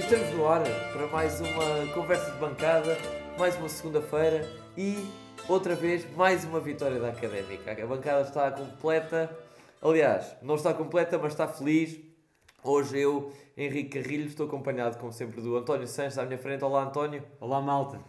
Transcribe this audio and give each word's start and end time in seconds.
Estamos 0.00 0.30
no 0.30 0.48
ar 0.48 0.62
para 0.94 1.06
mais 1.08 1.38
uma 1.42 1.92
conversa 1.92 2.30
de 2.30 2.38
bancada, 2.38 2.96
mais 3.38 3.54
uma 3.56 3.68
segunda-feira 3.68 4.48
e 4.74 4.96
outra 5.46 5.74
vez 5.74 6.10
mais 6.16 6.42
uma 6.42 6.58
vitória 6.58 6.98
da 6.98 7.10
Académica. 7.10 7.70
A 7.70 7.86
bancada 7.86 8.22
está 8.22 8.50
completa, 8.50 9.30
aliás, 9.80 10.34
não 10.40 10.54
está 10.54 10.72
completa, 10.72 11.18
mas 11.18 11.32
está 11.32 11.46
feliz. 11.46 12.00
Hoje 12.64 12.98
eu, 12.98 13.30
Henrique 13.54 14.00
Carrilho, 14.00 14.26
estou 14.26 14.46
acompanhado, 14.46 14.96
como 14.96 15.12
sempre, 15.12 15.42
do 15.42 15.54
António 15.54 15.86
Sanches 15.86 16.16
à 16.16 16.24
minha 16.24 16.38
frente. 16.38 16.64
Olá, 16.64 16.82
António. 16.82 17.22
Olá, 17.38 17.60
malta. 17.60 18.00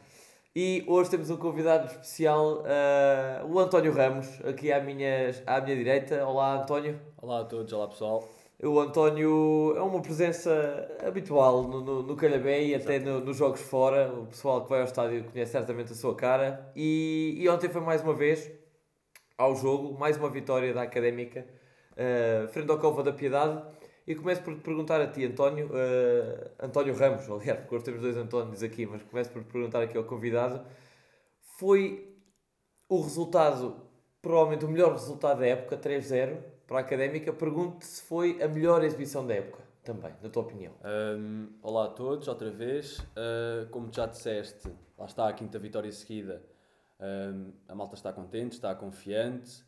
E 0.56 0.86
hoje 0.88 1.10
temos 1.10 1.30
um 1.30 1.38
convidado 1.38 1.88
especial, 1.88 2.64
uh, 2.64 3.46
o 3.52 3.60
António 3.60 3.92
Ramos, 3.92 4.28
aqui 4.46 4.72
à 4.72 4.80
minha, 4.80 5.32
à 5.46 5.60
minha 5.60 5.76
direita. 5.76 6.26
Olá, 6.26 6.62
António. 6.62 6.98
Olá 7.22 7.42
a 7.42 7.44
todos, 7.44 7.72
olá 7.74 7.90
pessoal. 7.90 8.41
O 8.64 8.80
António 8.80 9.74
é 9.76 9.82
uma 9.82 10.02
presença 10.04 10.88
habitual 11.04 11.64
no, 11.64 11.82
no, 11.82 12.04
no 12.04 12.16
Calhabé 12.16 12.64
e 12.64 12.76
até 12.76 13.00
no, 13.00 13.20
nos 13.20 13.38
jogos 13.38 13.60
fora. 13.60 14.14
O 14.14 14.28
pessoal 14.28 14.64
que 14.64 14.70
vai 14.70 14.82
ao 14.82 14.86
estádio 14.86 15.24
conhece 15.24 15.52
certamente 15.52 15.94
a 15.94 15.96
sua 15.96 16.16
cara. 16.16 16.72
E, 16.76 17.38
e 17.40 17.50
ontem 17.50 17.70
foi 17.70 17.82
mais 17.82 18.04
uma 18.04 18.14
vez 18.14 18.52
ao 19.36 19.56
jogo, 19.56 19.98
mais 19.98 20.16
uma 20.16 20.30
vitória 20.30 20.72
da 20.76 20.84
Académica, 20.84 21.44
uh, 21.94 22.48
frente 22.50 22.70
ao 22.70 22.78
Cova 22.78 23.02
da 23.02 23.12
Piedade. 23.12 23.64
E 24.06 24.14
começo 24.14 24.44
por 24.44 24.54
te 24.54 24.62
perguntar 24.62 25.02
a 25.02 25.08
ti, 25.08 25.26
António, 25.26 25.66
uh, 25.68 26.52
António 26.60 26.94
Ramos, 26.94 27.28
aliás, 27.32 27.62
porque 27.62 27.76
hoje 27.76 27.86
temos 27.86 28.02
dois 28.02 28.16
Antónios 28.16 28.62
aqui, 28.62 28.86
mas 28.86 29.02
começo 29.02 29.32
por 29.32 29.42
te 29.44 29.52
perguntar 29.52 29.82
aqui 29.82 29.98
ao 29.98 30.04
convidado. 30.04 30.64
Foi 31.58 32.16
o 32.88 33.02
resultado, 33.02 33.82
provavelmente 34.22 34.66
o 34.66 34.70
melhor 34.70 34.92
resultado 34.92 35.40
da 35.40 35.48
época, 35.48 35.76
3-0 35.78 36.51
para 36.72 36.80
a 36.80 36.82
Académica. 36.84 37.34
Pergunto-te 37.34 37.86
se 37.86 38.02
foi 38.04 38.42
a 38.42 38.48
melhor 38.48 38.82
exibição 38.82 39.28
da 39.28 39.34
época, 39.34 39.62
também, 39.84 40.14
na 40.24 40.30
tua 40.30 40.44
opinião. 40.44 40.74
Um, 41.18 41.50
olá 41.62 41.84
a 41.84 41.90
todos, 41.90 42.30
outra 42.30 42.50
vez. 42.50 43.00
Uh, 43.00 43.68
como 43.72 43.92
já 43.92 44.06
disseste, 44.06 44.72
lá 44.98 45.06
está 45.06 45.28
a 45.28 45.34
quinta 45.34 45.60
vitória 45.60 45.92
seguida. 45.92 46.42
Um, 46.98 47.52
a 47.68 47.76
malta 47.76 47.96
está 47.96 48.14
contente, 48.14 48.54
está 48.54 48.74
confiante. 48.74 49.66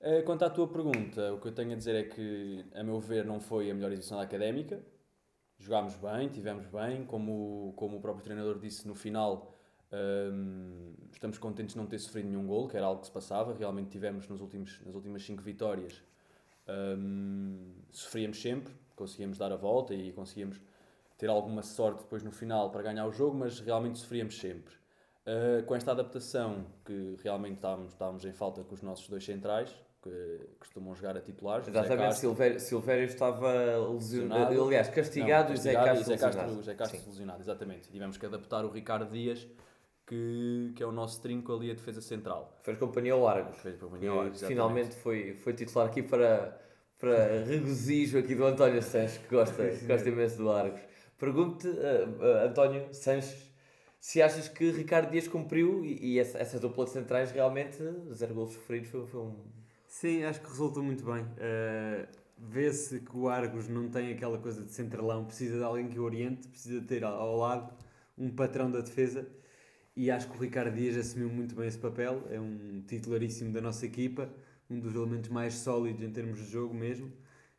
Eh, 0.00 0.22
quanto 0.22 0.44
à 0.44 0.50
tua 0.50 0.68
pergunta, 0.68 1.32
o 1.32 1.40
que 1.40 1.48
eu 1.48 1.52
tenho 1.52 1.72
a 1.72 1.76
dizer 1.76 1.96
é 1.96 2.04
que, 2.04 2.64
a 2.72 2.84
meu 2.84 3.00
ver, 3.00 3.24
não 3.24 3.40
foi 3.40 3.68
a 3.68 3.74
melhor 3.74 3.90
edição 3.90 4.16
da 4.18 4.22
académica. 4.22 4.80
Jogámos 5.58 5.96
bem, 5.96 6.28
tivemos 6.28 6.66
bem, 6.66 7.04
como, 7.04 7.72
como 7.76 7.96
o 7.96 8.00
próprio 8.00 8.22
treinador 8.22 8.60
disse 8.60 8.86
no 8.86 8.94
final, 8.94 9.52
um, 9.92 10.94
estamos 11.12 11.36
contentes 11.38 11.74
de 11.74 11.80
não 11.80 11.86
ter 11.86 11.98
sofrido 11.98 12.28
nenhum 12.28 12.46
gol, 12.46 12.68
que 12.68 12.76
era 12.76 12.86
algo 12.86 13.00
que 13.00 13.06
se 13.06 13.12
passava. 13.12 13.54
Realmente 13.54 13.90
tivemos 13.90 14.28
nos 14.28 14.40
últimos, 14.40 14.80
nas 14.84 14.94
últimas 14.94 15.22
cinco 15.22 15.42
vitórias, 15.42 16.02
um, 16.68 17.74
sofríamos 17.90 18.40
sempre, 18.40 18.72
conseguíamos 18.94 19.38
dar 19.38 19.52
a 19.52 19.56
volta 19.56 19.94
e 19.94 20.12
conseguíamos 20.12 20.60
ter 21.18 21.28
alguma 21.28 21.62
sorte 21.62 22.02
depois 22.02 22.22
no 22.22 22.32
final 22.32 22.70
para 22.70 22.82
ganhar 22.82 23.06
o 23.06 23.12
jogo, 23.12 23.36
mas 23.36 23.60
realmente 23.60 23.98
sofríamos 23.98 24.38
sempre. 24.38 24.74
Uh, 25.24 25.62
com 25.64 25.76
esta 25.76 25.92
adaptação, 25.92 26.66
que 26.84 27.16
realmente 27.22 27.54
estávamos, 27.54 27.92
estávamos 27.92 28.24
em 28.24 28.32
falta 28.32 28.64
com 28.64 28.74
os 28.74 28.82
nossos 28.82 29.08
dois 29.08 29.24
centrais, 29.24 29.72
que 30.02 30.40
costumam 30.58 30.94
jogar 30.96 31.16
a 31.16 31.20
titulares. 31.20 31.68
Exatamente, 31.68 32.16
Silvério, 32.16 32.58
Silvério 32.58 33.04
estava 33.04 33.78
lesionado, 33.88 34.64
aliás, 34.64 34.88
castigado, 34.88 35.50
não, 35.50 35.54
castigado 35.54 35.54
e 35.54 35.56
Zé 35.58 35.72
Castro, 35.74 36.04
Zé 36.04 36.16
Castro, 36.16 36.62
Zé 36.62 36.74
Castro 36.74 37.00
lesionado, 37.06 37.40
exatamente. 37.40 37.88
Tivemos 37.88 38.16
que 38.16 38.26
adaptar 38.26 38.64
o 38.64 38.68
Ricardo 38.68 39.08
Dias, 39.08 39.46
que, 40.12 40.72
que 40.76 40.82
é 40.82 40.86
o 40.86 40.92
nosso 40.92 41.22
trinco 41.22 41.54
ali 41.54 41.70
a 41.70 41.74
defesa 41.74 42.02
central. 42.02 42.60
Fez 42.62 42.76
companhia 42.76 43.14
ao 43.14 43.22
Largos. 43.22 43.56
Fez 43.56 43.78
companhia 43.78 44.10
ao 44.10 44.18
Largos, 44.18 44.42
Finalmente 44.42 44.94
foi, 44.96 45.34
foi 45.36 45.54
titular 45.54 45.86
aqui 45.86 46.02
para, 46.02 46.60
para 46.98 47.44
regozijo 47.48 48.18
aqui 48.18 48.34
do 48.34 48.44
António 48.44 48.82
Sanches, 48.82 49.16
que 49.16 49.34
gosta, 49.34 49.64
gosta 49.86 50.08
imenso 50.08 50.36
do 50.36 50.44
Largos. 50.44 50.82
Pergunto-te, 51.16 51.68
uh, 51.68 52.08
uh, 52.20 52.46
António 52.46 52.92
Sanches, 52.92 53.50
se 53.98 54.20
achas 54.20 54.48
que 54.48 54.70
Ricardo 54.70 55.10
Dias 55.10 55.26
cumpriu 55.26 55.82
e, 55.82 56.12
e 56.12 56.18
essa, 56.18 56.36
essa 56.36 56.60
dupla 56.60 56.84
de 56.84 56.90
centrais 56.90 57.30
realmente, 57.30 57.78
zero 58.12 58.34
gols 58.34 58.52
sofridos, 58.52 58.90
foi, 58.90 59.06
foi 59.06 59.20
um 59.20 59.36
Sim, 59.86 60.24
acho 60.24 60.40
que 60.40 60.48
resultou 60.48 60.82
muito 60.82 61.04
bem. 61.04 61.22
Uh, 61.22 62.22
Vê-se 62.44 63.00
que 63.00 63.16
o 63.16 63.28
Argos 63.28 63.68
não 63.68 63.88
tem 63.88 64.12
aquela 64.12 64.36
coisa 64.36 64.64
de 64.64 64.72
centralão, 64.72 65.24
precisa 65.24 65.58
de 65.58 65.62
alguém 65.62 65.88
que 65.88 65.98
o 65.98 66.02
oriente, 66.02 66.48
precisa 66.48 66.82
ter 66.82 67.04
ao 67.04 67.36
lado 67.36 67.72
um 68.18 68.28
patrão 68.30 68.68
da 68.68 68.80
defesa 68.80 69.24
e 69.96 70.10
acho 70.10 70.28
que 70.28 70.36
o 70.36 70.40
Ricardo 70.40 70.74
Dias 70.74 70.96
assumiu 70.96 71.28
muito 71.28 71.54
bem 71.54 71.66
esse 71.66 71.78
papel. 71.78 72.22
É 72.30 72.40
um 72.40 72.82
titularíssimo 72.86 73.52
da 73.52 73.60
nossa 73.60 73.84
equipa, 73.84 74.28
um 74.70 74.78
dos 74.78 74.94
elementos 74.94 75.30
mais 75.30 75.54
sólidos 75.54 76.02
em 76.02 76.10
termos 76.10 76.38
de 76.38 76.50
jogo 76.50 76.74
mesmo. 76.74 77.12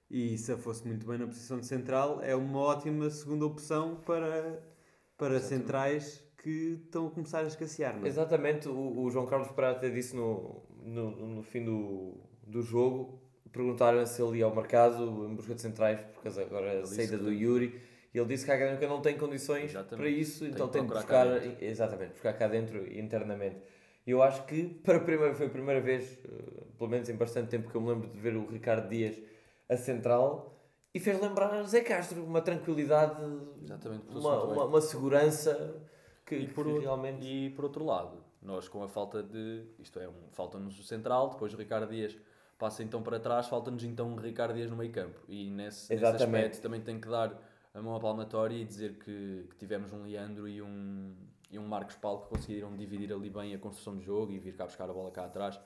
E 0.09 0.37
se 0.37 0.55
fosse 0.57 0.85
muito 0.87 1.07
bem 1.07 1.17
na 1.17 1.27
posição 1.27 1.59
de 1.59 1.65
central, 1.65 2.21
é 2.21 2.35
uma 2.35 2.59
ótima 2.59 3.09
segunda 3.09 3.45
opção 3.45 4.01
para, 4.05 4.61
para 5.17 5.39
centrais 5.39 6.23
que 6.37 6.81
estão 6.85 7.07
a 7.07 7.11
começar 7.11 7.39
a 7.39 7.47
escassear. 7.47 7.97
Não 7.97 8.05
é? 8.05 8.09
Exatamente, 8.09 8.67
o, 8.67 8.99
o 9.01 9.09
João 9.09 9.25
Carlos 9.25 9.49
Prata 9.51 9.89
disse 9.89 10.15
no, 10.15 10.61
no, 10.83 11.35
no 11.35 11.41
fim 11.41 11.63
do, 11.63 12.17
do 12.45 12.61
jogo, 12.61 13.21
perguntaram 13.51 14.05
se 14.05 14.21
ele 14.21 14.39
ia 14.39 14.45
ao 14.45 14.55
mercado 14.55 15.25
em 15.25 15.35
busca 15.35 15.55
de 15.55 15.61
centrais, 15.61 16.01
porque 16.13 16.27
agora 16.39 16.81
a 16.81 16.85
saída 16.85 17.17
do 17.17 17.31
Yuri, 17.31 17.79
ele 18.13 18.27
disse 18.27 18.45
que 18.45 18.51
a 18.51 18.55
Académica 18.55 18.87
não 18.87 19.01
tem 19.01 19.17
condições 19.17 19.71
exatamente. 19.71 19.97
para 19.97 20.09
isso, 20.09 20.45
então 20.45 20.67
tem, 20.67 20.81
tem 20.81 20.89
de 20.89 20.95
buscar, 20.95 21.27
exatamente, 21.63 22.11
buscar 22.11 22.33
cá 22.33 22.47
dentro 22.47 22.91
internamente. 22.97 23.57
Eu 24.05 24.21
acho 24.21 24.45
que 24.45 24.65
para 24.83 24.97
a 24.97 25.01
primeira, 25.01 25.33
foi 25.33 25.47
a 25.47 25.49
primeira 25.49 25.81
vez, 25.81 26.19
eh, 26.23 26.63
pelo 26.77 26.89
menos 26.89 27.09
em 27.09 27.15
bastante 27.15 27.49
tempo, 27.49 27.69
que 27.69 27.75
eu 27.75 27.81
me 27.81 27.89
lembro 27.89 28.09
de 28.09 28.19
ver 28.19 28.35
o 28.35 28.45
Ricardo 28.45 28.87
Dias 28.87 29.19
a 29.67 29.77
central 29.77 30.53
e 30.93 30.99
fez 30.99 31.19
lembrar 31.19 31.63
Zé 31.63 31.81
Castro, 31.81 32.23
uma 32.23 32.41
tranquilidade, 32.41 33.15
uma, 34.09 34.43
uma, 34.43 34.65
uma, 34.65 34.81
segurança 34.81 35.81
que, 36.23 36.35
e 36.35 36.47
por, 36.47 36.65
que 36.65 36.79
realmente. 36.79 37.25
E 37.25 37.49
por 37.49 37.65
outro 37.65 37.83
lado, 37.83 38.23
nós 38.39 38.67
com 38.67 38.83
a 38.83 38.87
falta 38.87 39.23
de. 39.23 39.63
Isto 39.79 39.99
é, 39.99 40.07
um, 40.07 40.13
falta-nos 40.31 40.77
o 40.79 40.83
central, 40.83 41.31
depois 41.31 41.51
o 41.51 41.57
Ricardo 41.57 41.89
Dias 41.89 42.15
passa 42.59 42.83
então 42.83 43.01
para 43.01 43.19
trás, 43.19 43.47
falta-nos 43.47 43.83
então 43.83 44.13
o 44.13 44.15
Ricardo 44.17 44.53
Dias 44.53 44.69
no 44.69 44.77
meio 44.77 44.91
campo. 44.91 45.19
E 45.27 45.49
nesse, 45.49 45.91
nesse 45.91 46.05
aspecto 46.05 46.61
também 46.61 46.79
tem 46.79 46.99
que 46.99 47.07
dar 47.07 47.41
a 47.73 47.81
mão 47.81 47.95
à 47.95 47.99
palmatória 47.99 48.55
e 48.55 48.63
dizer 48.63 48.99
que, 48.99 49.47
que, 49.49 49.55
tivemos 49.57 49.91
um 49.91 50.03
Leandro 50.03 50.47
e 50.47 50.61
um, 50.61 51.15
e 51.49 51.57
um 51.57 51.65
Marcos 51.65 51.95
Paulo 51.95 52.21
que 52.21 52.29
conseguiram 52.29 52.75
dividir 52.75 53.11
ali 53.11 53.29
bem 53.29 53.53
a 53.55 53.57
construção 53.57 53.95
do 53.95 54.01
jogo 54.01 54.31
e 54.31 54.37
vir 54.39 54.55
cá 54.55 54.65
buscar 54.65 54.89
a 54.89 54.93
bola 54.93 55.09
cá 55.11 55.25
atrás. 55.25 55.59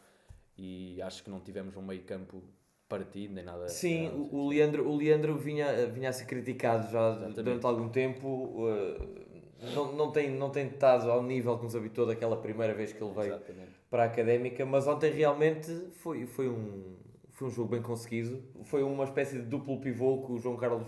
E 0.57 1.01
acho 1.01 1.23
que 1.23 1.29
não 1.29 1.39
tivemos 1.39 1.75
um 1.75 1.81
meio 1.81 2.03
campo 2.03 2.41
partido 2.87 3.33
nem 3.33 3.43
nada. 3.43 3.67
Sim, 3.67 4.05
nada 4.05 4.17
o, 4.31 4.47
Leandro, 4.47 4.89
o 4.89 4.95
Leandro 4.95 5.37
vinha, 5.37 5.85
vinha 5.87 6.09
a 6.09 6.13
ser 6.13 6.25
criticado 6.25 6.89
já 6.89 7.09
Exatamente. 7.09 7.43
durante 7.43 7.65
algum 7.65 7.89
tempo. 7.89 8.27
Uh, 8.27 9.27
não, 9.75 9.91
não, 9.91 10.11
tem, 10.11 10.31
não 10.31 10.49
tem 10.49 10.67
estado 10.67 11.11
ao 11.11 11.21
nível 11.21 11.57
que 11.57 11.65
nos 11.65 11.75
habitou 11.75 12.05
daquela 12.05 12.37
primeira 12.37 12.73
vez 12.73 12.93
que 12.93 13.03
ele 13.03 13.13
veio 13.13 13.33
Exatamente. 13.33 13.71
para 13.89 14.03
a 14.03 14.05
Académica, 14.05 14.65
mas 14.65 14.87
ontem 14.87 15.11
realmente 15.11 15.71
foi, 15.97 16.25
foi, 16.25 16.47
um, 16.47 16.95
foi 17.31 17.47
um 17.47 17.51
jogo 17.51 17.71
bem 17.71 17.81
conseguido. 17.81 18.41
Foi 18.63 18.81
uma 18.81 19.03
espécie 19.03 19.39
de 19.39 19.45
duplo 19.45 19.81
pivô 19.81 20.25
que 20.25 20.31
o 20.31 20.37
João 20.37 20.55
Carlos 20.55 20.87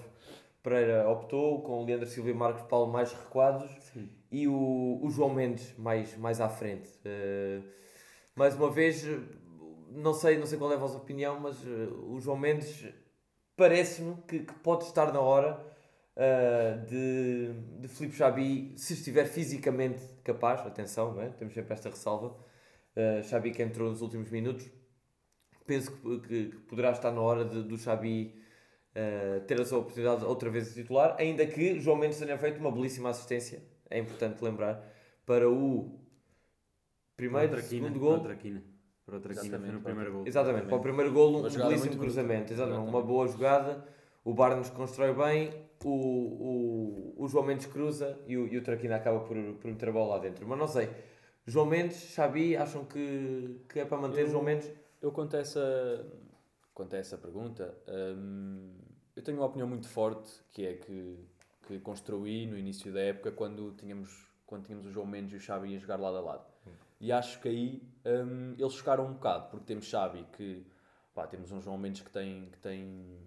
Pereira 0.62 1.08
optou, 1.10 1.62
com 1.62 1.82
o 1.82 1.86
Leandro 1.86 2.08
Silva 2.08 2.30
e 2.30 2.34
Marcos 2.34 2.64
Paulo 2.64 2.92
mais 2.92 3.14
recuados 3.14 3.72
Sim. 3.94 4.10
e 4.32 4.48
o, 4.48 5.00
o 5.02 5.10
João 5.10 5.34
Mendes 5.34 5.74
mais, 5.78 6.18
mais 6.18 6.42
à 6.42 6.50
frente. 6.50 6.90
Uh, 7.00 7.64
mais 8.36 8.56
uma 8.56 8.70
vez, 8.70 9.06
não 9.92 10.14
sei, 10.14 10.38
não 10.38 10.46
sei 10.46 10.58
qual 10.58 10.72
é 10.72 10.76
a 10.76 10.80
vossa 10.80 10.98
opinião, 10.98 11.40
mas 11.40 11.64
uh, 11.64 12.12
o 12.12 12.20
João 12.20 12.38
Mendes 12.38 12.86
parece-me 13.56 14.16
que, 14.28 14.40
que 14.40 14.54
pode 14.56 14.86
estar 14.86 15.12
na 15.12 15.20
hora 15.20 15.60
uh, 16.16 16.86
de, 16.86 17.54
de 17.82 17.88
Filipe 17.88 18.16
Xabi, 18.16 18.74
se 18.78 18.94
estiver 18.94 19.26
fisicamente 19.26 20.02
capaz, 20.24 20.62
atenção, 20.62 21.14
não 21.14 21.22
é? 21.22 21.30
temos 21.30 21.54
sempre 21.54 21.74
esta 21.74 21.90
ressalva, 21.90 22.28
uh, 22.28 23.24
Xabi 23.24 23.52
que 23.52 23.64
entrou 23.64 23.90
nos 23.90 24.02
últimos 24.02 24.30
minutos, 24.30 24.70
penso 25.66 25.92
que, 25.92 26.20
que, 26.20 26.46
que 26.50 26.58
poderá 26.68 26.92
estar 26.92 27.12
na 27.12 27.22
hora 27.22 27.46
de, 27.46 27.64
do 27.64 27.78
Xabi 27.78 28.42
uh, 28.96 29.42
ter 29.42 29.60
a 29.60 29.66
sua 29.66 29.80
oportunidade 29.80 30.24
outra 30.26 30.50
vez 30.50 30.70
de 30.70 30.82
titular, 30.82 31.16
ainda 31.20 31.46
que 31.46 31.80
João 31.80 31.98
Mendes 31.98 32.20
tenha 32.20 32.38
feito 32.38 32.60
uma 32.60 32.72
belíssima 32.72 33.10
assistência, 33.10 33.64
é 33.90 34.00
importante 34.00 34.44
lembrar, 34.44 34.84
para 35.26 35.50
o 35.50 36.00
primeiro, 37.16 37.50
para 37.50 37.62
segundo 37.62 38.00
gol. 38.00 38.20
Para 38.20 39.16
outra 39.16 39.34
quina, 39.34 39.58
no 39.58 39.82
primeiro 39.82 40.12
gol. 40.14 40.24
Exatamente, 40.28 40.68
para 40.68 40.76
o 40.76 40.82
primeiro 40.82 41.12
gol, 41.12 41.38
um 41.38 41.42
belíssimo 41.42 41.98
cruzamento. 41.98 42.54
Exatamente, 42.54 42.54
exatamente, 42.54 42.90
uma 42.90 43.02
boa 43.02 43.28
jogada. 43.28 43.86
O 44.24 44.34
Barnes 44.34 44.70
constrói 44.70 45.14
bem, 45.14 45.52
o, 45.84 45.90
o, 45.90 47.16
o 47.18 47.28
João 47.28 47.46
Mendes 47.46 47.66
cruza 47.66 48.20
e 48.28 48.38
o, 48.38 48.48
e 48.48 48.58
o 48.58 48.62
Traquina 48.62 48.98
acaba 48.98 49.22
por, 49.22 49.36
por 49.36 49.72
meter 49.72 49.90
a 49.90 49.92
bola 49.92 50.16
lá 50.16 50.20
dentro. 50.20 50.48
Mas 50.48 50.60
não 50.60 50.68
sei, 50.68 50.90
João 51.46 51.66
Mendes, 51.66 51.98
Xabi, 51.98 52.56
acham 52.56 52.86
que, 52.86 53.62
que 53.68 53.80
é 53.80 53.86
para 53.86 53.98
manter 53.98 54.22
eu, 54.22 54.30
João 54.30 54.44
Mendes? 54.44 54.72
Eu 55.02 55.14
a 55.18 55.38
essa, 55.38 56.06
quanto 56.80 56.96
a 56.96 56.98
essa 56.98 57.18
pergunta, 57.18 57.78
hum, 57.90 58.74
eu 59.14 59.22
tenho 59.22 59.38
uma 59.38 59.46
opinião 59.46 59.68
muito 59.68 59.90
forte 59.90 60.32
que 60.50 60.66
é 60.66 60.74
que, 60.76 61.20
que 61.68 61.78
construí 61.80 62.48
no 62.48 62.58
início 62.58 62.94
da 62.94 63.02
época 63.02 63.34
quando 63.34 63.74
tínhamos, 63.74 64.32
quando 64.46 64.64
tínhamos 64.64 64.86
o 64.88 64.90
João 64.90 65.06
Mendes 65.06 65.34
e 65.34 65.36
o 65.36 65.40
Xabi 65.42 65.76
a 65.76 65.78
jogar 65.78 66.00
lado 66.00 66.16
a 66.16 66.22
lado. 66.22 66.46
Hum. 66.66 66.72
E 67.02 67.12
acho 67.12 67.42
que 67.42 67.50
aí 67.50 67.84
hum, 68.06 68.56
eles 68.58 68.72
chocaram 68.72 69.08
um 69.08 69.12
bocado, 69.12 69.50
porque 69.50 69.66
temos 69.66 69.88
Xabi 69.88 70.26
que 70.32 70.66
pá, 71.14 71.28
temos 71.28 71.52
um 71.52 71.62
João 71.62 71.78
Mendes 71.78 72.02
que 72.02 72.12
tem, 72.12 72.46
que 72.50 72.60
tem 72.60 73.20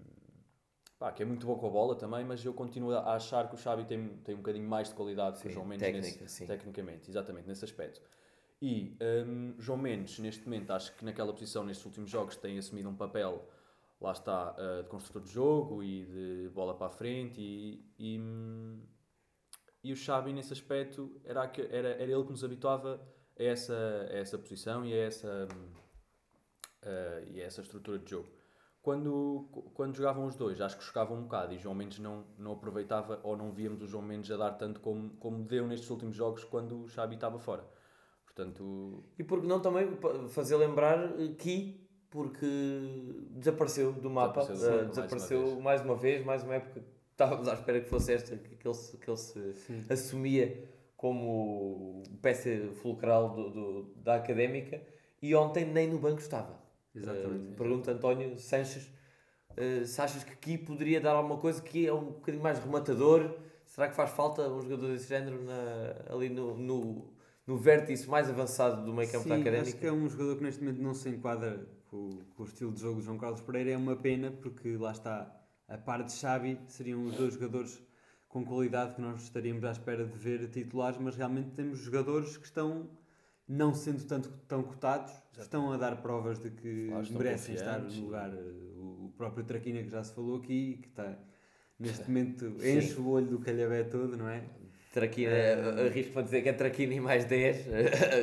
pá, 0.98 1.12
que 1.12 1.22
é 1.22 1.26
muito 1.26 1.46
bom 1.46 1.56
com 1.56 1.66
a 1.66 1.70
bola 1.70 1.94
também, 1.94 2.24
mas 2.24 2.42
eu 2.42 2.54
continuo 2.54 2.92
a 2.94 3.16
achar 3.16 3.50
que 3.50 3.54
o 3.54 3.58
Xavi 3.58 3.84
tem, 3.84 4.16
tem 4.24 4.34
um 4.34 4.38
bocadinho 4.38 4.66
mais 4.66 4.88
de 4.88 4.94
qualidade 4.94 5.36
sim, 5.36 5.42
que 5.42 5.48
o 5.48 5.50
João 5.50 5.66
Mendes 5.66 5.86
técnica, 5.86 6.22
nesse, 6.22 6.46
tecnicamente, 6.46 7.10
exatamente, 7.10 7.46
nesse 7.46 7.66
aspecto. 7.66 8.00
E 8.62 8.96
um, 9.26 9.56
João 9.58 9.76
Mendes, 9.76 10.20
neste 10.20 10.44
momento, 10.44 10.70
acho 10.70 10.94
que 10.96 11.04
naquela 11.04 11.32
posição, 11.32 11.64
nestes 11.64 11.84
últimos 11.84 12.08
jogos, 12.08 12.36
tem 12.36 12.56
assumido 12.56 12.88
um 12.88 12.94
papel, 12.94 13.44
lá 14.00 14.12
está, 14.12 14.54
uh, 14.54 14.84
de 14.84 14.88
construtor 14.88 15.22
de 15.22 15.32
jogo 15.32 15.82
e 15.82 16.04
de 16.04 16.48
bola 16.50 16.72
para 16.72 16.86
a 16.86 16.90
frente. 16.90 17.40
E, 17.40 17.84
e, 17.98 18.20
e 19.82 19.92
o 19.92 19.96
Xavi, 19.96 20.32
nesse 20.32 20.52
aspecto, 20.52 21.20
era, 21.24 21.50
era, 21.70 21.88
era 21.88 22.04
ele 22.04 22.22
que 22.22 22.30
nos 22.30 22.44
habituava 22.44 23.02
a 23.36 23.42
essa, 23.42 24.06
a 24.08 24.14
essa 24.14 24.38
posição 24.38 24.84
e 24.86 24.92
a 24.92 25.06
essa, 25.06 25.48
uh, 26.84 27.32
e 27.32 27.42
a 27.42 27.44
essa 27.44 27.62
estrutura 27.62 27.98
de 27.98 28.08
jogo. 28.08 28.28
Quando, 28.80 29.48
quando 29.74 29.96
jogavam 29.96 30.24
os 30.24 30.36
dois, 30.36 30.60
acho 30.60 30.78
que 30.78 30.84
chocavam 30.84 31.18
um 31.18 31.22
bocado 31.22 31.52
e 31.52 31.58
João 31.58 31.74
Mendes 31.74 31.98
não, 31.98 32.24
não 32.38 32.52
aproveitava 32.52 33.18
ou 33.24 33.36
não 33.36 33.50
víamos 33.52 33.82
o 33.82 33.88
João 33.88 34.04
Mendes 34.04 34.30
a 34.30 34.36
dar 34.36 34.52
tanto 34.52 34.78
como, 34.78 35.10
como 35.16 35.42
deu 35.44 35.66
nestes 35.66 35.90
últimos 35.90 36.14
jogos 36.14 36.44
quando 36.44 36.82
o 36.82 36.88
Xavi 36.88 37.16
estava 37.16 37.40
fora. 37.40 37.68
Portanto... 38.34 39.04
E 39.18 39.24
porque 39.24 39.46
não 39.46 39.60
também 39.60 39.88
fazer 40.28 40.56
lembrar 40.56 41.12
que 41.38 41.82
porque 42.12 42.46
desapareceu 43.30 43.92
do 43.92 44.10
mapa, 44.10 44.44
desapareceu, 44.44 44.84
uh, 44.84 44.88
desapareceu 44.88 45.40
mais, 45.40 45.52
uma 45.52 45.62
mais, 45.62 45.82
uma 45.82 45.96
vez, 45.96 46.24
mais 46.24 46.42
uma 46.44 46.54
época 46.56 46.82
estávamos 47.10 47.48
à 47.48 47.54
espera 47.54 47.80
que 47.80 47.88
fosse 47.88 48.12
esta 48.12 48.36
que 48.36 48.68
ele 48.68 48.74
se, 48.74 48.96
que 48.98 49.08
ele 49.08 49.16
se 49.16 49.54
assumia 49.88 50.68
como 50.94 52.02
peça 52.20 52.50
fulcral 52.82 53.30
do, 53.30 53.50
do, 53.50 53.82
da 53.96 54.16
académica 54.16 54.80
e 55.22 55.34
ontem 55.34 55.64
nem 55.64 55.88
no 55.88 55.98
banco 55.98 56.20
estava. 56.20 56.60
Exatamente. 56.94 57.52
Uh, 57.52 57.56
pergunta 57.56 57.90
António 57.92 58.38
Sanches 58.38 58.90
uh, 59.52 59.86
se 59.86 60.00
achas 60.00 60.22
que 60.22 60.32
aqui 60.32 60.58
poderia 60.58 61.00
dar 61.00 61.12
alguma 61.12 61.38
coisa 61.38 61.62
que 61.62 61.86
é 61.86 61.92
um 61.92 62.04
bocadinho 62.04 62.42
mais 62.42 62.58
rematador. 62.58 63.36
Será 63.64 63.88
que 63.88 63.94
faz 63.94 64.10
falta 64.10 64.42
um 64.50 64.60
jogador 64.60 64.88
desse 64.88 65.08
género 65.08 65.42
na, 65.42 66.12
ali 66.14 66.28
no, 66.28 66.58
no 66.58 67.14
no 67.46 67.56
vértice 67.56 68.08
mais 68.08 68.28
avançado 68.28 68.84
do 68.84 68.92
meio 68.92 69.10
campo 69.10 69.28
da 69.28 69.34
Académica. 69.36 69.62
acho 69.62 69.76
que 69.76 69.86
é 69.86 69.92
um 69.92 70.08
jogador 70.08 70.36
que 70.36 70.44
neste 70.44 70.62
momento 70.62 70.80
não 70.80 70.94
se 70.94 71.08
enquadra 71.08 71.66
com, 71.88 72.20
com, 72.36 72.42
o 72.42 72.46
estilo 72.46 72.72
de 72.72 72.80
jogo 72.80 73.00
de 73.00 73.06
João 73.06 73.18
Carlos 73.18 73.40
Pereira. 73.40 73.70
É 73.70 73.76
uma 73.76 73.96
pena 73.96 74.30
porque 74.30 74.76
lá 74.76 74.92
está, 74.92 75.34
a 75.68 75.76
par 75.76 76.02
de 76.02 76.12
Xavi, 76.12 76.58
seriam 76.66 77.04
os 77.04 77.14
dois 77.16 77.34
jogadores 77.34 77.82
com 78.28 78.44
qualidade 78.44 78.94
que 78.94 79.00
nós 79.00 79.22
estaríamos 79.22 79.62
à 79.64 79.72
espera 79.72 80.06
de 80.06 80.16
ver 80.16 80.48
titulares, 80.48 80.98
mas 80.98 81.16
realmente 81.16 81.50
temos 81.50 81.80
jogadores 81.80 82.36
que 82.38 82.46
estão, 82.46 82.88
não 83.46 83.74
sendo 83.74 84.04
tanto 84.04 84.30
tão 84.48 84.62
cotados, 84.62 85.12
estão 85.36 85.70
a 85.70 85.76
dar 85.76 86.00
provas 86.00 86.38
de 86.38 86.50
que 86.50 86.90
merecem 87.10 87.54
estar 87.54 87.78
no 87.78 87.92
lugar. 88.00 88.32
O 88.32 89.12
próprio 89.18 89.44
Traquina 89.44 89.82
que 89.82 89.90
já 89.90 90.02
se 90.02 90.14
falou 90.14 90.38
aqui, 90.38 90.78
que 90.80 90.88
está 90.88 91.18
neste 91.78 92.08
momento 92.08 92.46
enche 92.64 92.98
o 92.98 93.08
olho 93.08 93.26
do 93.26 93.38
calhabé 93.38 93.82
todo, 93.82 94.16
não 94.16 94.28
é? 94.28 94.44
Traquina, 94.92 95.32
uh, 95.32 95.86
arrisco 95.86 96.12
para 96.12 96.22
dizer 96.22 96.42
que 96.42 96.48
é 96.50 96.52
Traquina 96.52 96.94
e 96.94 97.00
mais 97.00 97.24
10. 97.24 97.66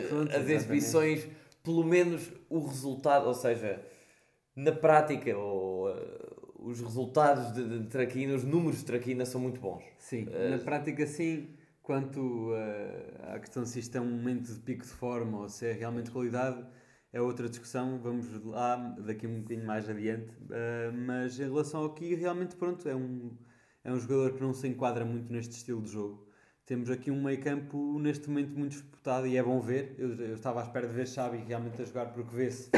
Pronto, 0.08 0.36
As 0.36 0.48
exibições, 0.48 1.28
pelo 1.64 1.84
menos 1.84 2.32
o 2.50 2.66
resultado, 2.66 3.28
ou 3.28 3.34
seja, 3.34 3.82
na 4.56 4.72
prática, 4.72 5.36
ou, 5.36 5.90
uh, 5.90 6.40
os 6.60 6.80
resultados 6.80 7.54
de, 7.54 7.80
de 7.80 7.88
Traquina, 7.88 8.36
os 8.36 8.44
números 8.44 8.80
de 8.80 8.86
Traquina 8.86 9.26
são 9.26 9.42
muito 9.42 9.60
bons. 9.60 9.84
Sim, 9.98 10.26
uh, 10.26 10.52
na 10.52 10.58
prática 10.60 11.06
sim. 11.08 11.56
Quanto 11.82 12.52
uh, 12.52 13.34
à 13.34 13.40
questão 13.40 13.66
se 13.66 13.80
isto 13.80 13.96
é 13.98 14.02
um 14.02 14.12
momento 14.12 14.54
de 14.54 14.60
pico 14.60 14.84
de 14.84 14.92
forma 14.92 15.40
ou 15.40 15.50
se 15.50 15.66
é 15.66 15.72
realmente 15.72 16.12
qualidade, 16.12 16.64
é 17.12 17.20
outra 17.20 17.50
discussão, 17.50 17.98
vamos 17.98 18.28
lá 18.46 18.76
daqui 19.00 19.26
um 19.26 19.42
bocadinho 19.42 19.66
mais 19.66 19.90
adiante. 19.90 20.30
Uh, 20.44 20.94
mas 20.94 21.40
em 21.40 21.46
relação 21.46 21.82
ao 21.82 21.88
aqui, 21.88 22.14
realmente, 22.14 22.56
pronto, 22.56 22.88
é 22.88 22.96
um, 22.96 23.36
é 23.84 23.92
um 23.92 24.00
jogador 24.00 24.34
que 24.34 24.42
não 24.42 24.54
se 24.54 24.68
enquadra 24.68 25.04
muito 25.04 25.34
neste 25.34 25.56
estilo 25.56 25.82
de 25.82 25.90
jogo 25.90 26.29
temos 26.70 26.92
aqui 26.92 27.10
um 27.10 27.24
meio 27.24 27.42
campo 27.42 27.98
neste 27.98 28.30
momento 28.30 28.56
muito 28.56 28.74
disputado 28.74 29.26
e 29.26 29.36
é 29.36 29.42
bom 29.42 29.60
ver. 29.60 29.96
Eu, 29.98 30.14
eu 30.14 30.36
estava 30.36 30.62
à 30.62 30.64
espera 30.64 30.88
de 30.88 30.94
ver 30.94 31.08
Xavi 31.08 31.38
realmente 31.40 31.82
a 31.82 31.86
jogar 31.86 32.14
porque 32.14 32.36
vê-se 32.36 32.70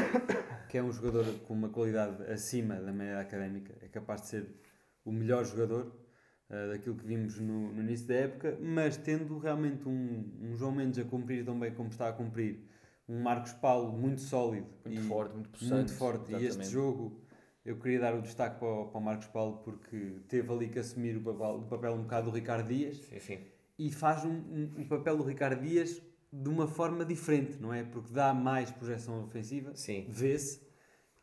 que 0.70 0.78
é 0.78 0.82
um 0.82 0.94
jogador 0.94 1.26
com 1.40 1.54
uma 1.54 1.68
qualidade 1.68 2.24
acima 2.32 2.76
da 2.76 2.94
média 2.94 3.20
académica, 3.20 3.74
é 3.82 3.90
capaz 3.90 4.22
de 4.22 4.28
ser 4.28 4.48
o 5.04 5.12
melhor 5.12 5.44
jogador 5.44 5.94
uh, 6.50 6.70
daquilo 6.70 6.96
que 6.96 7.06
vimos 7.06 7.38
no, 7.38 7.74
no, 7.74 7.82
início 7.82 8.08
da 8.08 8.14
época, 8.14 8.58
mas 8.62 8.96
tendo 8.96 9.38
realmente 9.38 9.86
um, 9.86 10.40
um 10.42 10.56
João 10.56 10.72
Mendes 10.72 10.98
a 10.98 11.04
cumprir 11.04 11.44
tão 11.44 11.60
bem 11.60 11.74
como 11.74 11.90
está 11.90 12.08
a 12.08 12.14
cumprir, 12.14 12.66
um 13.10 13.22
Marcos 13.22 13.52
Paulo 13.52 13.92
muito 13.92 14.22
sólido, 14.22 14.70
muito 14.86 15.02
forte, 15.02 15.34
muito 15.34 15.50
possante, 15.50 15.74
muito 15.74 15.94
forte. 15.96 16.34
Exatamente. 16.34 16.46
E 16.46 16.48
este 16.48 16.72
jogo 16.72 17.20
eu 17.66 17.76
queria 17.76 18.00
dar 18.00 18.16
o 18.16 18.22
destaque 18.22 18.58
para 18.58 18.70
o, 18.70 18.86
para 18.86 18.98
o 18.98 19.04
Marcos 19.04 19.28
Paulo 19.28 19.58
porque 19.66 20.16
teve 20.30 20.50
ali 20.50 20.70
que 20.70 20.80
assumir 20.80 21.18
o 21.18 21.22
papel, 21.22 21.56
o 21.58 21.66
papel 21.66 21.92
um 21.92 22.04
bocado 22.04 22.32
do 22.32 22.34
Ricardo 22.34 22.70
Dias. 22.70 22.96
Sim, 22.96 23.20
sim 23.20 23.61
e 23.82 23.90
faz 23.90 24.24
um, 24.24 24.30
um, 24.30 24.72
um, 24.78 24.88
papel 24.88 25.18
do 25.18 25.24
Ricardo 25.24 25.60
Dias 25.60 26.00
de 26.32 26.48
uma 26.48 26.68
forma 26.68 27.04
diferente, 27.04 27.60
não 27.60 27.74
é? 27.74 27.84
Porque 27.84 28.14
dá 28.14 28.32
mais 28.32 28.70
projeção 28.70 29.24
ofensiva, 29.24 29.74
vê-se. 30.08 30.62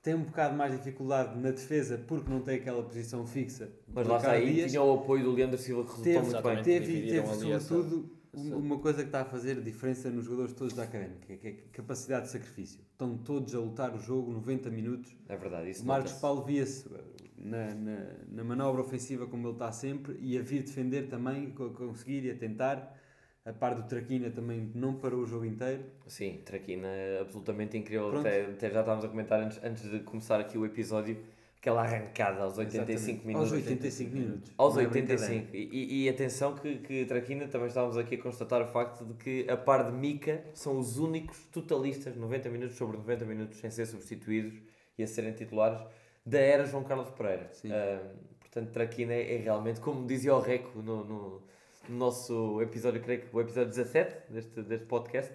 Tem 0.03 0.15
um 0.15 0.25
bocado 0.25 0.57
mais 0.57 0.73
dificuldade 0.73 1.39
na 1.39 1.53
defesa 1.53 1.99
porque 1.99 2.29
não 2.29 2.41
tem 2.41 2.57
aquela 2.57 2.83
posição 2.83 3.25
fixa. 3.25 3.73
Mas 3.87 4.09
lá 4.09 4.17
está 4.17 4.33
aí, 4.33 4.55
Dias. 4.55 4.71
tinha 4.73 4.83
o 4.83 4.95
apoio 4.95 5.23
do 5.23 5.33
Leandro 5.33 5.57
Silva 5.57 5.83
que 5.85 5.91
resultou 5.91 6.13
teve, 6.13 6.27
muito 6.27 6.43
bem. 6.43 6.63
Teve, 6.63 7.09
teve 7.09 7.35
sobretudo. 7.35 8.18
Uma 8.35 8.79
coisa 8.79 9.03
que 9.03 9.09
está 9.09 9.23
a 9.23 9.25
fazer 9.25 9.61
diferença 9.61 10.11
nos 10.11 10.25
jogadores 10.25 10.53
todos 10.53 10.75
da 10.75 10.85
Académica, 10.85 11.37
que 11.37 11.47
é 11.47 11.51
a 11.51 11.77
capacidade 11.77 12.27
de 12.27 12.33
sacrifício. 12.33 12.81
Estão 12.93 13.17
todos 13.17 13.55
a 13.55 13.59
lutar 13.59 13.95
o 13.95 13.99
jogo 13.99 14.33
90 14.33 14.71
minutos. 14.71 15.17
É 15.29 15.37
verdade, 15.37 15.71
isso 15.71 15.87
Marcos 15.87 16.13
Paulo 16.13 16.45
via-se 16.45 16.89
na, 17.37 17.75
na, 17.75 18.07
na, 18.29 18.45
manobra 18.45 18.83
ofensiva 18.83 19.27
como 19.27 19.47
ele 19.47 19.55
está 19.55 19.73
sempre 19.73 20.17
e 20.21 20.37
a 20.37 20.43
vir 20.43 20.63
defender 20.63 21.09
também, 21.09 21.55
a 21.57 21.69
conseguir 21.71 22.25
e 22.25 22.31
a 22.31 22.35
tentar. 22.35 22.97
A 23.45 23.53
par 23.53 23.75
do 23.75 23.85
Traquina 23.85 24.29
também 24.31 24.71
não 24.75 24.97
parou 24.97 25.23
o 25.23 25.27
jogo 25.27 25.47
inteiro. 25.47 25.83
Sim, 26.07 26.43
Traquina 26.45 26.89
absolutamente 27.19 27.79
incrível. 27.79 28.19
Até, 28.19 28.45
até, 28.45 28.71
já 28.71 28.81
estávamos 28.81 29.07
a 29.07 29.09
comentar 29.09 29.41
antes, 29.41 29.59
antes 29.65 29.91
de 29.91 30.01
começar 30.01 30.39
aqui 30.39 30.59
o 30.59 30.67
episódio 30.67 31.17
aquela 31.61 31.83
arrancada 31.83 32.43
aos 32.43 32.57
85 32.57 32.93
Exatamente. 32.93 33.27
minutos. 33.27 33.53
Aos 33.53 33.53
85 33.53 34.15
minutos. 34.15 34.53
Aos 34.57 34.77
85. 34.77 35.49
É 35.53 35.59
e, 35.59 36.05
e, 36.05 36.09
atenção 36.09 36.55
que, 36.55 36.77
que 36.79 37.05
Traquina 37.05 37.49
também 37.49 37.69
estávamos 37.69 37.97
aqui 37.97 38.15
a 38.15 38.23
constatar 38.23 38.63
o 38.63 38.67
facto 38.67 39.05
de 39.05 39.15
que, 39.15 39.51
a 39.51 39.57
par 39.57 39.85
de 39.85 39.93
Mica, 39.93 40.45
são 40.55 40.79
os 40.79 40.99
únicos 40.99 41.45
totalistas 41.47 42.17
90 42.17 42.49
minutos 42.49 42.77
sobre 42.77 42.97
90 42.97 43.25
minutos 43.25 43.59
sem 43.59 43.71
ser 43.71 43.87
substituídos 43.87 44.55
e 44.97 45.03
a 45.03 45.07
serem 45.07 45.33
titulares 45.33 45.81
da 46.25 46.39
era 46.39 46.65
João 46.65 46.85
Carlos 46.85 47.11
Pereira. 47.11 47.51
Uh, 47.65 48.17
portanto, 48.41 48.71
Traquina 48.71 49.13
é, 49.13 49.35
é, 49.35 49.39
realmente, 49.39 49.81
como 49.81 50.07
dizia 50.07 50.35
o 50.35 50.41
Reco 50.41 50.81
no, 50.81 51.05
no, 51.05 51.43
no, 51.89 51.97
nosso 51.97 52.63
episódio, 52.63 53.03
creio 53.03 53.23
que 53.23 53.35
o 53.35 53.41
episódio 53.41 53.71
17 53.71 54.33
deste, 54.33 54.63
deste 54.63 54.87
podcast. 54.87 55.33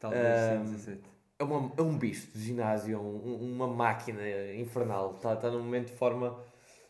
Talvez 0.00 0.24
uh, 0.24 0.66
sim, 0.66 0.72
17. 0.72 1.13
É, 1.38 1.44
uma, 1.44 1.72
é 1.76 1.82
um 1.82 1.98
bicho 1.98 2.30
de 2.32 2.44
ginásio, 2.44 3.00
um, 3.00 3.54
uma 3.54 3.66
máquina 3.66 4.22
infernal. 4.54 5.14
Está, 5.16 5.34
está 5.34 5.50
num 5.50 5.62
momento 5.62 5.88
de 5.88 5.96
forma 5.96 6.38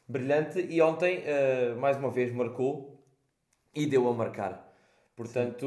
brilhante 0.06 0.60
e 0.60 0.80
ontem, 0.82 1.20
uh, 1.20 1.76
mais 1.80 1.96
uma 1.96 2.10
vez, 2.10 2.32
marcou 2.32 3.02
e 3.74 3.86
deu 3.86 4.08
a 4.08 4.12
marcar. 4.12 4.64
Portanto. 5.16 5.66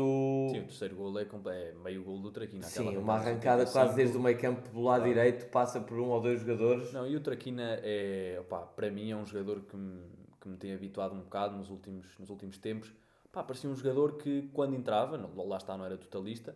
Sim, 0.50 0.56
Sim 0.56 0.60
o 0.60 0.68
terceiro 0.68 0.96
gol 0.96 1.20
é, 1.20 1.24
é 1.24 1.74
meio 1.74 2.04
gol 2.04 2.20
do 2.20 2.32
Traquina. 2.32 2.64
Sim, 2.64 2.98
uma 2.98 3.16
arrancada 3.16 3.66
quase 3.66 3.96
desde 3.96 4.18
o 4.18 4.20
meio 4.20 4.38
campo 4.38 4.70
do 4.70 4.82
lado 4.82 5.06
direito, 5.06 5.50
passa 5.50 5.80
por 5.80 5.98
um 5.98 6.10
ou 6.10 6.20
dois 6.20 6.42
jogadores. 6.42 6.92
Não, 6.92 7.08
e 7.08 7.16
o 7.16 7.22
Traquina 7.22 7.80
é, 7.82 8.38
opa, 8.42 8.60
para 8.60 8.92
mim, 8.92 9.10
é 9.10 9.16
um 9.16 9.26
jogador 9.26 9.62
que 9.62 9.76
me, 9.78 10.02
que 10.42 10.50
me 10.50 10.58
tem 10.58 10.74
habituado 10.74 11.16
um 11.16 11.22
bocado 11.22 11.56
nos 11.56 11.70
últimos, 11.70 12.06
nos 12.20 12.30
últimos 12.30 12.58
tempos. 12.58 12.94
Pá, 13.32 13.42
parecia 13.42 13.70
um 13.70 13.76
jogador 13.76 14.18
que 14.18 14.50
quando 14.54 14.76
entrava, 14.76 15.18
não, 15.18 15.34
lá 15.48 15.58
está, 15.58 15.78
não 15.78 15.86
era 15.86 15.98
totalista, 15.98 16.56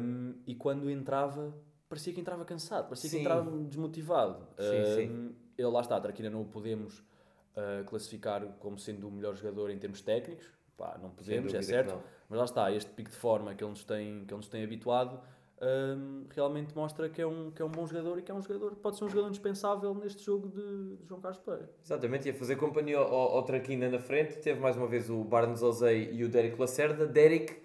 um, 0.00 0.34
e 0.46 0.54
quando 0.54 0.90
entrava, 0.90 1.54
parecia 1.88 2.12
que 2.12 2.20
entrava 2.20 2.44
cansado, 2.44 2.84
parecia 2.84 3.08
sim. 3.10 3.16
que 3.16 3.22
entrava 3.22 3.50
desmotivado. 3.50 4.46
Sim, 4.58 4.80
um, 4.80 4.94
sim. 4.94 5.36
Ele 5.56 5.68
lá 5.68 5.80
está, 5.80 5.96
a 5.96 6.00
Traquina 6.00 6.30
não 6.30 6.42
o 6.42 6.46
podemos 6.46 6.98
uh, 6.98 7.84
classificar 7.86 8.46
como 8.58 8.78
sendo 8.78 9.08
o 9.08 9.10
melhor 9.10 9.34
jogador 9.34 9.70
em 9.70 9.78
termos 9.78 10.00
técnicos 10.00 10.50
Pá, 10.80 10.98
não 11.02 11.10
podemos, 11.10 11.52
é 11.52 11.60
certo. 11.60 12.02
Mas 12.26 12.38
lá 12.38 12.44
está, 12.46 12.72
este 12.72 12.90
pico 12.92 13.10
de 13.10 13.16
forma 13.16 13.54
que 13.54 13.62
ele 13.62 13.68
nos 13.70 13.84
tem, 13.84 14.24
que 14.24 14.32
ele 14.32 14.38
nos 14.38 14.48
tem 14.48 14.64
habituado 14.64 15.20
um, 15.60 16.24
realmente 16.30 16.74
mostra 16.74 17.06
que 17.10 17.20
é, 17.20 17.26
um, 17.26 17.50
que 17.50 17.60
é 17.60 17.64
um 17.64 17.68
bom 17.68 17.86
jogador 17.86 18.18
e 18.18 18.22
que 18.22 18.30
é 18.30 18.34
um 18.34 18.40
jogador, 18.40 18.74
pode 18.76 18.96
ser 18.96 19.04
um 19.04 19.08
jogador 19.10 19.28
indispensável 19.28 19.94
neste 19.94 20.24
jogo 20.24 20.48
de, 20.48 20.96
de 20.96 21.06
João 21.06 21.20
Carlos 21.20 21.38
Pereira. 21.40 21.70
Exatamente, 21.84 22.28
e 22.28 22.30
a 22.30 22.34
fazer 22.34 22.56
companhia 22.56 22.96
ao, 22.96 23.36
ao 23.36 23.42
Traquina 23.42 23.90
na 23.90 23.98
frente, 23.98 24.38
teve 24.38 24.58
mais 24.58 24.74
uma 24.74 24.86
vez 24.86 25.10
o 25.10 25.22
Barnes 25.22 25.62
Ozei 25.62 26.10
e 26.12 26.24
o 26.24 26.30
Derek 26.30 26.58
Lacerda. 26.58 27.06
Derek 27.06 27.60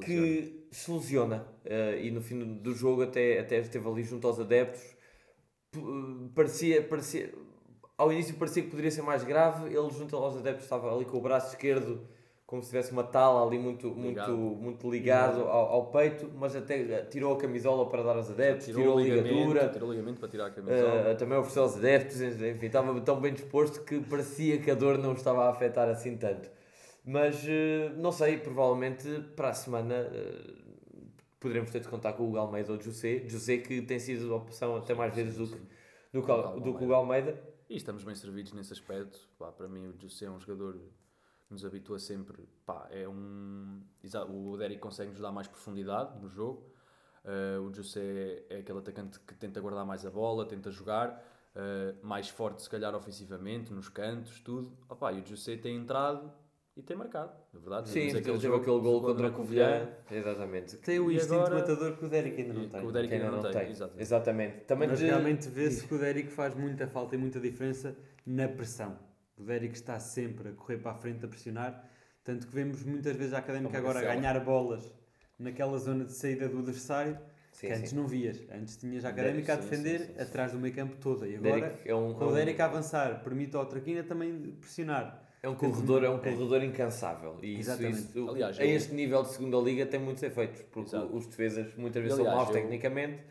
que 0.00 0.66
se 0.70 0.90
lesiona 0.90 1.46
uh, 1.64 1.98
e 1.98 2.10
no 2.10 2.20
fim 2.20 2.56
do 2.56 2.74
jogo 2.74 3.02
até, 3.02 3.38
até 3.38 3.58
esteve 3.58 3.88
ali 3.88 4.02
junto 4.02 4.26
aos 4.26 4.40
adeptos. 4.40 4.82
Parecia, 6.34 6.82
parecia, 6.82 7.32
ao 7.96 8.12
início 8.12 8.34
parecia 8.34 8.62
que 8.62 8.68
poderia 8.68 8.90
ser 8.90 9.02
mais 9.02 9.24
grave, 9.24 9.66
ele 9.66 9.90
junto 9.90 10.16
aos 10.16 10.36
adeptos 10.36 10.64
estava 10.64 10.94
ali 10.94 11.04
com 11.04 11.16
o 11.16 11.20
braço 11.20 11.48
esquerdo 11.48 12.06
como 12.52 12.62
se 12.62 12.68
tivesse 12.68 12.92
uma 12.92 13.02
tala 13.02 13.46
ali 13.46 13.58
muito 13.58 13.88
ligado, 13.88 14.36
muito, 14.36 14.62
muito 14.62 14.90
ligado 14.90 15.40
ao, 15.40 15.68
ao, 15.72 15.86
peito, 15.86 16.30
mas 16.34 16.54
até 16.54 17.00
tirou 17.04 17.32
a 17.32 17.38
camisola 17.38 17.88
para 17.88 18.02
dar 18.02 18.14
aos 18.14 18.30
adeptos, 18.30 18.66
tirou, 18.66 18.82
tirou 18.82 18.98
a 18.98 19.22
ligadura. 19.22 19.68
Tirou 19.70 19.88
o 19.88 19.92
ligamento 19.92 20.20
para 20.20 20.28
tirar 20.28 20.46
a 20.48 20.50
camisola. 20.50 21.12
Uh, 21.12 21.16
também 21.16 21.38
ofereceu 21.38 21.62
aos 21.62 21.76
adeptos, 21.78 22.20
enfim, 22.20 22.66
estava 22.66 23.00
tão 23.00 23.18
bem 23.18 23.32
disposto 23.32 23.82
que 23.82 23.98
parecia 24.00 24.58
que 24.58 24.70
a 24.70 24.74
dor 24.74 24.98
não 24.98 25.14
estava 25.14 25.46
a 25.46 25.48
afetar 25.48 25.88
assim 25.88 26.14
tanto. 26.14 26.50
Mas 27.04 27.42
uh, 27.44 27.96
não 27.96 28.12
sei, 28.12 28.38
provavelmente 28.38 29.08
para 29.34 29.48
a 29.48 29.54
semana 29.54 29.94
uh, 29.94 30.62
poderemos 31.40 31.70
ter 31.70 31.80
de 31.80 31.88
contar 31.88 32.12
com 32.12 32.22
o 32.22 32.28
Hugo 32.28 32.38
Almeida 32.38 32.72
ou 32.72 32.78
o 32.78 32.80
José. 32.80 33.24
José 33.26 33.58
que 33.58 33.82
tem 33.82 33.98
sido 33.98 34.32
a 34.32 34.36
opção 34.36 34.76
até 34.76 34.94
mais 34.94 35.14
vezes 35.14 35.36
do 35.36 35.46
que, 35.48 35.60
do, 36.12 36.20
do, 36.20 36.60
do 36.60 36.74
que 36.74 36.82
o 36.82 36.84
Hugo 36.84 36.94
Almeida. 36.94 37.42
E 37.68 37.76
estamos 37.76 38.04
bem 38.04 38.14
servidos 38.14 38.52
nesse 38.52 38.72
aspecto. 38.72 39.18
Pá, 39.38 39.50
para 39.50 39.66
mim 39.66 39.86
o 39.86 40.00
José 40.00 40.26
é 40.26 40.30
um 40.30 40.38
jogador 40.38 40.78
nos 41.50 41.64
habitua 41.64 41.98
sempre. 41.98 42.48
Pá, 42.64 42.88
é 42.90 43.08
um, 43.08 43.82
o 44.28 44.56
Derek 44.56 44.80
consegue 44.80 45.10
nos 45.10 45.20
dar 45.20 45.32
mais 45.32 45.48
profundidade 45.48 46.18
no 46.18 46.28
jogo. 46.28 46.70
Uh, 47.24 47.60
o 47.62 47.72
José 47.72 48.44
é 48.48 48.58
aquele 48.58 48.78
atacante 48.78 49.20
que 49.20 49.34
tenta 49.34 49.60
guardar 49.60 49.84
mais 49.84 50.04
a 50.04 50.10
bola, 50.10 50.44
tenta 50.44 50.70
jogar, 50.70 51.22
uh, 51.54 52.06
mais 52.06 52.28
forte 52.28 52.62
se 52.62 52.70
calhar 52.70 52.94
ofensivamente, 52.94 53.72
nos 53.72 53.88
cantos, 53.88 54.40
tudo. 54.40 54.76
Opa, 54.88 55.12
e 55.12 55.20
o 55.20 55.26
José 55.26 55.56
tem 55.56 55.76
entrado 55.76 56.32
e 56.74 56.82
tem 56.82 56.96
marcado, 56.96 57.32
na 57.52 57.60
verdade. 57.60 57.90
Sim, 57.90 58.08
aquele 58.08 58.22
teve 58.22 58.38
jogo, 58.38 58.56
aquele 58.56 58.80
gol 58.80 59.02
contra 59.02 59.28
a 59.28 59.30
Covilhã. 59.30 59.88
Exatamente. 60.10 60.76
Tem 60.78 60.98
o 60.98 61.12
instinto 61.12 61.34
agora... 61.34 61.54
matador 61.56 61.96
que 61.98 62.04
o 62.04 62.08
Derek 62.08 62.40
ainda 62.40 62.54
não 62.54 62.68
tem. 62.68 62.86
o 62.86 62.92
Derek 62.92 63.14
ainda, 63.14 63.26
ainda 63.26 63.36
não, 63.36 63.42
tem. 63.42 63.52
tem. 63.52 63.70
Exatamente. 63.70 64.02
Exatamente. 64.02 64.56
Também 64.64 64.88
Mas 64.88 64.98
de... 64.98 65.04
realmente 65.04 65.48
vê-se 65.48 65.86
que 65.86 65.94
o 65.94 65.98
Derek 65.98 66.28
faz 66.30 66.54
muita 66.54 66.86
falta 66.86 67.14
e 67.14 67.18
muita 67.18 67.38
diferença 67.38 67.94
na 68.26 68.48
pressão. 68.48 68.98
O 69.36 69.44
Derek 69.44 69.74
está 69.74 70.00
sempre 70.00 70.48
a 70.48 70.52
correr 70.52 70.78
para 70.78 70.92
a 70.92 70.94
frente, 70.94 71.24
a 71.24 71.28
pressionar. 71.28 71.84
Tanto 72.24 72.46
que 72.46 72.54
vemos 72.54 72.82
muitas 72.84 73.16
vezes 73.16 73.34
a 73.34 73.38
Académica 73.38 73.76
agora 73.76 73.98
a 73.98 74.14
ganhar 74.14 74.38
bolas 74.40 74.90
naquela 75.38 75.76
zona 75.76 76.04
de 76.04 76.12
saída 76.12 76.48
do 76.48 76.58
adversário 76.60 77.18
sim, 77.50 77.66
que 77.66 77.72
antes 77.72 77.90
sim. 77.90 77.96
não 77.96 78.06
vias. 78.06 78.40
Antes 78.50 78.76
tinhas 78.78 79.04
a 79.04 79.10
Académica 79.10 79.56
Derek, 79.56 79.66
a 79.66 79.70
defender 79.70 80.00
sim, 80.06 80.20
atrás 80.20 80.52
do 80.52 80.58
meio 80.58 80.74
campo 80.74 80.96
toda. 80.96 81.28
E 81.28 81.36
agora, 81.36 81.78
é 81.84 81.94
um, 81.94 82.14
com 82.14 82.26
o 82.26 82.32
Derek 82.32 82.62
a 82.62 82.64
avançar, 82.64 83.22
permite 83.22 83.54
ao 83.56 83.66
Traquina 83.66 84.02
também 84.02 84.56
pressionar. 84.58 85.21
É 85.42 85.48
um 85.48 85.56
corredor, 85.56 86.04
é 86.04 86.10
um 86.10 86.18
corredor 86.18 86.62
incansável. 86.62 87.38
E. 87.42 87.58
Isso, 87.58 87.82
isso, 87.82 88.30
Aliás, 88.30 88.60
a 88.60 88.64
este 88.64 88.94
nível 88.94 89.22
de 89.22 89.30
segunda 89.30 89.56
liga 89.58 89.84
tem 89.84 89.98
muitos 89.98 90.22
efeitos, 90.22 90.62
porque 90.70 90.94
Exato. 90.94 91.16
os 91.16 91.26
defesas 91.26 91.74
muitas 91.76 92.00
vezes 92.02 92.18
Aliás, 92.18 92.36
são 92.36 92.44
maus 92.44 92.54
eu... 92.54 92.62
tecnicamente 92.62 93.24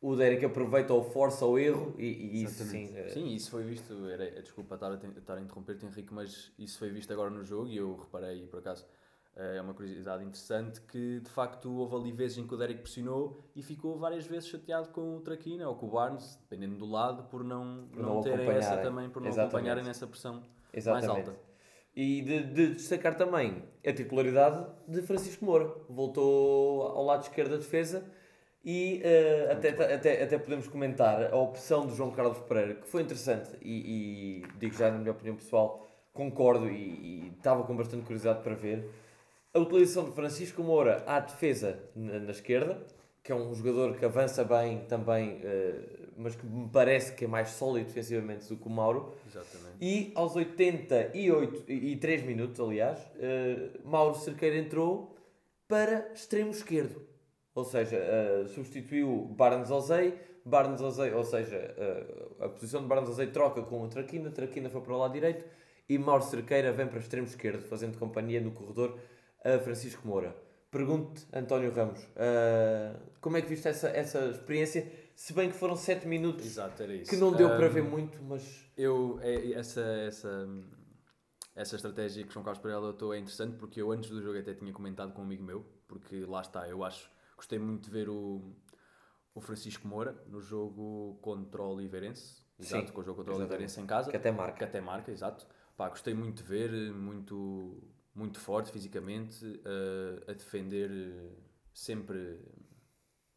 o 0.00 0.14
Derek 0.14 0.44
aproveita 0.44 0.94
ou 0.94 1.02
força 1.02 1.44
o 1.44 1.58
erro 1.58 1.94
e, 1.98 2.06
e 2.06 2.42
isso 2.44 2.64
sim. 2.64 2.96
É... 2.96 3.08
Sim, 3.08 3.26
isso 3.34 3.50
foi 3.50 3.64
visto, 3.64 4.08
era, 4.08 4.40
desculpa 4.40 4.76
estar 4.76 4.92
a, 4.92 4.94
estar 4.94 5.34
a 5.36 5.40
interromper-te 5.40 5.84
Henrique, 5.84 6.14
mas 6.14 6.52
isso 6.58 6.78
foi 6.78 6.90
visto 6.90 7.12
agora 7.12 7.30
no 7.30 7.44
jogo 7.44 7.68
e 7.68 7.76
eu 7.76 7.96
reparei, 7.96 8.46
por 8.46 8.60
acaso, 8.60 8.86
eh, 9.34 9.56
é 9.56 9.60
uma 9.60 9.74
curiosidade 9.74 10.22
interessante 10.22 10.80
que 10.82 11.20
de 11.20 11.30
facto 11.30 11.72
houve 11.72 11.96
ali 11.96 12.12
vezes 12.12 12.38
em 12.38 12.46
que 12.46 12.54
o 12.54 12.56
Derek 12.56 12.80
pressionou 12.80 13.42
e 13.56 13.62
ficou 13.62 13.98
várias 13.98 14.24
vezes 14.24 14.48
chateado 14.48 14.90
com 14.90 15.16
o 15.16 15.20
Traquina 15.20 15.68
ou 15.68 15.74
com 15.74 15.86
o 15.86 15.90
Barnes, 15.90 16.38
dependendo 16.42 16.76
do 16.76 16.86
lado, 16.86 17.24
por 17.24 17.42
não, 17.42 17.88
por 17.90 18.00
não, 18.00 18.14
não 18.14 18.20
terem 18.22 18.48
essa 18.50 18.76
também, 18.76 19.10
por 19.10 19.20
não 19.20 19.28
Exatamente. 19.28 19.56
acompanharem 19.56 19.84
nessa 19.84 20.06
pressão 20.06 20.44
Exatamente. 20.72 21.08
mais 21.08 21.28
alta. 21.28 21.47
E 22.00 22.22
de, 22.22 22.44
de, 22.44 22.74
destacar 22.74 23.16
também 23.16 23.60
a 23.84 23.92
titularidade 23.92 24.64
de 24.86 25.02
Francisco 25.02 25.44
Moura. 25.44 25.68
Voltou 25.90 26.82
ao 26.82 27.04
lado 27.04 27.24
esquerdo 27.24 27.50
da 27.50 27.56
defesa 27.56 28.04
e 28.64 29.02
uh, 29.02 29.50
até, 29.50 29.70
até, 29.70 30.22
até 30.22 30.38
podemos 30.38 30.68
comentar 30.68 31.24
a 31.32 31.36
opção 31.36 31.88
do 31.88 31.96
João 31.96 32.12
Carlos 32.12 32.38
Pereira, 32.38 32.74
que 32.76 32.86
foi 32.86 33.02
interessante 33.02 33.50
e, 33.60 34.44
e 34.44 34.46
digo 34.60 34.76
já 34.76 34.92
na 34.92 34.98
minha 34.98 35.10
opinião 35.10 35.34
pessoal, 35.34 35.88
concordo 36.12 36.68
e, 36.68 36.76
e, 36.76 37.32
estava 37.36 37.64
com 37.64 37.74
bastante 37.74 38.04
curiosidade 38.04 38.44
para 38.44 38.54
ver. 38.54 38.88
A 39.52 39.58
utilização 39.58 40.04
de 40.04 40.12
Francisco 40.12 40.62
Moura 40.62 41.02
à 41.04 41.18
defesa 41.18 41.80
na, 41.96 42.20
na 42.20 42.30
esquerda, 42.30 42.80
que 43.24 43.32
é 43.32 43.34
um 43.34 43.52
jogador 43.52 43.96
que 43.96 44.04
avança 44.04 44.44
bem 44.44 44.84
também, 44.84 45.38
uh, 45.38 46.07
mas 46.18 46.34
que 46.34 46.44
me 46.44 46.68
parece 46.68 47.14
que 47.14 47.24
é 47.24 47.28
mais 47.28 47.50
sólido 47.50 47.86
defensivamente 47.86 48.48
do 48.48 48.56
que 48.56 48.66
o 48.66 48.70
Mauro. 48.70 49.14
Exatamente. 49.26 49.76
E 49.80 50.12
aos 50.14 50.36
88 50.36 51.64
e 51.70 51.96
3 51.96 52.22
minutos, 52.24 52.60
aliás, 52.60 52.98
uh, 52.98 53.88
Mauro 53.88 54.14
Cerqueira 54.14 54.58
entrou 54.58 55.16
para 55.66 56.12
extremo 56.12 56.50
esquerdo 56.50 57.08
ou 57.58 57.64
seja, 57.64 57.98
uh, 57.98 58.48
substituiu 58.48 59.34
Barnes 59.36 59.68
Ozei, 59.68 60.14
Barnes 60.44 60.80
Ozei, 60.80 61.12
ou 61.12 61.24
seja, 61.24 61.74
uh, 61.76 62.44
a 62.44 62.48
posição 62.48 62.80
de 62.80 62.86
Barnes 62.86 63.10
Ozei 63.10 63.26
troca 63.26 63.62
com 63.62 63.82
o 63.82 63.88
Traquina, 63.88 64.30
Traquina 64.30 64.70
foi 64.70 64.80
para 64.80 64.92
o 64.92 64.96
lado 64.96 65.12
direito 65.12 65.44
e 65.88 65.98
Mauro 65.98 66.22
Cerqueira 66.22 66.70
vem 66.70 66.86
para 66.86 67.00
extremo 67.00 67.26
esquerdo, 67.26 67.62
fazendo 67.64 67.98
companhia 67.98 68.40
no 68.40 68.52
corredor 68.52 68.96
a 69.44 69.58
Francisco 69.58 70.06
Moura. 70.06 70.36
Pergunto, 70.70 71.26
António 71.32 71.72
Ramos, 71.72 71.98
como 73.20 73.38
é 73.38 73.42
que 73.42 73.48
viste 73.48 73.66
essa, 73.66 73.88
essa 73.88 74.26
experiência? 74.26 74.86
Se 75.18 75.32
bem 75.32 75.50
que 75.50 75.56
foram 75.56 75.74
7 75.74 76.06
minutos 76.06 76.46
Exato, 76.46 76.84
que 77.08 77.16
não 77.16 77.32
deu 77.32 77.48
um, 77.48 77.56
para 77.56 77.66
ver 77.66 77.82
muito, 77.82 78.22
mas. 78.22 78.64
Eu, 78.76 79.18
é, 79.20 79.50
essa, 79.50 79.80
essa, 79.80 80.48
essa 81.56 81.74
estratégia 81.74 82.24
que 82.24 82.32
João 82.32 82.44
Carlos 82.44 82.62
Pereira 82.62 82.78
adotou 82.78 83.12
é 83.12 83.18
interessante 83.18 83.56
porque 83.56 83.82
eu 83.82 83.90
antes 83.90 84.10
do 84.10 84.22
jogo 84.22 84.38
até 84.38 84.54
tinha 84.54 84.72
comentado 84.72 85.12
com 85.12 85.20
um 85.20 85.24
amigo 85.24 85.42
meu, 85.42 85.66
porque 85.88 86.24
lá 86.24 86.40
está, 86.40 86.68
eu 86.68 86.84
acho 86.84 87.10
Gostei 87.36 87.58
muito 87.58 87.84
de 87.84 87.90
ver 87.90 88.08
o, 88.08 88.52
o 89.34 89.40
Francisco 89.40 89.86
Moura 89.86 90.20
no 90.28 90.40
jogo 90.40 91.18
contra 91.20 91.62
o 91.62 91.72
Oliveirense. 91.74 92.44
Exato, 92.56 92.86
Sim, 92.86 92.92
com 92.92 93.00
o 93.00 93.04
jogo 93.04 93.18
contra 93.18 93.34
o 93.34 93.38
Oliveirense 93.38 93.80
em 93.80 93.86
casa. 93.86 94.10
Que 94.10 94.16
até 94.16 94.30
marca. 94.30 94.58
Que 94.58 94.64
até 94.64 94.80
marca, 94.80 95.10
exato. 95.10 95.46
Pá, 95.76 95.88
gostei 95.88 96.14
muito 96.14 96.42
de 96.42 96.48
ver, 96.48 96.92
muito, 96.92 97.80
muito 98.12 98.38
forte 98.38 98.70
fisicamente, 98.70 99.44
uh, 99.44 100.30
a 100.30 100.32
defender 100.32 100.90
sempre, 101.72 102.40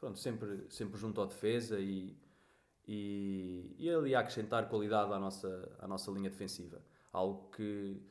pronto, 0.01 0.17
sempre, 0.17 0.65
sempre 0.70 1.00
junto 1.00 1.22
à 1.22 1.25
defesa 1.25 1.79
e, 1.79 2.17
e, 2.88 3.75
e 3.77 3.89
ali 3.89 4.15
acrescentar 4.15 4.67
qualidade 4.67 5.13
à 5.13 5.20
nossa, 5.20 5.72
à 5.79 5.88
nossa 5.88 6.10
linha 6.12 6.29
defensiva. 6.29 6.81
Algo 7.13 7.51
que, 7.51 8.01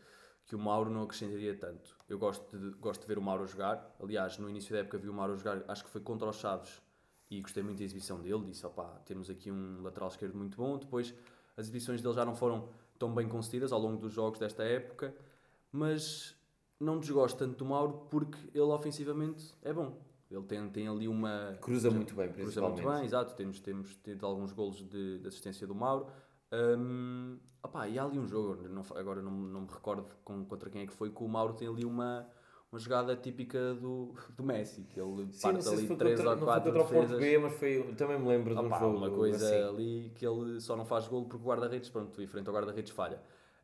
que 0.46 0.54
o 0.54 0.58
Mauro 0.58 0.88
não 0.88 1.02
acrescentaria 1.02 1.54
tanto. 1.56 1.96
Eu 2.08 2.18
gosto 2.18 2.56
de, 2.56 2.70
gosto 2.76 3.02
de 3.02 3.08
ver 3.08 3.18
o 3.18 3.22
Mauro 3.22 3.44
jogar. 3.46 3.94
Aliás, 4.00 4.38
no 4.38 4.48
início 4.48 4.72
da 4.72 4.80
época 4.80 4.98
vi 4.98 5.08
o 5.08 5.12
Mauro 5.12 5.36
jogar, 5.36 5.64
acho 5.66 5.84
que 5.84 5.90
foi 5.90 6.00
contra 6.00 6.28
os 6.28 6.36
Chaves 6.36 6.80
e 7.28 7.40
gostei 7.40 7.62
muito 7.62 7.78
da 7.78 7.84
exibição 7.84 8.20
dele. 8.20 8.44
Disse: 8.44 8.64
opá, 8.64 8.86
temos 9.04 9.28
aqui 9.28 9.50
um 9.50 9.82
lateral 9.82 10.08
esquerdo 10.08 10.36
muito 10.36 10.56
bom. 10.56 10.78
Depois, 10.78 11.12
as 11.56 11.64
exibições 11.66 12.00
dele 12.00 12.14
já 12.14 12.24
não 12.24 12.36
foram 12.36 12.68
tão 12.98 13.12
bem 13.12 13.28
concedidas 13.28 13.72
ao 13.72 13.80
longo 13.80 13.96
dos 14.00 14.12
jogos 14.12 14.38
desta 14.38 14.62
época, 14.62 15.12
mas 15.72 16.36
não 16.78 17.00
desgosto 17.00 17.38
tanto 17.38 17.56
do 17.56 17.64
Mauro 17.64 18.06
porque 18.10 18.38
ele 18.54 18.60
ofensivamente 18.60 19.52
é 19.62 19.72
bom. 19.72 20.09
Ele 20.30 20.44
tem, 20.44 20.68
tem 20.70 20.86
ali 20.86 21.08
uma. 21.08 21.58
Cruza 21.60 21.90
muito 21.90 22.14
bem, 22.14 22.32
Cruza 22.32 22.60
muito 22.62 22.88
bem, 22.88 23.04
exato. 23.04 23.34
Temos, 23.34 23.58
temos 23.60 23.96
tido 23.96 24.24
alguns 24.24 24.52
golos 24.52 24.76
de, 24.88 25.18
de 25.18 25.26
assistência 25.26 25.66
do 25.66 25.74
Mauro. 25.74 26.06
Um, 26.52 27.38
opá, 27.62 27.88
e 27.88 27.98
há 27.98 28.04
ali 28.04 28.18
um 28.18 28.26
jogo, 28.26 28.68
não, 28.68 28.82
agora 28.96 29.22
não, 29.22 29.30
não 29.30 29.60
me 29.62 29.68
recordo 29.68 30.06
com, 30.24 30.44
contra 30.44 30.70
quem 30.70 30.82
é 30.82 30.86
que 30.86 30.92
foi, 30.92 31.10
que 31.10 31.22
o 31.22 31.28
Mauro 31.28 31.54
tem 31.54 31.68
ali 31.68 31.84
uma, 31.84 32.26
uma 32.70 32.78
jogada 32.78 33.16
típica 33.16 33.74
do, 33.74 34.14
do 34.36 34.42
Messi, 34.42 34.82
que 34.82 35.00
ele 35.00 35.28
Sim, 35.32 35.40
parte 35.42 35.68
ali 35.68 35.96
3 35.96 36.20
ou 36.24 36.36
4 36.38 36.72
defesas. 36.72 37.08
Porto 37.08 37.18
B, 37.18 37.38
mas 37.38 37.52
foi, 37.54 37.94
também 37.96 38.18
me 38.18 38.28
lembro 38.28 38.54
de 38.54 38.60
um 38.60 38.68
jogo. 38.68 38.96
Uma 38.96 39.10
coisa 39.10 39.44
assim. 39.44 39.68
ali 39.68 40.12
que 40.14 40.26
ele 40.26 40.60
só 40.60 40.76
não 40.76 40.84
faz 40.84 41.08
golo 41.08 41.26
porque 41.26 41.44
o 41.44 41.48
guarda-redes, 41.48 41.88
pronto, 41.90 42.22
e 42.22 42.26
frente 42.26 42.48
ao 42.48 42.54
guarda-redes 42.54 42.92
falha. 42.92 43.20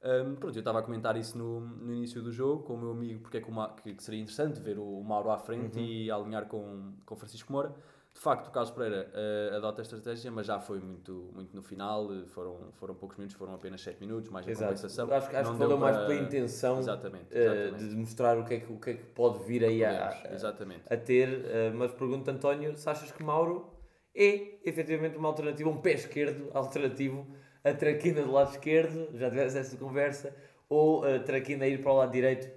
Um, 0.07 0.37
pronto, 0.37 0.57
eu 0.57 0.61
estava 0.61 0.79
a 0.79 0.83
comentar 0.83 1.17
isso 1.17 1.37
no, 1.37 1.61
no 1.61 1.93
início 1.93 2.23
do 2.23 2.31
jogo 2.31 2.63
com 2.63 2.75
o 2.75 2.79
meu 2.79 2.93
amigo, 2.93 3.21
porque 3.21 3.39
é 3.39 3.41
que, 3.41 3.51
uma, 3.51 3.71
que, 3.71 3.93
que 3.93 4.03
seria 4.03 4.21
interessante 4.21 4.61
ver 4.61 4.79
o 4.79 5.03
Mauro 5.03 5.31
à 5.31 5.39
frente 5.39 5.79
uhum. 5.79 5.85
e 5.85 6.11
alinhar 6.11 6.47
com, 6.47 6.93
com 7.05 7.17
Francisco 7.17 7.53
Moura 7.53 7.75
de 8.17 8.23
facto, 8.23 8.49
o 8.49 8.51
Carlos 8.51 8.71
Pereira 8.71 9.11
uh, 9.13 9.57
adota 9.57 9.83
a 9.83 9.85
estratégia, 9.85 10.31
mas 10.31 10.47
já 10.47 10.59
foi 10.59 10.81
muito, 10.81 11.31
muito 11.35 11.55
no 11.55 11.63
final. 11.63 12.09
Foram, 12.29 12.73
foram 12.73 12.95
poucos 12.95 13.19
minutos, 13.19 13.37
foram 13.37 13.55
apenas 13.55 13.83
7 13.83 14.01
minutos, 14.01 14.31
mais 14.31 14.49
a 14.49 14.51
Exato. 14.51 14.73
compensação. 14.73 15.13
Acho, 15.13 15.37
acho 15.37 15.53
que 15.53 15.59
falou 15.59 15.79
mais 15.79 15.99
pela 15.99 16.15
intenção 16.15 16.79
exatamente, 16.79 17.27
exatamente. 17.31 17.85
Uh, 17.85 17.89
de 17.91 17.95
mostrar 17.95 18.39
o 18.39 18.45
que, 18.45 18.55
é 18.55 18.61
que, 18.61 18.73
o 18.73 18.81
que 18.81 18.91
é 18.91 18.95
que 18.95 19.05
pode 19.05 19.45
vir 19.45 19.63
aí 19.63 19.85
a, 19.85 20.09
a, 20.09 20.95
a, 20.95 20.97
ter. 20.97 21.29
Uh, 21.29 21.77
mas 21.77 21.93
pergunto, 21.93 22.31
António, 22.31 22.75
se 22.75 22.89
achas 22.89 23.13
que 23.13 23.23
Mauro 23.23 23.71
é 24.15 24.61
efetivamente 24.65 25.19
uma 25.19 25.29
alternativa, 25.29 25.69
um 25.69 25.77
pé 25.77 25.93
esquerdo 25.93 26.51
alternativo 26.55 27.27
a 27.69 27.75
Traquina 27.75 28.23
do 28.23 28.33
lado 28.33 28.53
esquerdo, 28.53 29.09
já 29.19 29.29
tivesse 29.29 29.59
essa 29.59 29.77
conversa, 29.77 30.35
ou 30.69 31.05
a 31.05 31.19
Traquina 31.19 31.67
ir 31.67 31.83
para 31.83 31.93
o 31.93 31.97
lado 31.97 32.13
direito 32.13 32.49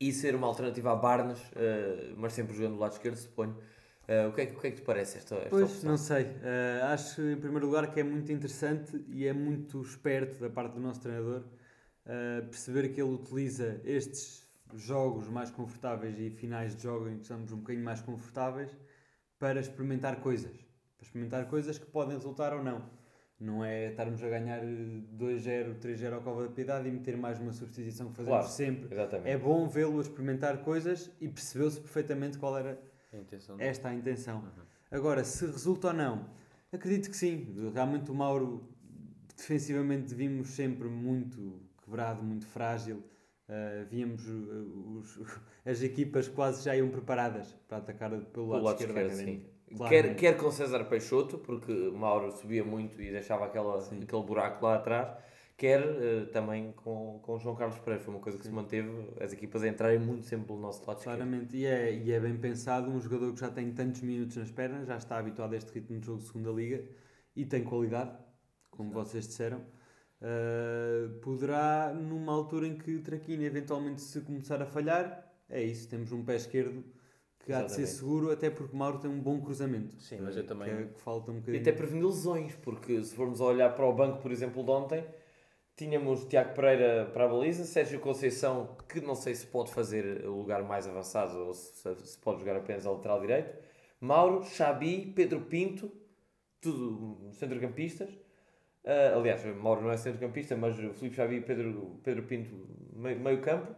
e 0.00 0.12
ser 0.12 0.34
uma 0.34 0.46
alternativa 0.46 0.92
a 0.92 0.96
Barnes, 0.96 1.38
mas 2.16 2.32
sempre 2.32 2.54
jogando 2.54 2.74
do 2.74 2.80
lado 2.80 2.92
esquerdo, 2.92 3.16
suponho. 3.16 3.56
Uh, 4.02 4.28
o, 4.28 4.32
que 4.32 4.40
é, 4.40 4.44
o 4.44 4.60
que 4.60 4.66
é 4.66 4.70
que 4.72 4.76
te 4.78 4.82
parece 4.82 5.18
esta, 5.18 5.36
esta 5.36 5.50
pois, 5.50 5.70
opção? 5.70 5.90
não 5.90 5.96
sei. 5.96 6.24
Uh, 6.24 6.84
acho, 6.92 7.22
em 7.22 7.36
primeiro 7.36 7.66
lugar, 7.66 7.92
que 7.92 8.00
é 8.00 8.02
muito 8.02 8.32
interessante 8.32 9.04
e 9.08 9.26
é 9.26 9.32
muito 9.32 9.80
esperto 9.80 10.40
da 10.40 10.50
parte 10.50 10.74
do 10.74 10.80
nosso 10.80 11.00
treinador 11.00 11.42
uh, 11.42 12.46
perceber 12.46 12.88
que 12.88 13.00
ele 13.00 13.12
utiliza 13.12 13.80
estes 13.84 14.42
jogos 14.74 15.28
mais 15.28 15.50
confortáveis 15.50 16.18
e 16.18 16.30
finais 16.30 16.74
de 16.74 16.82
jogo 16.82 17.08
em 17.08 17.16
que 17.16 17.22
estamos 17.22 17.52
um 17.52 17.58
bocadinho 17.58 17.84
mais 17.84 18.00
confortáveis 18.00 18.76
para 19.38 19.60
experimentar 19.60 20.16
coisas. 20.16 20.56
Para 20.96 21.06
experimentar 21.06 21.46
coisas 21.46 21.78
que 21.78 21.86
podem 21.86 22.16
resultar 22.16 22.52
ou 22.52 22.62
não. 22.62 22.82
Não 23.42 23.64
é 23.64 23.88
estarmos 23.88 24.22
a 24.22 24.28
ganhar 24.28 24.60
2-0, 24.62 25.80
3-0 25.80 26.12
ao 26.12 26.20
Cova 26.20 26.44
da 26.44 26.48
Piedade 26.48 26.86
e 26.86 26.92
meter 26.92 27.16
mais 27.16 27.40
uma 27.40 27.52
substituição 27.52 28.10
que 28.10 28.18
fazemos 28.18 28.38
claro, 28.38 28.52
sempre. 28.52 28.94
Exatamente. 28.94 29.28
É 29.28 29.36
bom 29.36 29.66
vê-lo 29.66 29.98
a 29.98 30.00
experimentar 30.00 30.58
coisas 30.58 31.10
e 31.20 31.26
percebeu-se 31.26 31.80
perfeitamente 31.80 32.38
qual 32.38 32.56
era 32.56 32.80
a 33.12 33.16
intenção 33.16 33.56
esta 33.58 33.88
a 33.88 33.94
intenção. 33.94 34.36
Uhum. 34.36 34.62
Agora, 34.92 35.24
se 35.24 35.44
resulta 35.44 35.88
ou 35.88 35.92
não, 35.92 36.30
acredito 36.70 37.10
que 37.10 37.16
sim. 37.16 37.52
Realmente 37.74 38.12
o 38.12 38.14
Mauro, 38.14 38.68
defensivamente, 39.36 40.14
vimos 40.14 40.50
sempre 40.50 40.88
muito 40.88 41.60
quebrado, 41.84 42.22
muito 42.22 42.46
frágil. 42.46 43.02
Uh, 43.48 43.84
víamos 43.90 44.22
os, 44.24 45.18
as 45.66 45.82
equipas 45.82 46.28
quase 46.28 46.64
já 46.64 46.76
iam 46.76 46.88
preparadas 46.90 47.56
para 47.66 47.78
atacar 47.78 48.10
pelo 48.10 48.50
lado, 48.50 48.64
lado 48.64 48.80
esquerdo, 48.80 49.10
esquerdo 49.10 49.51
Quer, 49.88 50.16
quer 50.16 50.36
com 50.36 50.50
César 50.50 50.84
Peixoto, 50.84 51.38
porque 51.38 51.72
Mauro 51.72 52.30
subia 52.32 52.64
muito 52.64 53.00
e 53.00 53.10
deixava 53.10 53.46
aquela, 53.46 53.78
aquele 53.78 54.22
buraco 54.22 54.64
lá 54.64 54.76
atrás, 54.76 55.16
quer 55.56 55.80
uh, 55.80 56.26
também 56.26 56.72
com, 56.72 57.20
com 57.22 57.38
João 57.38 57.54
Carlos 57.54 57.78
Pereira. 57.78 58.04
Foi 58.04 58.14
uma 58.14 58.20
coisa 58.20 58.36
que 58.36 58.44
Sim. 58.44 58.50
se 58.50 58.54
manteve, 58.54 58.90
as 59.20 59.32
equipas 59.32 59.62
a 59.62 59.68
entrarem 59.68 59.98
muito 59.98 60.26
sempre 60.26 60.46
pelo 60.46 60.60
nosso 60.60 60.86
lado 60.86 61.02
Claramente, 61.02 61.56
e 61.56 61.64
é, 61.64 61.94
e 61.94 62.12
é 62.12 62.20
bem 62.20 62.36
pensado, 62.36 62.90
um 62.90 63.00
jogador 63.00 63.32
que 63.32 63.40
já 63.40 63.50
tem 63.50 63.72
tantos 63.72 64.02
minutos 64.02 64.36
nas 64.36 64.50
pernas, 64.50 64.86
já 64.86 64.96
está 64.96 65.18
habituado 65.18 65.54
a 65.54 65.56
este 65.56 65.72
ritmo 65.72 65.98
de 65.98 66.06
jogo 66.06 66.18
de 66.18 66.26
segunda 66.26 66.50
liga 66.50 66.84
e 67.34 67.44
tem 67.44 67.64
qualidade, 67.64 68.12
como 68.70 68.90
vocês 68.90 69.26
disseram. 69.26 69.60
Uh, 70.20 71.18
poderá, 71.20 71.92
numa 71.92 72.32
altura 72.32 72.66
em 72.66 72.76
que 72.76 72.98
Traquina 72.98 73.42
eventualmente 73.42 74.00
se 74.00 74.20
começar 74.20 74.62
a 74.62 74.66
falhar, 74.66 75.32
é 75.48 75.62
isso, 75.62 75.88
temos 75.88 76.12
um 76.12 76.24
pé 76.24 76.36
esquerdo 76.36 76.84
que 77.42 77.52
há 77.52 77.62
de 77.62 77.72
ser 77.72 77.86
seguro, 77.86 78.30
até 78.30 78.48
porque 78.50 78.76
Mauro 78.76 78.98
tem 78.98 79.10
um 79.10 79.20
bom 79.20 79.40
cruzamento. 79.40 80.00
Sim, 80.00 80.18
mas 80.20 80.36
eu 80.36 80.46
também. 80.46 80.68
Que, 80.68 80.82
é, 80.82 80.86
que 80.86 81.00
falta 81.00 81.30
um 81.30 81.34
bocadinho. 81.34 81.56
E 81.56 81.60
até 81.60 81.72
prevenindo 81.72 82.06
lesões, 82.06 82.54
porque 82.56 83.02
se 83.02 83.14
formos 83.14 83.40
a 83.40 83.44
olhar 83.44 83.74
para 83.74 83.84
o 83.84 83.92
banco, 83.92 84.22
por 84.22 84.30
exemplo, 84.30 84.62
de 84.62 84.70
ontem, 84.70 85.04
tínhamos 85.76 86.24
Tiago 86.26 86.54
Pereira 86.54 87.10
para 87.12 87.24
a 87.24 87.28
baliza, 87.28 87.64
Sérgio 87.64 87.98
Conceição, 88.00 88.76
que 88.88 89.00
não 89.00 89.14
sei 89.14 89.34
se 89.34 89.46
pode 89.46 89.72
fazer 89.72 90.24
o 90.26 90.36
lugar 90.36 90.62
mais 90.62 90.86
avançado 90.86 91.36
ou 91.38 91.52
se, 91.52 91.94
se 92.04 92.18
pode 92.18 92.40
jogar 92.40 92.56
apenas 92.56 92.86
ao 92.86 92.94
lateral 92.94 93.20
direito, 93.20 93.52
Mauro, 94.00 94.44
Xabi, 94.44 95.12
Pedro 95.14 95.40
Pinto, 95.42 95.90
tudo 96.60 97.32
centrocampistas. 97.32 98.10
Uh, 98.84 99.16
aliás, 99.16 99.44
Mauro 99.56 99.82
não 99.82 99.90
é 99.90 99.96
centrocampista, 99.96 100.56
mas 100.56 100.78
o 100.78 100.92
Filipe 100.94 101.16
Xabi 101.16 101.36
e 101.36 101.40
Pedro, 101.40 102.00
Pedro 102.02 102.24
Pinto, 102.24 102.50
meio, 102.94 103.18
meio 103.18 103.40
campo. 103.40 103.74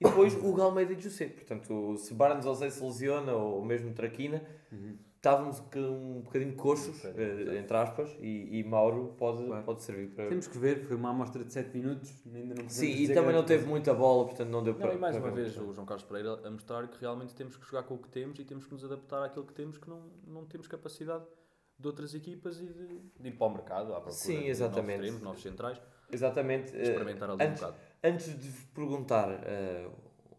E 0.00 0.04
depois 0.04 0.34
o 0.42 0.52
Galmeida 0.52 0.92
e 0.92 1.00
José. 1.00 1.26
Portanto, 1.26 1.96
se 1.96 2.14
Barnes 2.14 2.44
José 2.44 2.70
se 2.70 2.82
lesiona, 2.82 3.32
ou 3.32 3.64
mesmo 3.64 3.92
Traquina, 3.92 4.44
uhum. 4.70 4.96
estávamos 5.16 5.60
um 5.74 6.20
bocadinho 6.20 6.54
coxos, 6.54 7.02
uh, 7.02 7.56
entre 7.58 7.76
aspas, 7.76 8.16
e, 8.20 8.60
e 8.60 8.64
Mauro 8.64 9.14
pode, 9.18 9.44
claro. 9.44 9.64
pode 9.64 9.82
servir 9.82 10.10
para. 10.10 10.28
Temos 10.28 10.46
que 10.46 10.56
ver, 10.56 10.84
foi 10.84 10.96
uma 10.96 11.10
amostra 11.10 11.42
de 11.42 11.52
7 11.52 11.76
minutos, 11.76 12.14
ainda 12.32 12.54
não 12.54 12.68
Sim, 12.68 12.86
e 12.86 13.12
também 13.12 13.32
não 13.32 13.44
teve 13.44 13.66
muita 13.66 13.92
bola, 13.92 14.26
portanto 14.26 14.50
não 14.50 14.62
deu 14.62 14.74
não, 14.74 14.80
para. 14.80 14.94
E 14.94 14.98
mais 14.98 15.16
para 15.16 15.26
uma 15.26 15.34
vez 15.34 15.56
o 15.56 15.72
João 15.72 15.86
Carlos 15.86 16.06
Pereira 16.06 16.46
a 16.46 16.50
mostrar 16.50 16.86
que 16.86 17.00
realmente 17.00 17.34
temos 17.34 17.56
que 17.56 17.66
jogar 17.66 17.82
com 17.82 17.94
o 17.94 17.98
que 17.98 18.08
temos 18.08 18.38
e 18.38 18.44
temos 18.44 18.66
que 18.66 18.72
nos 18.72 18.84
adaptar 18.84 19.24
àquilo 19.24 19.44
que 19.46 19.52
temos, 19.52 19.78
que 19.78 19.90
não, 19.90 20.02
não 20.24 20.44
temos 20.44 20.68
capacidade 20.68 21.24
de 21.76 21.86
outras 21.86 22.14
equipas 22.14 22.60
e 22.60 22.66
de, 22.66 23.00
de 23.18 23.28
ir 23.28 23.32
para 23.32 23.46
o 23.48 23.50
mercado 23.50 23.92
à 23.94 24.00
procura 24.00 24.12
Sim, 24.12 24.46
exatamente. 24.46 24.86
novos 24.86 24.94
extremos, 24.94 25.22
novos 25.22 25.42
centrais. 25.42 25.80
Exatamente. 26.10 26.76
Experimentar 26.76 27.30
ali 27.30 27.42
antes, 27.42 27.62
um 27.62 27.66
bocado 27.66 27.88
antes 28.02 28.38
de 28.38 28.48
vos 28.48 28.64
perguntar 28.74 29.28
uh, 29.30 29.92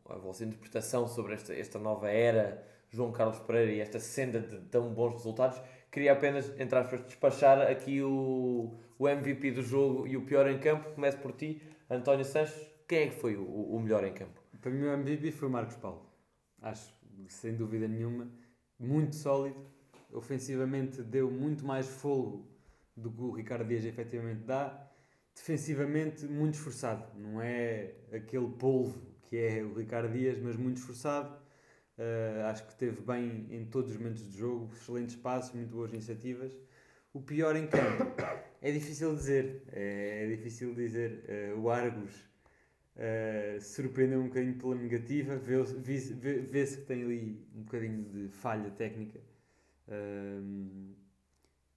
a 0.09 0.17
vossa 0.17 0.43
interpretação 0.43 1.07
sobre 1.07 1.33
esta, 1.33 1.53
esta 1.53 1.79
nova 1.79 2.09
era 2.09 2.63
João 2.89 3.11
Carlos 3.11 3.39
Pereira 3.39 3.71
e 3.71 3.79
esta 3.79 3.99
senda 3.99 4.39
de 4.39 4.59
tão 4.61 4.93
bons 4.93 5.13
resultados, 5.13 5.61
queria 5.91 6.13
apenas, 6.13 6.49
entre 6.59 6.77
aspas, 6.77 7.03
despachar 7.03 7.61
aqui 7.61 8.01
o, 8.01 8.77
o 8.97 9.07
MVP 9.07 9.51
do 9.51 9.61
jogo 9.61 10.07
e 10.07 10.17
o 10.17 10.25
pior 10.25 10.49
em 10.49 10.59
campo. 10.59 10.89
Começo 10.91 11.17
por 11.19 11.33
ti, 11.33 11.61
António 11.89 12.25
Sanches. 12.25 12.67
Quem 12.87 12.99
é 12.99 13.07
que 13.09 13.19
foi 13.19 13.35
o, 13.35 13.43
o 13.43 13.79
melhor 13.79 14.03
em 14.03 14.13
campo? 14.13 14.41
Para 14.59 14.71
mim, 14.71 14.83
o 14.83 14.93
MVP 14.93 15.31
foi 15.31 15.47
o 15.47 15.51
Marcos 15.51 15.75
Paulo. 15.75 16.09
Acho, 16.61 16.91
sem 17.27 17.55
dúvida 17.55 17.87
nenhuma, 17.87 18.27
muito 18.79 19.15
sólido. 19.15 19.63
Ofensivamente, 20.11 21.03
deu 21.03 21.29
muito 21.29 21.63
mais 21.63 21.87
fogo 21.87 22.49
do 22.97 23.11
que 23.11 23.21
o 23.21 23.31
Ricardo 23.31 23.67
Dias 23.67 23.85
efetivamente 23.85 24.41
dá 24.41 24.88
defensivamente 25.39 26.25
muito 26.25 26.55
esforçado. 26.55 27.05
Não 27.17 27.41
é 27.41 27.93
aquele 28.11 28.49
polvo 28.49 29.01
que 29.23 29.37
é 29.37 29.63
o 29.63 29.73
Ricardo 29.73 30.11
Dias, 30.11 30.37
mas 30.39 30.55
muito 30.55 30.77
esforçado. 30.77 31.33
Uh, 31.97 32.45
acho 32.45 32.65
que 32.65 32.71
esteve 32.71 33.01
bem 33.01 33.47
em 33.49 33.65
todos 33.65 33.91
os 33.91 33.97
momentos 33.97 34.23
do 34.23 34.37
jogo, 34.37 34.73
excelentes 34.73 35.15
passos, 35.15 35.53
muito 35.53 35.69
boas 35.69 35.91
iniciativas. 35.93 36.51
O 37.13 37.21
pior 37.21 37.55
em 37.55 37.67
campo 37.67 38.05
é 38.61 38.71
difícil 38.71 39.15
dizer, 39.15 39.63
é, 39.71 40.25
é 40.25 40.35
difícil 40.35 40.73
dizer. 40.73 41.25
Uh, 41.55 41.59
o 41.59 41.69
Argos 41.69 42.15
uh, 42.95 43.61
surpreendeu 43.61 44.19
um 44.19 44.27
bocadinho 44.27 44.57
pela 44.57 44.75
negativa, 44.75 45.35
vê-se 45.37 46.13
vê, 46.13 46.39
vê 46.39 46.65
que 46.65 46.81
tem 46.83 47.03
ali 47.03 47.47
um 47.55 47.63
bocadinho 47.63 48.03
de 48.03 48.29
falha 48.29 48.71
técnica. 48.71 49.19
Uh, 49.87 50.95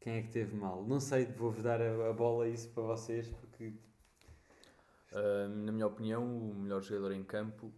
quem 0.02 0.16
é 0.16 0.22
que 0.22 0.32
teve 0.32 0.56
mal? 0.56 0.84
Não 0.84 0.98
sei, 0.98 1.26
vou-vos 1.26 1.62
dar 1.62 1.80
a, 1.80 2.10
a, 2.10 2.12
bola 2.12 2.48
isso 2.48 2.68
para 2.70 2.82
vocês, 2.82 3.28
porque... 3.28 3.51
Uh, 3.68 5.48
na 5.48 5.72
minha 5.72 5.86
opinião, 5.86 6.24
o 6.24 6.54
melhor 6.54 6.82
jogador 6.82 7.12
em 7.12 7.22
campo, 7.22 7.72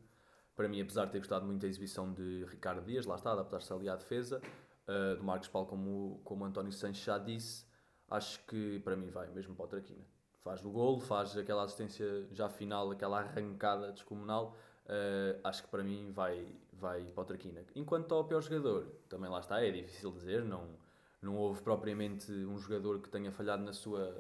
para 0.54 0.68
mim, 0.68 0.80
apesar 0.80 1.06
de 1.06 1.12
ter 1.12 1.18
gostado 1.18 1.44
muito 1.44 1.60
da 1.60 1.68
exibição 1.68 2.12
de 2.12 2.44
Ricardo 2.44 2.82
Dias, 2.82 3.06
lá 3.06 3.16
está, 3.16 3.32
adaptar-se 3.32 3.72
ali 3.72 3.88
à 3.88 3.96
defesa, 3.96 4.40
uh, 4.88 5.16
do 5.16 5.24
Marcos 5.24 5.48
Paulo, 5.48 5.66
como, 5.66 6.20
como 6.24 6.44
António 6.44 6.72
Sanches 6.72 7.04
já 7.04 7.18
disse, 7.18 7.66
acho 8.08 8.44
que 8.46 8.78
para 8.80 8.96
mim 8.96 9.10
vai 9.10 9.28
mesmo 9.30 9.54
para 9.54 9.64
o 9.64 9.68
Traquina. 9.68 10.04
Faz 10.42 10.64
o 10.64 10.70
golo, 10.70 11.00
faz 11.00 11.36
aquela 11.36 11.64
assistência 11.64 12.26
já 12.30 12.48
final, 12.48 12.90
aquela 12.90 13.20
arrancada 13.20 13.90
descomunal, 13.90 14.56
uh, 14.86 15.40
acho 15.42 15.64
que 15.64 15.68
para 15.68 15.82
mim 15.82 16.12
vai, 16.12 16.46
vai 16.72 17.02
para 17.06 17.22
o 17.22 17.24
Traquina. 17.24 17.64
Enquanto 17.74 18.14
ao 18.14 18.24
pior 18.24 18.40
jogador, 18.40 18.86
também 19.08 19.28
lá 19.28 19.40
está, 19.40 19.60
é 19.60 19.70
difícil 19.70 20.12
dizer, 20.12 20.44
não 20.44 20.82
não 21.24 21.36
houve 21.36 21.62
propriamente 21.62 22.30
um 22.30 22.58
jogador 22.58 23.00
que 23.00 23.08
tenha 23.08 23.32
falhado 23.32 23.64
na 23.64 23.72
sua 23.72 24.14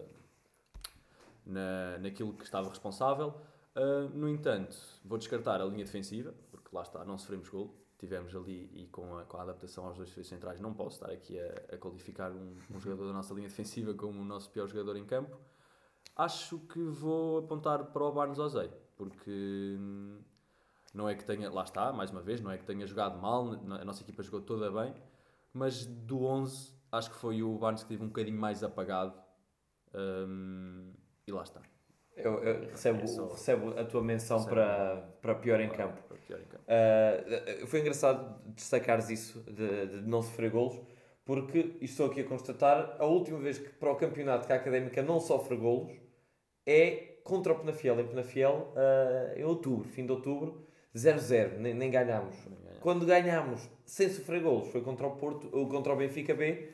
na, 1.46 1.98
naquilo 1.98 2.32
que 2.32 2.44
estava 2.44 2.68
responsável. 2.68 3.34
Uh, 3.76 4.08
no 4.14 4.28
entanto, 4.28 4.76
vou 5.04 5.18
descartar 5.18 5.60
a 5.60 5.64
linha 5.64 5.84
defensiva, 5.84 6.34
porque 6.50 6.68
lá 6.72 6.82
está, 6.82 7.04
não 7.04 7.18
sofremos 7.18 7.48
gol. 7.48 7.74
Tivemos 7.98 8.34
ali 8.34 8.70
e 8.74 8.86
com 8.88 9.16
a, 9.16 9.24
com 9.24 9.36
a 9.38 9.42
adaptação 9.42 9.86
aos 9.86 9.96
dois 9.96 10.08
defesas 10.08 10.28
centrais, 10.28 10.60
não 10.60 10.74
posso 10.74 10.96
estar 10.96 11.10
aqui 11.10 11.38
a, 11.38 11.74
a 11.74 11.78
qualificar 11.78 12.30
um, 12.32 12.56
um, 12.70 12.80
jogador 12.80 13.06
da 13.06 13.12
nossa 13.12 13.32
linha 13.32 13.48
defensiva 13.48 13.94
como 13.94 14.20
o 14.20 14.24
nosso 14.24 14.50
pior 14.50 14.66
jogador 14.66 14.96
em 14.96 15.04
campo. 15.04 15.38
Acho 16.16 16.58
que 16.58 16.80
vou 16.80 17.38
apontar 17.38 17.84
para 17.86 18.04
o 18.04 18.12
Barnes 18.12 18.38
Ozei, 18.38 18.70
porque 18.96 19.78
não 20.92 21.08
é 21.08 21.14
que 21.14 21.24
tenha, 21.24 21.50
lá 21.50 21.62
está, 21.62 21.92
mais 21.92 22.10
uma 22.10 22.20
vez, 22.20 22.40
não 22.40 22.50
é 22.50 22.58
que 22.58 22.64
tenha 22.64 22.86
jogado 22.86 23.18
mal, 23.18 23.52
a 23.52 23.84
nossa 23.84 24.02
equipa 24.02 24.22
jogou 24.22 24.40
toda 24.40 24.70
bem, 24.70 24.94
mas 25.52 25.86
do 25.86 26.24
11 26.24 26.74
acho 26.92 27.10
que 27.10 27.16
foi 27.16 27.42
o 27.42 27.58
Barnes 27.58 27.82
que 27.82 27.88
teve 27.88 28.04
um 28.04 28.08
bocadinho 28.08 28.38
mais 28.38 28.62
apagado. 28.62 29.14
Um, 29.94 30.92
e 31.26 31.32
lá 31.32 31.42
está. 31.42 31.60
Eu, 32.16 32.44
eu 32.44 32.60
recebo, 32.70 33.02
é 33.02 33.06
só... 33.06 33.26
recebo 33.26 33.78
a 33.78 33.84
tua 33.84 34.02
menção 34.02 34.44
para, 34.44 34.96
para 35.20 35.34
pior 35.34 35.60
em 35.60 35.68
campo. 35.68 36.00
Pior 36.26 36.40
em 36.40 36.44
campo. 36.44 36.64
Uh, 36.64 37.66
foi 37.66 37.80
engraçado 37.80 38.40
destacares 38.54 39.10
isso, 39.10 39.40
de, 39.50 39.86
de 39.86 40.08
não 40.08 40.22
sofrer 40.22 40.50
golos, 40.50 40.80
porque 41.24 41.76
estou 41.80 42.06
aqui 42.06 42.20
a 42.20 42.24
constatar, 42.24 42.96
a 42.98 43.04
última 43.04 43.38
vez 43.38 43.58
que 43.58 43.68
para 43.68 43.90
o 43.90 43.96
campeonato 43.96 44.46
que 44.46 44.52
a 44.52 44.56
Académica 44.56 45.02
não 45.02 45.18
sofre 45.18 45.56
golos 45.56 45.92
é 46.66 47.14
contra 47.24 47.52
o 47.52 47.58
Penafiel, 47.58 47.98
em 48.00 48.06
Penafiel, 48.06 48.72
uh, 48.74 49.38
em 49.38 49.44
outubro, 49.44 49.88
fim 49.88 50.06
de 50.06 50.12
outubro, 50.12 50.64
0-0, 50.94 51.58
nem, 51.58 51.74
nem 51.74 51.90
ganhámos. 51.90 52.36
Quando 52.80 53.06
ganhámos 53.06 53.68
sem 53.84 54.08
sofrer 54.08 54.42
golos 54.42 54.68
foi 54.68 54.82
contra 54.82 55.06
o 55.06 55.16
Porto, 55.16 55.48
ou 55.52 55.68
contra 55.68 55.92
o 55.92 55.96
Benfica 55.96 56.34
B, 56.34 56.68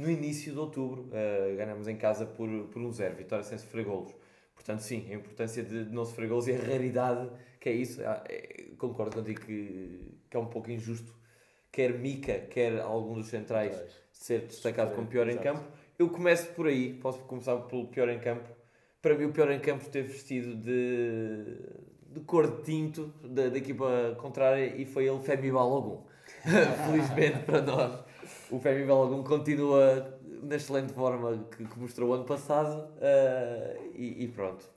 no 0.00 0.10
início 0.10 0.52
de 0.52 0.58
outubro. 0.58 1.02
Uh, 1.08 1.56
ganhamos 1.56 1.86
em 1.86 1.96
casa 1.96 2.24
por, 2.24 2.48
por 2.68 2.80
um 2.80 2.90
zero, 2.90 3.14
vitória 3.16 3.44
sem 3.44 3.58
sofrer 3.58 3.84
golos. 3.84 4.14
Portanto, 4.54 4.80
sim, 4.80 5.06
a 5.10 5.14
importância 5.14 5.62
de, 5.62 5.84
não 5.86 6.04
sofrer 6.04 6.28
golos 6.28 6.48
e 6.48 6.52
a 6.52 6.58
raridade 6.58 7.30
que 7.60 7.68
é 7.68 7.72
isso. 7.72 8.02
Ah, 8.04 8.24
é, 8.28 8.70
concordo 8.78 9.16
contigo 9.16 9.40
que, 9.40 10.18
que 10.28 10.36
é 10.36 10.40
um 10.40 10.46
pouco 10.46 10.70
injusto. 10.70 11.14
Quer 11.70 11.98
Mica, 11.98 12.40
quer 12.50 12.80
algum 12.80 13.14
dos 13.14 13.28
centrais 13.28 13.80
ser 14.10 14.40
destacado 14.40 14.94
como 14.94 15.06
pior 15.06 15.28
em 15.28 15.36
campo. 15.36 15.62
Eu 15.98 16.08
começo 16.08 16.48
por 16.54 16.66
aí, 16.66 16.94
posso 16.94 17.20
começar 17.20 17.56
pelo 17.56 17.86
pior 17.88 18.08
em 18.08 18.18
campo. 18.18 18.48
Para 19.00 19.14
mim, 19.16 19.26
o 19.26 19.32
pior 19.32 19.50
em 19.50 19.60
campo 19.60 19.82
esteve 19.82 20.08
vestido 20.08 20.56
de, 20.56 21.58
de 22.12 22.20
cor 22.20 22.56
de 22.56 22.62
tinto 22.64 23.06
da, 23.22 23.48
da 23.48 23.58
equipa 23.58 24.16
contrária 24.18 24.74
e 24.76 24.84
foi 24.84 25.06
ele, 25.06 25.20
Femi 25.20 25.50
Balogun. 25.50 26.04
Felizmente 26.42 27.44
para 27.44 27.60
nós 27.60 28.09
o 28.50 28.58
Femi 28.58 28.84
Balogun 28.86 29.22
continua 29.22 30.18
na 30.42 30.56
excelente 30.56 30.92
forma 30.92 31.46
que, 31.56 31.64
que 31.64 31.78
mostrou 31.78 32.12
ano 32.14 32.24
passado 32.24 32.88
uh, 32.96 33.80
e, 33.94 34.24
e, 34.24 34.28
pronto. 34.28 34.68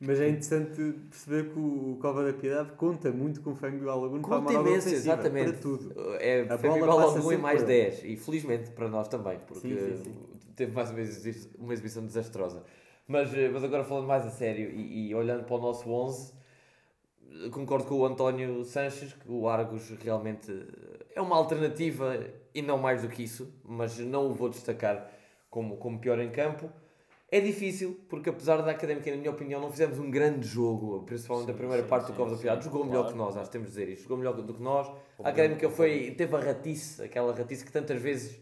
Mas 0.00 0.20
é 0.20 0.28
interessante 0.28 0.92
perceber 1.10 1.50
que 1.52 1.58
o 1.58 1.98
Cova 2.00 2.24
da 2.24 2.32
Piedade 2.32 2.70
conta 2.76 3.10
muito 3.10 3.40
com 3.40 3.50
o 3.50 3.54
Fêmeo 3.56 3.90
Alagoano 3.90 4.22
para 4.22 4.36
a 4.36 4.40
Conta 4.40 4.52
moral 4.52 4.68
imenso, 4.68 4.88
exatamente. 4.90 5.50
para 5.52 5.60
tudo. 5.60 5.92
É 6.20 6.42
A 6.48 6.56
Fêmea 6.56 6.78
bola 6.78 7.02
passa 7.02 7.18
Balagoa 7.18 7.18
e 7.18 7.22
sempre 7.22 7.36
mais 7.42 7.62
por 7.62 7.70
ele. 7.70 7.82
10. 7.90 8.04
E 8.04 8.16
felizmente 8.16 8.70
para 8.70 8.88
nós 8.88 9.08
também, 9.08 9.38
porque 9.44 9.68
Sim, 9.68 9.76
sim, 9.76 10.04
sim. 10.04 10.14
teve 10.54 10.70
mais 10.72 10.90
uma, 10.90 11.00
exibi- 11.00 11.50
uma 11.58 11.72
exibição 11.72 12.06
desastrosa. 12.06 12.62
Mas, 13.08 13.34
eh, 13.34 13.48
mas 13.52 13.64
agora 13.64 13.82
falando 13.82 14.06
mais 14.06 14.24
a 14.24 14.30
sério 14.30 14.70
e, 14.70 15.08
e 15.08 15.14
olhando 15.16 15.42
para 15.44 15.56
o 15.56 15.60
nosso 15.60 15.90
11, 15.90 16.32
eh, 17.44 17.48
concordo 17.50 17.84
com 17.86 17.96
o 17.96 18.06
António 18.06 18.64
Sanches 18.64 19.12
que 19.14 19.28
o 19.28 19.48
Argos 19.48 19.90
realmente 20.04 20.52
é 21.12 21.20
uma 21.20 21.34
alternativa 21.34 22.16
e 22.54 22.62
não 22.62 22.78
mais 22.78 23.02
do 23.02 23.08
que 23.08 23.22
isso, 23.22 23.52
mas 23.64 23.98
não 23.98 24.30
o 24.30 24.34
vou 24.34 24.48
destacar 24.48 25.10
como, 25.50 25.76
como 25.76 25.98
pior 26.00 26.18
em 26.20 26.30
campo. 26.30 26.70
É 27.30 27.40
difícil, 27.40 28.00
porque 28.08 28.30
apesar 28.30 28.62
da 28.62 28.70
Académica, 28.70 29.10
na 29.10 29.16
minha 29.18 29.30
opinião, 29.30 29.60
não 29.60 29.70
fizemos 29.70 29.98
um 29.98 30.10
grande 30.10 30.46
jogo, 30.46 31.02
principalmente 31.04 31.48
Sim, 31.48 31.52
a 31.52 31.54
primeira 31.54 31.82
sim, 31.82 31.88
parte 31.88 32.06
sim, 32.06 32.12
do 32.12 32.14
Cova 32.14 32.30
da 32.30 32.38
Piedade. 32.38 32.64
Jogou 32.64 32.84
melhor 32.84 33.04
claro, 33.04 33.12
que 33.12 33.16
nós, 33.16 33.36
acho 33.36 33.46
que 33.46 33.52
temos 33.52 33.68
de 33.68 33.74
dizer 33.74 33.88
isto. 33.92 34.02
Jogou 34.04 34.16
melhor 34.18 34.34
do 34.34 34.54
que 34.54 34.62
nós. 34.62 34.88
A 35.22 35.28
Obviamente, 35.28 35.28
Académica 35.28 35.68
foi, 35.70 36.12
teve 36.16 36.34
a 36.36 36.40
ratice, 36.40 37.02
aquela 37.02 37.34
ratice 37.34 37.64
que 37.64 37.72
tantas 37.72 38.00
vezes. 38.00 38.40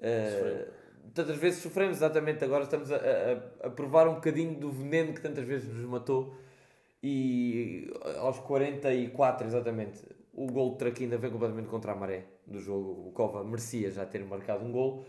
eh, 0.00 0.20
Sofreu. 0.22 0.72
tantas 1.14 1.36
vezes 1.38 1.60
sofremos, 1.62 1.96
exatamente. 1.98 2.44
Agora 2.44 2.64
estamos 2.64 2.90
a, 2.92 2.96
a, 2.96 3.66
a 3.66 3.70
provar 3.70 4.08
um 4.08 4.14
bocadinho 4.14 4.58
do 4.58 4.70
veneno 4.70 5.12
que 5.14 5.20
tantas 5.20 5.44
vezes 5.44 5.68
nos 5.68 5.84
matou. 5.84 6.34
E 7.02 7.90
aos 8.18 8.38
44, 8.40 9.46
exatamente, 9.46 10.00
o 10.40 10.46
gol 10.46 10.72
de 10.72 10.78
Traquina 10.78 11.18
vem 11.18 11.30
completamente 11.30 11.68
contra 11.68 11.92
a 11.92 11.94
maré 11.94 12.24
do 12.46 12.58
jogo. 12.58 13.08
O 13.08 13.12
Cova 13.12 13.44
merecia 13.44 13.90
já 13.90 14.06
ter 14.06 14.24
marcado 14.24 14.64
um 14.64 14.72
gol. 14.72 15.04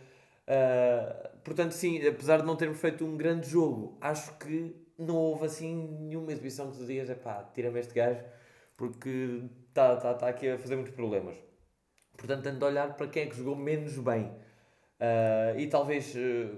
Uh, 0.46 1.38
portanto, 1.42 1.72
sim, 1.72 2.06
apesar 2.06 2.42
de 2.42 2.46
não 2.46 2.58
termos 2.58 2.82
feito 2.82 3.06
um 3.06 3.16
grande 3.16 3.48
jogo, 3.48 3.98
acho 4.02 4.38
que 4.38 4.76
não 4.98 5.16
houve 5.16 5.46
assim 5.46 5.88
nenhuma 6.02 6.34
exibição 6.34 6.70
que 6.70 6.78
tu 6.78 6.86
digas, 6.86 7.10
é 7.10 7.16
pá, 7.16 7.50
tira-me 7.54 7.80
este 7.80 7.94
gajo, 7.94 8.22
porque 8.76 9.44
está 9.70 9.96
tá, 9.96 10.14
tá 10.16 10.28
aqui 10.28 10.50
a 10.50 10.58
fazer 10.58 10.76
muitos 10.76 10.94
problemas. 10.94 11.38
Portanto, 12.18 12.44
tendo 12.44 12.60
de 12.60 12.66
olhar 12.66 12.98
para 12.98 13.08
quem 13.08 13.24
é 13.24 13.26
que 13.28 13.38
jogou 13.38 13.56
menos 13.56 13.98
bem. 14.00 14.26
Uh, 14.26 15.58
e 15.58 15.68
talvez 15.68 16.14
uh, 16.14 16.58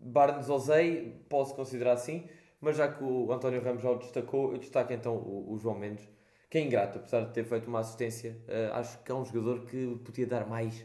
Barnes 0.00 0.48
Ozei, 0.48 1.20
posso 1.28 1.52
considerar 1.56 1.94
assim, 1.94 2.28
mas 2.60 2.76
já 2.76 2.86
que 2.86 3.02
o 3.02 3.32
António 3.32 3.60
Ramos 3.60 3.82
já 3.82 3.90
o 3.90 3.98
destacou, 3.98 4.52
eu 4.52 4.58
destaco 4.58 4.92
então 4.92 5.16
o, 5.16 5.52
o 5.52 5.58
João 5.58 5.76
Mendes, 5.76 6.08
que 6.54 6.58
é 6.58 6.60
ingrato, 6.60 6.98
apesar 6.98 7.22
de 7.22 7.32
ter 7.32 7.42
feito 7.42 7.66
uma 7.66 7.80
assistência, 7.80 8.36
uh, 8.46 8.74
acho 8.74 9.02
que 9.02 9.10
é 9.10 9.14
um 9.16 9.24
jogador 9.24 9.66
que 9.66 10.00
podia 10.04 10.24
dar 10.24 10.46
mais. 10.46 10.82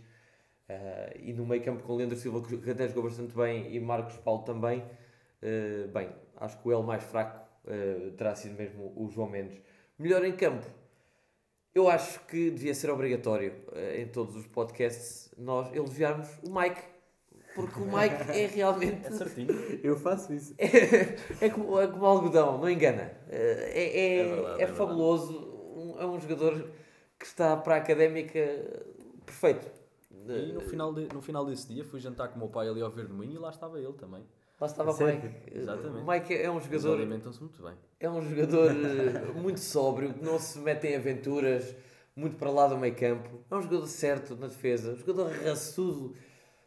Uh, 0.67 1.19
e 1.19 1.31
no 1.31 1.45
meio 1.45 1.63
campo 1.63 1.83
com 1.83 1.95
Leandro 1.95 2.17
Silva, 2.17 2.41
que 2.41 2.71
até 2.71 2.87
jogou 2.87 3.03
bastante 3.03 3.35
bem, 3.35 3.71
e 3.71 3.79
Marcos 3.79 4.17
Paulo 4.17 4.41
também, 4.41 4.79
uh, 4.79 5.87
bem, 5.93 6.09
acho 6.37 6.59
que 6.59 6.67
o 6.67 6.71
L 6.71 6.81
mais 6.81 7.03
fraco 7.03 7.47
uh, 7.65 8.11
terá 8.13 8.33
sido 8.33 8.55
mesmo 8.57 8.91
o 8.95 9.11
João 9.11 9.29
Mendes. 9.29 9.61
Melhor 9.99 10.25
em 10.25 10.31
campo, 10.31 10.65
eu 11.75 11.87
acho 11.87 12.19
que 12.21 12.49
devia 12.49 12.73
ser 12.73 12.89
obrigatório 12.89 13.53
uh, 13.67 14.01
em 14.01 14.07
todos 14.07 14.35
os 14.35 14.47
podcasts 14.47 15.31
nós 15.37 15.71
elogiarmos 15.71 16.29
o 16.41 16.49
Mike, 16.51 16.81
porque 17.53 17.79
o 17.79 17.85
Mike 17.85 18.31
é 18.31 18.47
realmente. 18.55 19.05
É 19.05 19.11
certinho. 19.11 19.53
Eu 19.83 19.95
faço 19.95 20.33
isso. 20.33 20.55
É, 20.57 20.65
é, 21.45 21.49
como, 21.51 21.79
é 21.79 21.85
como 21.85 22.05
algodão, 22.07 22.57
não 22.57 22.67
engana. 22.67 23.11
É, 23.29 23.71
é, 23.75 24.17
É 24.17 24.23
verdade, 24.23 24.61
é 24.61 24.63
é 24.63 24.67
fabuloso. 24.67 25.48
Um- 25.79 25.99
é 25.99 26.05
um 26.05 26.19
jogador 26.19 26.69
que 27.17 27.25
está 27.25 27.55
para 27.57 27.75
a 27.75 27.77
académica 27.77 28.39
perfeito. 29.25 29.67
E 30.27 30.51
no 30.53 30.61
final, 30.61 30.93
de- 30.93 31.07
no 31.13 31.21
final 31.21 31.45
desse 31.45 31.67
dia 31.67 31.83
fui 31.83 31.99
jantar 31.99 32.27
com 32.29 32.35
o 32.35 32.39
meu 32.39 32.47
pai 32.49 32.67
ali 32.67 32.81
ao 32.81 32.91
Verde 32.91 33.13
Moinho 33.13 33.33
e 33.35 33.37
lá 33.37 33.49
estava 33.49 33.79
ele 33.79 33.93
também. 33.93 34.23
Lá 34.59 34.67
estava 34.67 34.91
o? 34.91 34.97
Mike. 35.07 35.29
Exatamente. 35.57 36.03
O 36.03 36.07
Mike 36.07 36.33
é 36.33 36.49
um 36.51 36.55
Eles 36.55 36.65
jogador, 36.65 36.95
alimentam-se 36.97 37.39
muito 37.39 37.63
bem. 37.63 37.73
é 37.99 38.09
um 38.09 38.21
jogador 38.21 38.71
eh, 38.71 39.31
muito 39.39 39.59
sóbrio, 39.61 40.13
que 40.13 40.23
não 40.23 40.37
se 40.37 40.59
mete 40.59 40.87
em 40.87 40.95
aventuras, 40.97 41.73
muito 42.15 42.35
para 42.35 42.49
lá 42.51 42.67
do 42.67 42.77
meio 42.77 42.93
campo. 42.95 43.39
É 43.49 43.55
um 43.55 43.61
jogador 43.61 43.87
certo 43.87 44.35
na 44.35 44.47
defesa, 44.47 44.91
um 44.91 44.97
jogador 44.97 45.31
raçudo, 45.31 46.13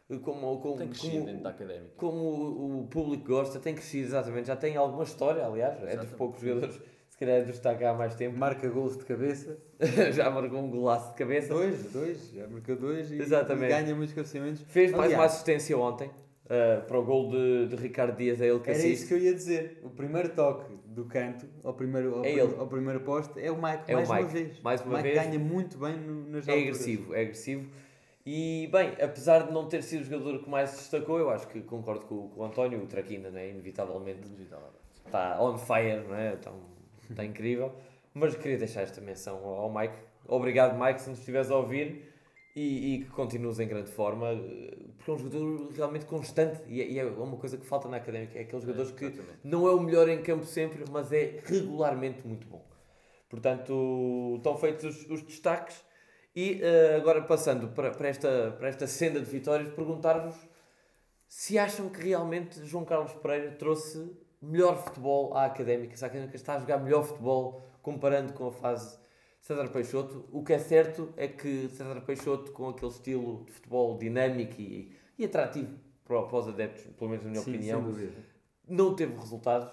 eh, 0.09 0.17
como, 0.17 0.59
como, 0.59 0.77
Tem 0.77 0.87
crescido 0.89 1.13
como, 1.13 1.25
dentro 1.27 1.43
da 1.43 1.49
académica. 1.51 1.93
como 1.95 2.17
o, 2.19 2.79
o 2.81 2.87
público 2.87 3.27
gosta, 3.27 3.59
tem 3.59 3.75
crescido 3.75 4.07
exatamente, 4.07 4.47
já 4.47 4.55
tem 4.55 4.75
alguma 4.75 5.03
história, 5.03 5.45
aliás, 5.45 5.75
é 5.75 5.81
dos 5.81 5.89
Exatamente. 5.89 6.15
poucos 6.15 6.41
jogadores, 6.41 6.81
calhar 7.25 7.77
cá 7.79 7.89
há 7.91 7.93
mais 7.93 8.15
tempo, 8.15 8.37
Marca 8.37 8.67
gols 8.69 8.97
de 8.97 9.05
cabeça. 9.05 9.57
já 10.13 10.29
marcou 10.29 10.59
um 10.59 10.69
golaço 10.69 11.09
de 11.11 11.15
cabeça. 11.17 11.53
Dois, 11.53 11.91
dois. 11.91 12.31
Já 12.33 12.47
marcou 12.47 12.75
dois 12.75 13.11
e, 13.11 13.19
Exatamente. 13.21 13.65
e 13.73 13.81
ganha 13.81 13.95
muitos 13.95 14.13
cabeceamentos. 14.13 14.61
Fez 14.67 14.91
mais 14.91 15.03
Aliás, 15.05 15.19
uma 15.19 15.25
assistência 15.25 15.77
ontem 15.77 16.09
eh, 16.49 16.77
para 16.87 16.97
o 16.99 17.03
gol 17.03 17.29
de, 17.31 17.67
de 17.67 17.75
Ricardo 17.75 18.15
Dias, 18.17 18.39
é 18.41 18.47
ele 18.47 18.59
que 18.59 18.69
Era 18.69 18.77
assiste. 18.79 18.93
isso 18.93 19.07
que 19.07 19.13
eu 19.13 19.17
ia 19.19 19.33
dizer. 19.33 19.79
O 19.83 19.89
primeiro 19.89 20.29
toque 20.29 20.73
do 20.85 21.05
canto 21.05 21.45
ao 21.63 21.73
primeiro, 21.73 22.15
ao, 22.15 22.25
É 22.25 22.33
prim- 22.33 22.55
ao 22.59 22.67
primeiro 22.67 22.99
poste 23.01 23.39
é 23.41 23.49
o 23.51 23.55
Mike, 23.61 23.83
É 23.91 23.93
o 23.93 23.97
mais 23.97 24.09
uma 24.09 24.19
Mike, 24.21 24.31
vez. 24.33 24.59
mais 24.61 24.81
uma 24.81 24.93
o 24.93 24.97
Mike 24.97 25.09
vez. 25.15 25.23
ganha 25.25 25.39
muito 25.39 25.77
bem 25.77 25.97
no, 25.97 26.29
nas 26.29 26.47
É 26.47 26.53
agressivo, 26.53 27.13
é 27.15 27.21
agressivo. 27.21 27.67
E, 28.25 28.69
bem, 28.71 28.89
apesar 29.01 29.47
de 29.47 29.51
não 29.51 29.67
ter 29.67 29.83
sido 29.83 30.01
o 30.01 30.03
jogador 30.05 30.41
que 30.43 30.49
mais 30.49 30.69
se 30.69 30.77
destacou, 30.77 31.19
eu 31.19 31.29
acho 31.29 31.45
que 31.47 31.59
concordo 31.61 32.05
com, 32.05 32.29
com 32.29 32.39
o 32.41 32.45
António, 32.45 32.81
o 32.81 32.87
Traquina, 32.87 33.29
né? 33.29 33.49
inevitavelmente, 33.49 34.25
Inevitável. 34.27 34.67
está 35.05 35.41
on 35.43 35.57
fire, 35.57 36.05
não 36.07 36.15
é? 36.15 36.33
Então, 36.39 36.53
está 37.11 37.23
incrível. 37.25 37.73
Mas 38.13 38.35
queria 38.35 38.57
deixar 38.57 38.81
esta 38.81 39.01
menção 39.01 39.43
ao 39.43 39.73
Mike. 39.73 39.95
Obrigado, 40.27 40.79
Mike, 40.79 41.01
se 41.01 41.09
nos 41.09 41.19
estiveres 41.19 41.49
a 41.49 41.57
ouvir 41.57 42.13
e, 42.55 42.95
e 42.95 42.99
que 42.99 43.09
continues 43.09 43.59
em 43.59 43.67
grande 43.67 43.89
forma, 43.91 44.27
porque 44.97 45.09
é 45.09 45.13
um 45.13 45.17
jogador 45.17 45.71
realmente 45.73 46.05
constante 46.05 46.61
e 46.67 46.81
é, 46.81 46.87
e 46.87 46.99
é 46.99 47.05
uma 47.05 47.37
coisa 47.37 47.57
que 47.57 47.65
falta 47.65 47.89
na 47.89 47.97
académica. 47.97 48.37
É 48.37 48.43
aqueles 48.43 48.63
jogadores 48.63 48.91
que 48.91 49.19
não 49.43 49.67
é 49.67 49.71
o 49.71 49.79
melhor 49.79 50.07
em 50.07 50.21
campo 50.21 50.45
sempre, 50.45 50.83
mas 50.91 51.11
é 51.11 51.41
regularmente 51.43 52.25
muito 52.27 52.47
bom. 52.47 52.63
Portanto, 53.29 54.35
estão 54.37 54.55
feitos 54.57 54.83
os, 54.83 55.09
os 55.09 55.21
destaques. 55.23 55.83
E 56.35 56.59
eh, 56.63 56.95
agora 56.95 57.21
passando 57.21 57.67
para, 57.69 57.91
para, 57.91 58.07
esta, 58.07 58.55
para 58.57 58.67
esta 58.67 58.87
senda 58.87 59.19
de 59.19 59.29
vitórias, 59.29 59.69
perguntar-vos 59.73 60.35
se 61.27 61.57
acham 61.57 61.89
que 61.89 61.99
realmente 61.99 62.63
João 62.63 62.85
Carlos 62.85 63.11
Pereira 63.13 63.51
trouxe 63.51 64.15
melhor 64.43 64.83
futebol 64.83 65.35
à 65.35 65.45
Académica, 65.45 65.95
se 65.95 66.03
a 66.03 66.07
Académica 66.07 66.35
está 66.35 66.55
a 66.55 66.59
jogar 66.59 66.77
melhor 66.79 67.03
futebol 67.03 67.61
comparando 67.81 68.33
com 68.33 68.47
a 68.47 68.51
fase 68.51 68.97
César 69.39 69.69
Peixoto. 69.69 70.25
O 70.31 70.43
que 70.43 70.53
é 70.53 70.59
certo 70.59 71.13
é 71.17 71.27
que 71.27 71.69
César 71.69 72.01
Peixoto, 72.01 72.51
com 72.51 72.69
aquele 72.69 72.91
estilo 72.91 73.43
de 73.45 73.51
futebol 73.51 73.97
dinâmico 73.97 74.59
e, 74.59 74.95
e 75.17 75.25
atrativo 75.25 75.77
para, 76.05 76.21
para 76.23 76.37
os 76.37 76.47
adeptos, 76.47 76.85
pelo 76.95 77.09
menos 77.09 77.25
na 77.25 77.31
minha 77.31 77.43
Sim, 77.43 77.51
opinião, 77.51 77.83
não 78.67 78.95
teve 78.95 79.15
resultados. 79.15 79.71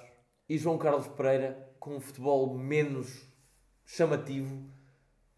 E 0.48 0.58
João 0.58 0.78
Carlos 0.78 1.06
Pereira, 1.08 1.72
com 1.78 1.96
um 1.96 2.00
futebol 2.00 2.52
menos 2.56 3.28
chamativo, 3.84 4.68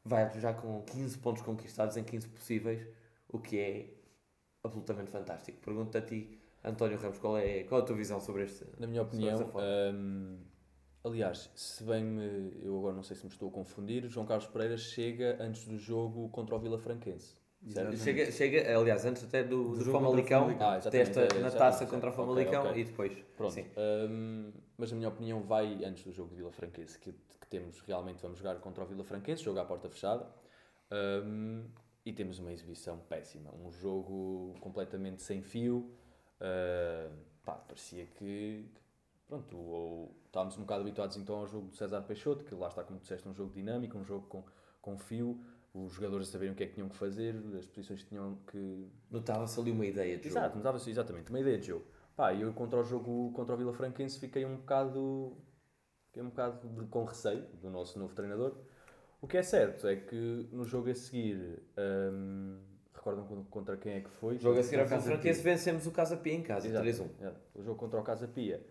vai 0.05 0.31
já 0.41 0.53
com 0.53 0.83
15 0.83 1.19
pontos 1.19 1.43
conquistados 1.43 1.97
em 1.97 2.05
15 2.05 2.29
possíveis, 2.29 2.87
o 3.29 3.39
que 3.39 3.59
é 3.59 3.95
absolutamente 4.65 5.11
fantástico. 5.11 5.59
Pergunto 5.61 5.97
a 5.97 6.01
ti, 6.01 6.41
António 6.65 6.97
Ramos, 6.99 7.19
qual 7.19 7.37
é, 7.37 7.65
qual 7.65 7.81
é 7.81 7.85
a 7.85 7.87
tua 7.87 7.97
visão 7.97 8.21
sobre 8.21 8.45
este? 8.45 8.65
Na 8.79 8.87
minha 8.87 9.03
opinião, 9.03 9.51
hum, 9.95 10.39
aliás, 11.05 11.51
se 11.57 11.83
bem 11.83 12.05
me, 12.05 12.57
eu 12.63 12.79
agora 12.79 12.95
não 12.95 13.03
sei 13.03 13.17
se 13.17 13.25
me 13.25 13.31
estou 13.33 13.49
a 13.49 13.53
confundir, 13.53 14.07
João 14.09 14.27
Carlos 14.27 14.47
Pereira 14.47 14.77
chega 14.77 15.37
antes 15.41 15.65
do 15.67 15.77
jogo 15.77 16.29
contra 16.29 16.55
o 16.55 16.59
Vila 16.61 16.79
Franquense. 16.79 17.35
Chega, 17.97 18.33
chega, 18.33 18.77
aliás, 18.77 19.05
antes 19.05 19.23
até 19.23 19.45
do, 19.45 19.77
Do 19.77 19.85
do 19.85 19.93
Famalicão, 19.93 20.57
Ah, 20.59 20.81
testa 20.81 21.21
é, 21.21 21.39
na 21.39 21.51
taça 21.51 21.87
contra 21.87 22.11
o 22.11 22.13
Famalicão 22.13 22.65
ok. 22.67 22.81
e 22.81 22.85
depois. 22.85 23.13
Pronto, 23.37 23.53
Sim. 23.53 23.67
hum, 24.11 24.53
mas 24.77 24.91
na 24.91 24.97
minha 24.97 25.09
opinião 25.09 25.41
vai 25.43 25.85
antes 25.85 26.03
do 26.05 26.11
jogo 26.11 26.31
de 26.31 26.37
Vila 26.37 26.51
Franquense, 26.51 26.99
que, 26.99 27.13
que 27.13 27.47
temos 27.49 27.81
realmente, 27.83 28.21
vamos 28.21 28.39
jogar 28.39 28.57
contra 28.57 28.83
o 28.83 28.87
Vila 28.87 29.05
Franquense, 29.05 29.45
jogo 29.45 29.61
à 29.61 29.65
porta 29.65 29.89
fechada, 29.89 30.27
hum, 31.25 31.65
e 32.05 32.13
temos 32.13 32.41
uma 32.41 32.53
exibição 32.53 32.99
péssima, 33.09 33.55
um 33.55 33.71
jogo 33.71 34.57
completamente 34.61 35.23
sem 35.23 35.41
fio, 35.41 35.89
uh, 36.43 37.11
pá, 37.45 37.55
parecia 37.55 38.07
que, 38.07 38.67
pronto, 39.27 39.57
ou, 39.57 40.17
estávamos 40.27 40.57
um 40.59 40.63
bocado 40.63 40.83
habituados 40.83 41.17
então 41.17 41.37
ao 41.37 41.47
jogo 41.47 41.69
do 41.69 41.77
César 41.77 42.03
Peixoto, 42.03 42.45
que 42.45 42.55
lá 42.55 42.69
está, 42.69 42.83
como 42.85 42.99
disseste, 42.99 43.29
um 43.29 43.35
jogo 43.35 43.53
dinâmico, 43.53 43.97
um 43.97 44.05
jogo 44.05 44.27
com, 44.27 44.45
com 44.81 44.99
fio, 44.99 45.41
os 45.75 45.93
jogadores 45.93 46.29
a 46.29 46.33
saberem 46.33 46.53
o 46.53 46.57
que 46.57 46.65
é 46.65 46.67
que 46.67 46.75
tinham 46.75 46.89
que 46.89 46.97
fazer, 46.97 47.35
as 47.59 47.67
posições 47.67 48.03
que 48.03 48.09
tinham 48.11 48.37
que, 48.51 48.91
Notava-se 49.11 49.59
ali 49.59 49.71
uma 49.71 49.87
ideia 49.87 50.19
de 50.19 50.25
jogo. 50.25 50.39
Exato, 50.39 50.57
não 50.57 50.63
dava 50.63 50.79
exatamente, 50.87 51.31
uma 51.31 51.41
ideia 51.41 51.59
de 51.59 51.69
jogo. 51.69 51.87
Pá, 52.15 52.35
eu 52.35 52.53
contra 52.53 52.79
o 52.79 52.85
jogo 52.85 53.33
contra 53.33 53.55
o 53.55 53.59
Vila 53.59 53.73
Franquense 53.73 54.19
fiquei 54.19 54.45
um 54.45 54.57
bocado, 54.57 55.37
fiquei 56.09 56.23
um 56.23 56.29
bocado 56.29 56.69
de- 56.69 56.87
com 56.89 57.05
receio 57.05 57.47
do 57.61 57.71
nosso 57.71 57.99
novo 57.99 58.15
treinador. 58.15 58.55
O 59.21 59.27
que 59.27 59.39
é 59.39 59.43
certo 59.43 59.87
é 59.87 59.97
que 59.97 60.49
no 60.53 60.65
jogo 60.67 60.91
a 60.91 60.95
seguir, 60.95 61.63
hum, 62.13 62.61
recordam 63.03 63.27
con- 63.27 63.45
contra 63.51 63.77
quem 63.77 63.95
é 63.95 64.01
que 64.01 64.09
foi? 64.11 64.37
O 64.37 64.39
jogo 64.39 64.59
a 64.61 64.63
seguir 64.63 64.77
ao 64.77 64.83
Contra 64.85 64.97
o 64.97 65.01
Casa 65.01 65.11
Franquense 65.13 65.43
vencemos 65.43 65.87
o 65.87 65.91
Casa 65.91 66.17
Pia 66.17 66.35
em 66.35 66.43
casa, 66.43 66.69
Exato, 66.69 66.85
3-1. 66.87 67.09
é, 67.21 67.33
o 67.55 67.63
jogo 67.63 67.79
contra 67.79 68.01
o 68.01 68.03
Casa 68.05 68.29
Pia. 68.29 68.65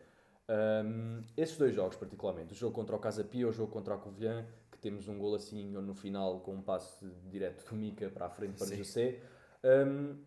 Hum, 0.50 1.22
esses 1.38 1.58
dois 1.58 1.74
jogos, 1.76 1.96
particularmente, 1.98 2.54
o 2.54 2.56
jogo 2.56 2.74
contra 2.74 2.96
o 2.96 3.00
Casa 3.00 3.24
Pia 3.24 3.42
e 3.42 3.46
o 3.46 3.52
jogo 3.52 3.72
contra 3.72 3.96
o 3.96 4.00
Covilhã, 4.00 4.46
que 4.72 4.78
temos 4.78 5.08
um 5.08 5.18
gol 5.18 5.36
assim 5.36 5.66
no 5.70 5.94
final 5.94 6.40
com 6.40 6.54
um 6.56 6.62
passe 6.62 7.06
direto 7.30 7.70
do 7.70 7.76
Mica 7.76 8.10
para 8.10 8.26
a 8.26 8.30
frente 8.30 8.58
para 8.58 8.68
Sim. 8.68 8.78
José. 8.78 9.20
hum, 9.64 10.18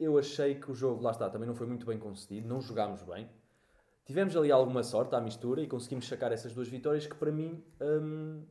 eu 0.00 0.18
achei 0.18 0.56
que 0.56 0.70
o 0.70 0.74
jogo, 0.74 1.02
lá 1.02 1.12
está, 1.12 1.30
também 1.30 1.46
não 1.46 1.54
foi 1.54 1.66
muito 1.66 1.86
bem 1.86 1.98
concedido, 1.98 2.48
não 2.48 2.60
jogámos 2.60 3.02
bem. 3.02 3.28
tivemos 4.04 4.36
ali 4.36 4.50
alguma 4.50 4.82
sorte 4.82 5.14
à 5.14 5.20
mistura 5.20 5.62
e 5.62 5.66
conseguimos 5.68 6.06
sacar 6.08 6.32
essas 6.32 6.52
duas 6.52 6.68
vitórias 6.68 7.06
que 7.06 7.14
para 7.14 7.30
mim 7.30 7.62
um, 7.80 8.42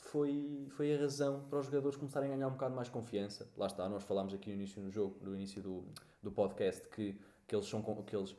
foi, 0.00 0.66
foi 0.70 0.94
a 0.94 0.98
razão 0.98 1.44
para 1.48 1.58
os 1.58 1.66
jogadores 1.66 1.96
começarem 1.96 2.30
a 2.30 2.34
ganhar 2.34 2.48
um 2.48 2.52
bocado 2.52 2.74
mais 2.74 2.88
confiança. 2.88 3.48
Lá 3.56 3.66
está, 3.66 3.88
nós 3.88 4.02
falámos 4.02 4.34
aqui 4.34 4.50
no 4.50 4.56
início 4.56 4.82
do 4.82 4.90
jogo, 4.90 5.18
no 5.22 5.34
início 5.34 5.62
do, 5.62 5.84
do 6.22 6.32
podcast, 6.32 6.88
que, 6.88 7.18
que 7.46 7.54
eles 7.54 7.66
são 7.66 7.82
que 7.82 8.16
eles 8.16 8.34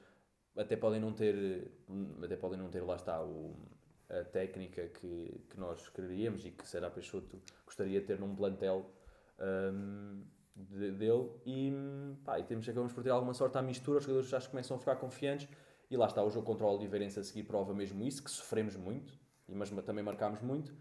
até 0.57 0.75
podem 0.75 0.99
não 0.99 1.13
ter, 1.13 1.71
até 2.21 2.35
podem 2.35 2.59
não 2.59 2.69
ter, 2.69 2.81
lá 2.81 2.95
está, 2.95 3.23
o, 3.23 3.55
a 4.09 4.23
técnica 4.25 4.87
que, 4.87 5.41
que 5.49 5.59
nós 5.59 5.87
quereríamos 5.89 6.45
e 6.45 6.51
que 6.51 6.67
Será 6.67 6.89
Peixoto 6.89 7.41
gostaria 7.65 8.01
de 8.01 8.07
ter 8.07 8.19
num 8.19 8.35
plantel 8.35 8.85
um, 9.39 10.23
de, 10.55 10.91
dele. 10.91 11.29
E, 11.45 11.71
pá, 12.25 12.39
e 12.39 12.43
temos, 12.43 12.67
acabamos 12.67 12.91
por 12.91 13.03
ter 13.03 13.11
alguma 13.11 13.33
sorte 13.33 13.57
à 13.57 13.61
mistura, 13.61 13.99
os 13.99 14.03
jogadores 14.03 14.29
já 14.29 14.41
começam 14.41 14.75
a 14.75 14.79
ficar 14.79 14.95
confiantes. 14.97 15.47
E 15.89 15.97
lá 15.97 16.05
está 16.05 16.23
o 16.23 16.29
jogo 16.29 16.45
contra 16.45 16.65
o 16.65 16.73
Oliveirense 16.73 17.19
a 17.19 17.23
seguir 17.23 17.43
prova 17.43 17.73
mesmo 17.73 18.01
isso, 18.03 18.23
que 18.23 18.31
sofremos 18.31 18.77
muito, 18.77 19.13
mas 19.47 19.69
também 19.69 20.03
marcámos 20.03 20.41
muito 20.41 20.73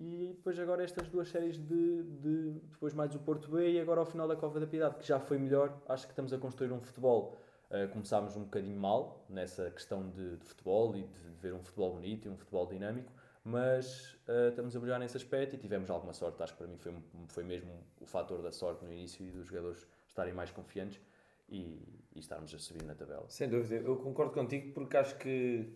e 0.00 0.32
depois 0.34 0.58
agora 0.58 0.82
estas 0.82 1.08
duas 1.08 1.28
séries 1.28 1.58
de, 1.58 2.02
de, 2.02 2.52
depois 2.70 2.94
mais 2.94 3.14
o 3.14 3.18
Porto 3.18 3.50
B 3.50 3.72
e 3.72 3.78
agora 3.78 4.00
ao 4.00 4.06
final 4.06 4.26
da 4.26 4.34
Cova 4.34 4.58
da 4.58 4.66
Piedade, 4.66 4.96
que 4.96 5.06
já 5.06 5.20
foi 5.20 5.36
melhor. 5.36 5.78
Acho 5.86 6.06
que 6.06 6.12
estamos 6.12 6.32
a 6.32 6.38
construir 6.38 6.72
um 6.72 6.80
futebol. 6.80 7.36
Uh, 7.70 7.86
começámos 7.90 8.34
um 8.34 8.44
bocadinho 8.44 8.80
mal 8.80 9.26
nessa 9.28 9.70
questão 9.70 10.08
de, 10.08 10.38
de, 10.38 10.44
futebol 10.44 10.96
e 10.96 11.02
de 11.02 11.28
ver 11.40 11.52
um 11.52 11.62
futebol 11.62 11.92
bonito 11.92 12.26
e 12.26 12.30
um 12.30 12.36
futebol 12.36 12.66
dinâmico, 12.66 13.12
mas 13.44 14.14
uh, 14.26 14.48
estamos 14.48 14.74
a 14.74 14.80
melhorar 14.80 14.98
nesse 14.98 15.18
aspecto 15.18 15.54
e 15.54 15.58
tivemos 15.58 15.90
alguma 15.90 16.14
sorte. 16.14 16.42
Acho 16.42 16.54
que 16.54 16.58
para 16.58 16.66
mim 16.66 16.78
foi, 16.78 16.94
foi 17.28 17.44
mesmo 17.44 17.70
o 18.00 18.06
fator 18.06 18.40
da 18.40 18.50
sorte 18.50 18.82
no 18.82 18.90
início 18.90 19.24
e 19.24 19.30
dos 19.30 19.46
jogadores 19.46 19.86
estarem 20.08 20.32
mais 20.32 20.50
confiantes 20.50 20.98
e, 21.46 21.78
e 22.14 22.18
estarmos 22.18 22.54
a 22.54 22.58
subir 22.58 22.84
na 22.84 22.94
tabela. 22.94 23.26
Sem 23.28 23.50
dúvida, 23.50 23.86
eu 23.86 23.96
concordo 23.96 24.32
contigo 24.32 24.72
porque 24.72 24.96
acho 24.96 25.16
que 25.18 25.70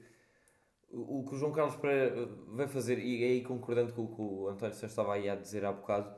o 0.95 1.25
que 1.27 1.35
o 1.35 1.39
João 1.39 1.53
Carlos 1.53 1.77
Pereira 1.77 2.29
vai 2.49 2.67
fazer, 2.67 2.99
e 2.99 3.25
aí 3.25 3.43
concordando 3.43 3.93
com 3.93 4.05
o 4.05 4.09
que 4.09 4.23
o 4.23 4.49
António 4.49 4.75
Santos 4.75 4.91
estava 4.91 5.15
aí 5.15 5.29
a 5.29 5.35
dizer 5.35 5.65
há 5.65 5.73
bocado, 5.73 6.15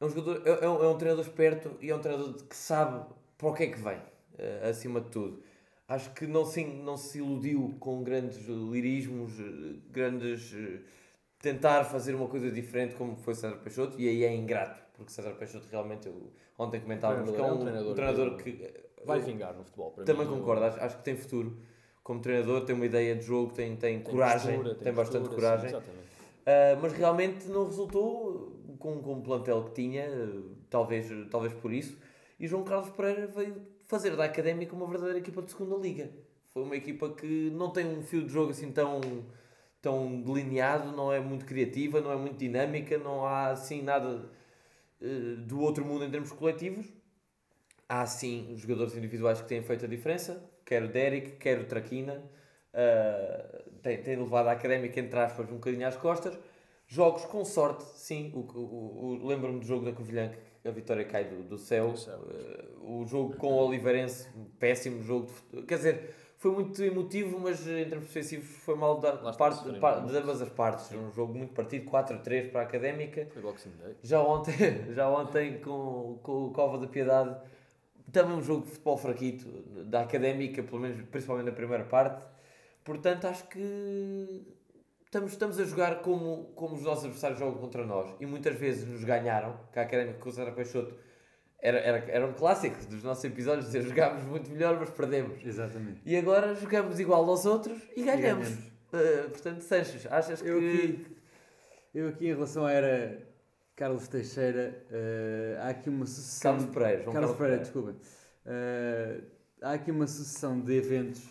é 0.00 0.04
um, 0.04 0.08
jogador, 0.08 0.42
é, 0.46 0.64
é 0.64 0.68
um, 0.68 0.84
é 0.84 0.88
um 0.88 0.98
treinador 0.98 1.24
esperto 1.24 1.76
e 1.80 1.90
é 1.90 1.96
um 1.96 2.00
treinador 2.00 2.34
que 2.34 2.56
sabe 2.56 3.06
para 3.38 3.48
o 3.48 3.54
que 3.54 3.62
é 3.62 3.66
que 3.68 3.78
vem, 3.78 3.98
uh, 3.98 4.68
acima 4.68 5.00
de 5.00 5.10
tudo. 5.10 5.42
Acho 5.86 6.12
que 6.12 6.26
não 6.26 6.44
se, 6.44 6.64
não 6.64 6.96
se 6.96 7.18
iludiu 7.18 7.76
com 7.78 8.02
grandes 8.02 8.46
lirismos, 8.46 9.32
grandes. 9.90 10.52
Uh, 10.52 10.80
tentar 11.44 11.84
fazer 11.84 12.14
uma 12.14 12.26
coisa 12.26 12.50
diferente 12.50 12.94
como 12.94 13.16
foi 13.16 13.34
César 13.34 13.58
Peixoto, 13.58 14.00
e 14.00 14.08
aí 14.08 14.24
é 14.24 14.34
ingrato, 14.34 14.82
porque 14.94 15.12
César 15.12 15.34
Peixoto 15.34 15.66
realmente, 15.70 16.06
eu, 16.06 16.32
ontem 16.58 16.80
comentávamos 16.80 17.30
que 17.30 17.36
é 17.36 17.42
um, 17.42 17.54
um 17.54 17.58
treinador, 17.60 17.90
um 17.90 17.94
treinador 17.94 18.36
que, 18.36 18.52
que. 18.52 18.84
Vai 19.04 19.20
vingar 19.20 19.52
no 19.52 19.62
futebol. 19.62 19.90
também 20.06 20.26
mim, 20.26 20.38
concordo, 20.38 20.64
acho, 20.64 20.80
acho 20.80 20.96
que 20.96 21.04
tem 21.04 21.14
futuro 21.14 21.58
como 22.04 22.20
treinador, 22.20 22.66
tem 22.66 22.76
uma 22.76 22.84
ideia 22.84 23.16
de 23.16 23.24
jogo, 23.24 23.52
tem, 23.54 23.74
tem, 23.74 23.98
tem 23.98 24.12
coragem, 24.12 24.56
postura, 24.56 24.74
tem, 24.74 24.84
tem 24.84 24.92
bastante 24.92 25.28
postura, 25.28 25.56
coragem. 25.56 25.70
Sim, 25.70 25.76
uh, 25.76 26.80
mas 26.82 26.92
realmente 26.92 27.48
não 27.48 27.64
resultou 27.64 28.54
com, 28.78 29.00
com 29.00 29.14
o 29.14 29.22
plantel 29.22 29.64
que 29.64 29.72
tinha, 29.72 30.06
talvez, 30.68 31.08
talvez 31.30 31.54
por 31.54 31.72
isso. 31.72 31.98
E 32.38 32.46
João 32.46 32.62
Carlos 32.62 32.90
Pereira 32.90 33.26
veio 33.26 33.56
fazer 33.86 34.14
da 34.14 34.24
Académica 34.24 34.76
uma 34.76 34.86
verdadeira 34.86 35.18
equipa 35.18 35.40
de 35.40 35.50
segunda 35.50 35.76
liga. 35.76 36.10
Foi 36.48 36.62
uma 36.62 36.76
equipa 36.76 37.08
que 37.08 37.50
não 37.50 37.70
tem 37.70 37.86
um 37.86 38.02
fio 38.02 38.22
de 38.22 38.32
jogo 38.32 38.50
assim 38.50 38.70
tão, 38.70 39.00
tão 39.80 40.20
delineado, 40.20 40.92
não 40.92 41.10
é 41.10 41.18
muito 41.20 41.46
criativa, 41.46 42.02
não 42.02 42.12
é 42.12 42.16
muito 42.16 42.36
dinâmica, 42.36 42.98
não 42.98 43.24
há 43.24 43.48
assim 43.48 43.80
nada 43.80 44.30
uh, 45.00 45.36
do 45.38 45.58
outro 45.58 45.82
mundo 45.82 46.04
em 46.04 46.10
termos 46.10 46.30
coletivos. 46.32 46.86
Há 47.88 48.04
sim 48.04 48.54
jogadores 48.56 48.94
individuais 48.94 49.40
que 49.40 49.48
têm 49.48 49.62
feito 49.62 49.86
a 49.86 49.88
diferença, 49.88 50.42
quer 50.64 50.82
o 50.82 50.88
Derek, 50.88 51.32
quer 51.32 51.58
o 51.60 51.64
Traquina, 51.64 52.22
uh, 52.72 53.70
tem, 53.82 54.02
tem 54.02 54.16
levado 54.16 54.48
a 54.48 54.52
académica, 54.52 54.98
entre 54.98 55.18
aspas, 55.18 55.48
um 55.50 55.54
bocadinho 55.54 55.86
às 55.86 55.96
costas. 55.96 56.38
Jogos 56.86 57.24
com 57.24 57.44
sorte, 57.44 57.84
sim. 57.96 58.32
O, 58.34 58.40
o, 58.40 59.22
o 59.22 59.26
Lembro-me 59.26 59.60
do 59.60 59.66
jogo 59.66 59.84
da 59.84 59.92
Covilhã, 59.92 60.32
que 60.62 60.68
a 60.68 60.70
vitória 60.70 61.04
cai 61.04 61.24
do, 61.24 61.42
do 61.42 61.58
céu. 61.58 61.94
Uh, 61.94 63.00
o 63.00 63.06
jogo 63.06 63.36
com 63.36 63.48
o 63.48 63.66
Oliveirense, 63.66 64.28
péssimo 64.58 65.02
jogo. 65.02 65.30
De, 65.52 65.62
quer 65.62 65.76
dizer, 65.76 66.14
foi 66.38 66.52
muito 66.52 66.82
emotivo, 66.82 67.40
mas 67.40 67.66
em 67.66 67.88
termos 67.88 68.06
defensivos 68.06 68.46
foi 68.46 68.76
mal 68.76 69.00
da 69.00 69.32
parte, 69.32 69.64
de, 69.64 69.78
par, 69.78 70.04
de 70.04 70.16
ambas 70.16 70.42
as 70.42 70.50
partes. 70.50 70.86
Sim. 70.86 70.98
Um 70.98 71.10
jogo 71.10 71.32
muito 71.32 71.54
partido, 71.54 71.90
4-3 71.90 72.50
para 72.50 72.60
a 72.60 72.64
Académica. 72.64 73.26
Foi 73.32 73.40
Boxing 73.40 73.72
Day. 73.82 73.96
Já 74.02 74.20
ontem, 74.22 74.52
já 74.92 75.08
ontem 75.08 75.58
com, 75.60 76.18
com 76.22 76.46
o 76.46 76.50
Cova 76.50 76.76
da 76.76 76.86
Piedade 76.86 77.34
também 78.14 78.36
um 78.36 78.42
jogo 78.42 78.64
de 78.64 78.70
futebol 78.70 78.96
fraquito 78.96 79.46
da 79.84 80.02
académica, 80.02 80.62
pelo 80.62 80.80
menos 80.80 80.96
principalmente 81.10 81.46
na 81.46 81.52
primeira 81.52 81.84
parte. 81.84 82.24
Portanto, 82.82 83.26
acho 83.26 83.46
que 83.48 84.46
estamos, 85.04 85.32
estamos 85.32 85.60
a 85.60 85.64
jogar 85.64 86.00
como, 86.00 86.52
como 86.54 86.76
os 86.76 86.82
nossos 86.82 87.04
adversários 87.04 87.38
jogam 87.38 87.60
contra 87.60 87.84
nós 87.84 88.14
e 88.20 88.26
muitas 88.26 88.56
vezes 88.56 88.86
nos 88.86 89.04
ganharam. 89.04 89.58
Que 89.72 89.78
a 89.78 89.82
académica 89.82 90.18
com 90.18 90.28
o 90.28 90.32
Sara 90.32 90.52
Peixoto 90.52 90.94
era, 91.58 91.78
era, 91.78 91.98
era 92.10 92.26
um 92.26 92.32
clássico 92.32 92.76
dos 92.86 93.02
nossos 93.02 93.24
episódios 93.24 93.66
dizer 93.66 93.82
jogámos 93.82 94.24
muito 94.24 94.48
melhor, 94.50 94.78
mas 94.78 94.90
perdemos. 94.90 95.44
Exatamente. 95.44 96.00
E 96.04 96.16
agora 96.16 96.54
jogamos 96.54 97.00
igual 97.00 97.28
aos 97.28 97.44
outros 97.44 97.82
e 97.96 98.02
ganhamos. 98.02 98.48
E 98.48 98.52
ganhamos. 98.52 98.74
Uh, 98.94 99.30
portanto, 99.30 99.60
Sanches, 99.60 100.06
achas 100.06 100.40
eu 100.40 100.60
que. 100.60 100.66
Aqui, 100.66 101.16
eu 101.94 102.08
aqui 102.08 102.26
em 102.26 102.34
relação 102.34 102.64
à 102.66 102.72
era 102.72 103.33
Carlos 103.76 104.06
Teixeira, 104.06 104.86
uh, 104.88 105.62
há 105.62 105.68
aqui 105.70 105.90
uma 105.90 106.06
sucessão. 106.06 106.52
Carlos 106.52 106.74
Pereira, 106.74 107.02
João 107.02 107.12
Carlos, 107.12 107.30
Carlos 107.30 107.38
Pereira, 107.38 107.62
desculpa. 107.62 107.90
Uh, 108.46 109.24
há 109.60 109.72
aqui 109.72 109.90
uma 109.90 110.06
sucessão 110.06 110.60
de 110.60 110.76
eventos 110.76 111.28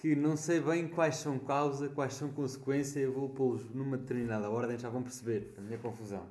que 0.00 0.16
não 0.16 0.36
sei 0.36 0.60
bem 0.60 0.88
quais 0.88 1.16
são 1.16 1.38
causa, 1.38 1.88
quais 1.88 2.14
são 2.14 2.30
consequência, 2.32 2.98
eu 3.00 3.12
vou 3.12 3.28
pô-los 3.28 3.64
numa 3.72 3.96
determinada 3.96 4.50
ordem, 4.50 4.78
já 4.78 4.88
vão 4.88 5.02
perceber 5.02 5.54
a 5.56 5.60
minha 5.60 5.78
confusão. 5.78 6.26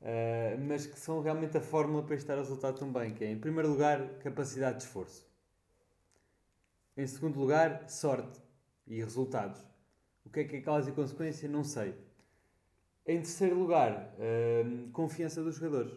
Uh, 0.00 0.58
mas 0.66 0.86
que 0.86 0.98
são 0.98 1.20
realmente 1.20 1.58
a 1.58 1.60
fórmula 1.60 2.02
para 2.02 2.16
estar 2.16 2.34
a 2.34 2.38
resultado 2.38 2.78
também, 2.78 3.12
que 3.12 3.22
é, 3.22 3.30
em 3.30 3.38
primeiro 3.38 3.68
lugar, 3.68 4.00
capacidade 4.20 4.78
de 4.78 4.84
esforço. 4.84 5.28
Em 6.96 7.06
segundo 7.06 7.38
lugar, 7.38 7.88
sorte 7.88 8.40
e 8.86 9.02
resultados. 9.02 9.60
O 10.24 10.30
que 10.30 10.40
é 10.40 10.44
que 10.44 10.56
é 10.56 10.60
causa 10.62 10.88
e 10.88 10.92
consequência? 10.92 11.46
Não 11.48 11.64
sei. 11.64 11.94
Em 13.06 13.16
terceiro 13.16 13.58
lugar, 13.58 14.14
uh, 14.18 14.90
confiança 14.92 15.42
dos 15.42 15.56
jogadores. 15.56 15.92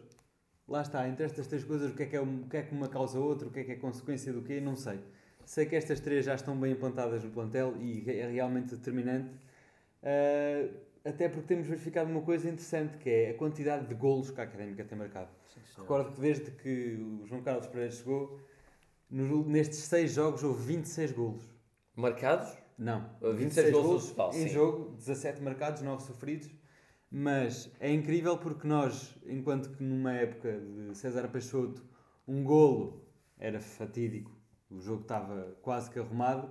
Lá 0.67 0.81
está, 0.81 1.07
entre 1.07 1.25
estas 1.25 1.45
três 1.47 1.63
coisas, 1.63 1.91
o 1.91 1.95
que, 1.95 2.03
é 2.03 2.05
que 2.05 2.15
é, 2.15 2.21
o 2.21 2.47
que 2.49 2.57
é 2.57 2.61
que 2.63 2.73
uma 2.73 2.87
causa 2.87 3.19
outra, 3.19 3.47
o 3.47 3.51
que 3.51 3.59
é 3.59 3.63
que 3.63 3.71
é 3.73 3.75
consequência 3.75 4.31
do 4.31 4.41
quê, 4.41 4.61
não 4.61 4.75
sei. 4.75 4.99
Sei 5.45 5.65
que 5.65 5.75
estas 5.75 5.99
três 5.99 6.25
já 6.25 6.35
estão 6.35 6.57
bem 6.57 6.71
implantadas 6.71 7.23
no 7.23 7.29
plantel 7.31 7.75
e 7.81 8.09
é 8.09 8.31
realmente 8.31 8.75
determinante. 8.75 9.29
Uh, 10.01 10.73
até 11.05 11.27
porque 11.27 11.47
temos 11.47 11.67
verificado 11.67 12.09
uma 12.09 12.21
coisa 12.21 12.47
interessante, 12.47 12.97
que 12.97 13.09
é 13.09 13.29
a 13.31 13.33
quantidade 13.33 13.87
de 13.87 13.93
golos 13.93 14.31
que 14.31 14.39
a 14.39 14.45
Académica 14.45 14.85
tem 14.85 14.97
marcado. 14.97 15.29
Sim, 15.53 15.59
Recordo 15.81 16.13
que 16.13 16.21
desde 16.21 16.51
que 16.51 16.95
o 16.95 17.25
João 17.27 17.41
Carlos 17.41 17.67
Pereira 17.67 17.91
chegou, 17.91 18.39
nestes 19.09 19.79
seis 19.79 20.13
jogos 20.13 20.43
houve 20.43 20.63
26 20.65 21.11
golos. 21.11 21.43
Marcados? 21.95 22.57
Não. 22.77 23.01
26, 23.21 23.37
26 23.37 23.71
golos, 23.71 24.11
golos 24.11 24.35
em 24.37 24.47
sim. 24.47 24.49
jogo, 24.49 24.95
17 24.95 25.41
marcados, 25.41 25.81
9 25.81 26.03
sofridos. 26.03 26.49
Mas 27.15 27.71
é 27.79 27.93
incrível 27.93 28.39
porque 28.39 28.67
nós, 28.67 29.15
enquanto 29.27 29.69
que 29.69 29.83
numa 29.83 30.13
época 30.13 30.59
de 30.59 30.97
César 30.97 31.27
Peixoto, 31.27 31.85
um 32.27 32.43
golo 32.43 33.05
era 33.37 33.59
fatídico, 33.59 34.31
o 34.67 34.79
jogo 34.81 35.03
estava 35.03 35.55
quase 35.61 35.91
que 35.91 35.99
arrumado, 35.99 36.49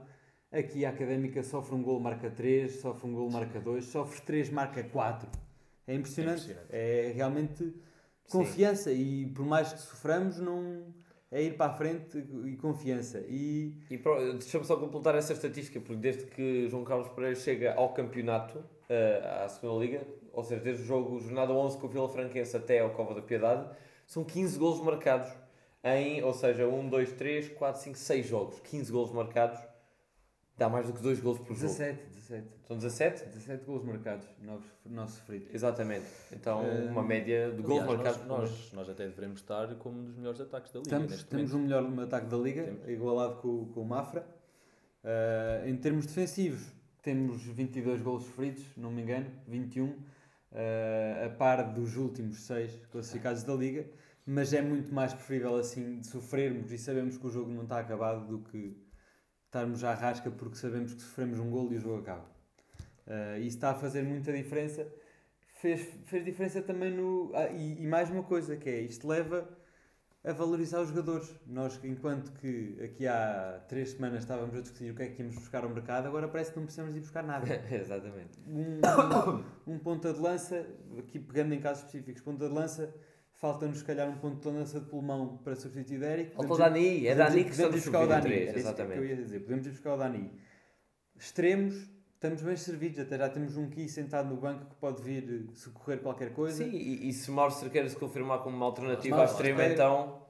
aqui 0.53 0.85
a 0.85 0.91
Académica 0.91 1.43
sofre 1.43 1.75
um 1.75 1.83
golo, 1.83 1.99
marca 1.99 2.31
3, 2.31 2.77
sofre 2.77 3.09
um 3.09 3.13
golo, 3.13 3.29
marca 3.33 3.61
2, 3.61 3.85
sofre 3.85 4.21
3, 4.23 4.51
marca 4.51 4.85
4. 4.85 5.29
É 5.85 5.97
impressionante. 5.97 6.43
É, 6.43 6.53
impressionante. 6.53 6.69
é 6.71 7.13
realmente 7.13 7.75
confiança 8.31 8.93
Sim. 8.93 9.01
e 9.01 9.27
por 9.33 9.45
mais 9.45 9.73
que 9.73 9.81
soframos, 9.81 10.39
não 10.39 10.95
é 11.29 11.43
ir 11.43 11.57
para 11.57 11.73
a 11.73 11.75
frente 11.75 12.25
e 12.45 12.55
confiança. 12.55 13.19
E, 13.29 13.83
e 13.91 13.99
deixa-me 14.39 14.65
só 14.65 14.77
completar 14.77 15.17
essa 15.17 15.33
estatística, 15.33 15.81
porque 15.81 16.01
desde 16.01 16.27
que 16.27 16.69
João 16.69 16.85
Carlos 16.85 17.09
Pereira 17.09 17.35
chega 17.35 17.75
ao 17.75 17.93
campeonato, 17.93 18.59
uh, 18.61 19.45
à 19.45 19.49
segunda 19.49 19.85
Liga, 19.85 20.22
ou 20.33 20.45
seja, 20.45 20.61
desde 20.63 20.83
o 20.83 20.87
jogo 20.87 21.21
jornada 21.21 21.53
11 21.53 21.79
com 21.79 21.87
o 21.87 21.91
Vila 21.91 22.09
Franquense 22.09 22.57
até 22.57 22.81
ao 22.81 22.91
Cova 22.91 23.15
da 23.15 23.23
Piedade, 23.23 23.69
são 24.07 24.25
15 24.25 24.59
golos 24.59 24.81
marcados 24.81 25.33
em, 25.85 26.23
ou 26.23 26.33
seja, 26.33 26.67
1, 26.67 26.89
2, 26.89 27.13
3, 27.13 27.49
4, 27.51 27.83
5, 27.83 27.99
6 27.99 28.27
jogos. 28.27 28.61
15 28.61 28.93
golos 28.93 29.13
marcados 29.13 29.59
dá 30.57 30.69
mais 30.69 30.87
do 30.87 30.93
que 30.93 31.03
2 31.03 31.21
golos 31.21 31.41
por 31.41 31.55
17, 31.55 31.99
jogo. 31.99 32.11
17. 32.15 32.49
São 32.69 32.77
17? 32.77 33.25
17 33.27 33.65
golos 33.65 33.85
marcados, 33.85 34.27
9, 34.41 34.65
9 34.87 35.11
sofridos. 35.11 35.55
Exatamente. 35.55 36.07
Então, 36.33 36.63
uh, 36.63 36.89
uma 36.89 37.03
média 37.03 37.51
de 37.51 37.63
golos 37.63 37.85
marcados. 37.85 38.25
Nós, 38.27 38.51
nós, 38.51 38.73
nós, 38.73 38.89
até 38.89 39.09
devemos 39.09 39.41
estar 39.41 39.75
como 39.77 39.99
um 39.99 40.05
dos 40.05 40.17
melhores 40.17 40.41
ataques 40.41 40.71
da 40.71 40.79
Liga. 40.79 40.97
Estamos, 40.97 41.25
temos 41.25 41.53
o 41.53 41.57
um 41.57 41.61
melhor 41.61 42.05
ataque 42.05 42.27
da 42.27 42.37
Liga, 42.37 42.65
temos. 42.65 42.89
igualado 42.89 43.37
com, 43.37 43.67
com 43.67 43.81
o 43.81 43.85
Mafra. 43.85 44.25
Uh, 45.03 45.69
em 45.69 45.77
termos 45.77 46.07
defensivos, 46.07 46.65
temos 47.03 47.43
22 47.43 48.01
golos 48.01 48.23
sofridos, 48.23 48.65
não 48.77 48.93
me 48.93 49.03
engano, 49.03 49.27
21 49.49 49.97
uh, 50.53 51.27
a 51.27 51.31
par 51.31 51.73
dos 51.73 51.97
últimos 51.97 52.41
seis 52.43 52.79
classificados 52.91 53.43
da 53.43 53.55
Liga, 53.55 53.87
mas 54.25 54.53
é 54.53 54.63
muito 54.63 54.95
mais 54.95 55.13
preferível 55.13 55.57
assim 55.57 55.99
de 56.01 56.07
sofrermos 56.07 56.73
e 56.73 56.79
sabemos 56.79 57.17
que 57.17 57.27
o 57.27 57.31
jogo 57.31 57.51
não 57.51 57.65
está 57.65 57.79
acabado 57.79 58.27
do 58.27 58.39
que 58.49 58.77
estarmos 59.47 59.85
à 59.85 59.95
rasca 59.95 60.31
porque 60.31 60.57
sabemos 60.57 60.95
que 60.95 61.03
sofremos 61.03 61.39
um 61.39 61.51
gol 61.51 61.73
e 61.73 61.77
o 61.77 61.81
jogo 61.81 62.01
acaba. 62.01 62.31
Uh, 63.07 63.39
isso 63.39 63.57
está 63.57 63.71
a 63.71 63.75
fazer 63.75 64.03
muita 64.03 64.33
diferença. 64.33 64.87
Fez, 65.61 65.81
fez 66.07 66.25
diferença 66.25 66.63
também 66.63 66.91
no. 66.91 67.31
Ah, 67.35 67.49
e, 67.49 67.83
e, 67.83 67.87
mais 67.87 68.11
uma 68.11 68.23
coisa 68.23 68.57
que 68.57 68.69
é, 68.69 68.81
isto 68.81 69.07
leva 69.07 69.49
a 70.25 70.33
valorizar 70.33 70.81
os 70.81 70.89
jogadores. 70.89 71.35
Nós, 71.47 71.79
enquanto 71.83 72.33
que 72.33 72.79
aqui 72.83 73.07
há 73.07 73.63
três 73.69 73.91
semanas 73.91 74.21
estávamos 74.21 74.55
a 74.55 74.61
discutir 74.61 74.93
o 74.93 74.95
que 74.95 75.03
é 75.03 75.07
que 75.09 75.23
íamos 75.23 75.37
buscar 75.37 75.65
ao 75.65 75.71
mercado, 75.71 76.07
agora 76.07 76.29
parece 76.29 76.53
que 76.53 76.59
não 76.59 76.65
precisamos 76.65 76.95
ir 76.97 77.01
buscar 77.01 77.23
nada. 77.23 77.47
Exatamente. 77.71 78.39
Um, 78.47 78.81
um, 79.69 79.75
um 79.75 79.79
ponta 79.79 80.13
de 80.13 80.21
lança, 80.21 80.67
aqui 80.99 81.19
pegando 81.19 81.55
em 81.55 81.61
casos 81.61 81.85
específicos, 81.85 82.23
ponta 82.23 82.49
de 82.49 82.55
lança 82.55 82.95
falta-nos 83.43 83.79
se 83.79 83.85
calhar 83.85 84.09
um 84.09 84.17
ponto 84.19 84.49
de 84.49 84.57
lança 84.57 84.79
de 84.79 84.87
pulmão 84.87 85.39
para 85.39 85.57
substituir 85.57 85.99
Derek. 85.99 86.37
Falta 86.37 86.55
o 86.55 86.57
Dani, 86.57 87.07
é 87.09 87.15
Dani 87.15 87.45
que 87.45 87.51
estamos 87.51 87.75
buscar 87.75 88.05
o 88.05 88.07
Dani, 88.07 88.23
3, 88.23 88.57
exatamente. 88.57 88.93
que 88.93 88.99
eu 89.01 89.05
ia 89.05 89.17
dizer, 89.17 89.41
podemos 89.41 89.67
ir 89.67 89.71
buscar 89.71 89.95
o 89.95 89.97
Dani. 89.97 90.31
Extremos, 91.19 91.91
estamos 92.23 92.41
bem 92.41 92.57
servidos, 92.57 93.01
até 93.01 93.19
já 93.19 93.29
temos 93.29 93.57
um 93.57 93.69
Ki 93.69 93.89
sentado 93.89 94.29
no 94.29 94.37
banco 94.37 94.67
que 94.67 94.77
pode 94.77 95.03
vir 95.03 95.49
socorrer 95.55 95.99
qualquer 95.99 96.33
coisa. 96.33 96.63
Sim, 96.63 96.71
e, 96.71 97.09
e 97.09 97.13
se 97.13 97.29
Morster 97.33 97.69
quer 97.69 97.89
se 97.91 97.97
confirmar 97.97 98.39
como 98.45 98.57
uma 98.57 98.67
alternativa 98.67 99.17
ao 99.17 99.25
extremo, 99.25 99.61
então... 99.61 100.23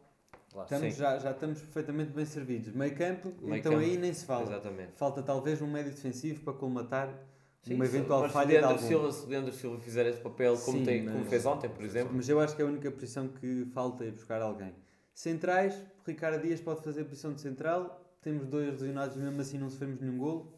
Estamos, 0.62 0.96
já, 0.96 1.18
já 1.18 1.31
estamos 1.31 1.61
perfeitamente 1.61 2.12
bem 2.12 2.24
servidos. 2.24 2.74
Meio 2.74 2.94
campo, 2.94 3.33
Meio 3.40 3.57
então 3.57 3.72
campo. 3.72 3.85
aí 3.85 3.96
nem 3.96 4.12
se 4.12 4.24
fala. 4.24 4.42
Exatamente. 4.42 4.92
Falta 4.96 5.22
talvez 5.22 5.62
um 5.62 5.66
médio 5.66 5.90
defensivo 5.90 6.42
para 6.42 6.52
colmatar 6.52 7.11
Sim, 7.62 7.74
uma 7.74 7.87
eventual 7.87 8.20
mas 8.22 8.33
falha 8.33 8.50
se 8.50 8.66
Leandro, 8.66 8.87
Silva, 8.87 9.12
se 9.12 9.26
Leandro 9.26 9.52
Silva 9.52 9.78
fizer 9.78 10.07
esse 10.07 10.20
papel 10.20 10.59
como, 10.59 10.78
Sim, 10.78 10.85
tem, 10.85 11.02
mas, 11.05 11.12
como 11.14 11.24
fez 11.24 11.46
ontem, 11.46 11.70
por 11.70 11.83
exemplo. 11.83 12.12
Mas 12.14 12.28
eu 12.28 12.38
acho 12.38 12.55
que 12.55 12.61
é 12.61 12.64
a 12.66 12.68
única 12.68 12.90
posição 12.90 13.28
que 13.28 13.66
falta 13.72 14.05
é 14.05 14.11
buscar 14.11 14.42
alguém. 14.42 14.74
Centrais, 15.14 15.74
Ricardo 16.07 16.42
Dias 16.42 16.61
pode 16.61 16.83
fazer 16.83 17.02
a 17.02 17.05
posição 17.05 17.33
de 17.33 17.40
central, 17.40 18.02
temos 18.20 18.46
dois 18.46 18.72
lesionados 18.72 19.16
mesmo 19.16 19.40
assim 19.40 19.57
não 19.57 19.70
sofremos 19.70 20.00
nenhum 20.00 20.18
golo, 20.18 20.52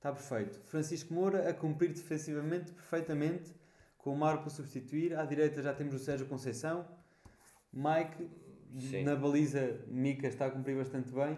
está 0.00 0.12
perfeito. 0.12 0.58
Francisco 0.64 1.12
Moura 1.12 1.48
a 1.48 1.52
cumprir 1.52 1.92
defensivamente 1.92 2.72
perfeitamente, 2.72 3.54
com 3.98 4.14
o 4.14 4.16
Marco 4.16 4.46
a 4.46 4.50
substituir, 4.50 5.14
à 5.14 5.26
direita 5.26 5.62
já 5.62 5.74
temos 5.74 5.94
o 5.94 5.98
Sérgio 5.98 6.26
Conceição, 6.26 6.86
Mike, 7.70 8.30
Sim. 8.78 9.04
na 9.04 9.14
baliza 9.14 9.78
Mica 9.88 10.26
está 10.26 10.46
a 10.46 10.50
cumprir 10.50 10.76
bastante 10.76 11.12
bem. 11.12 11.36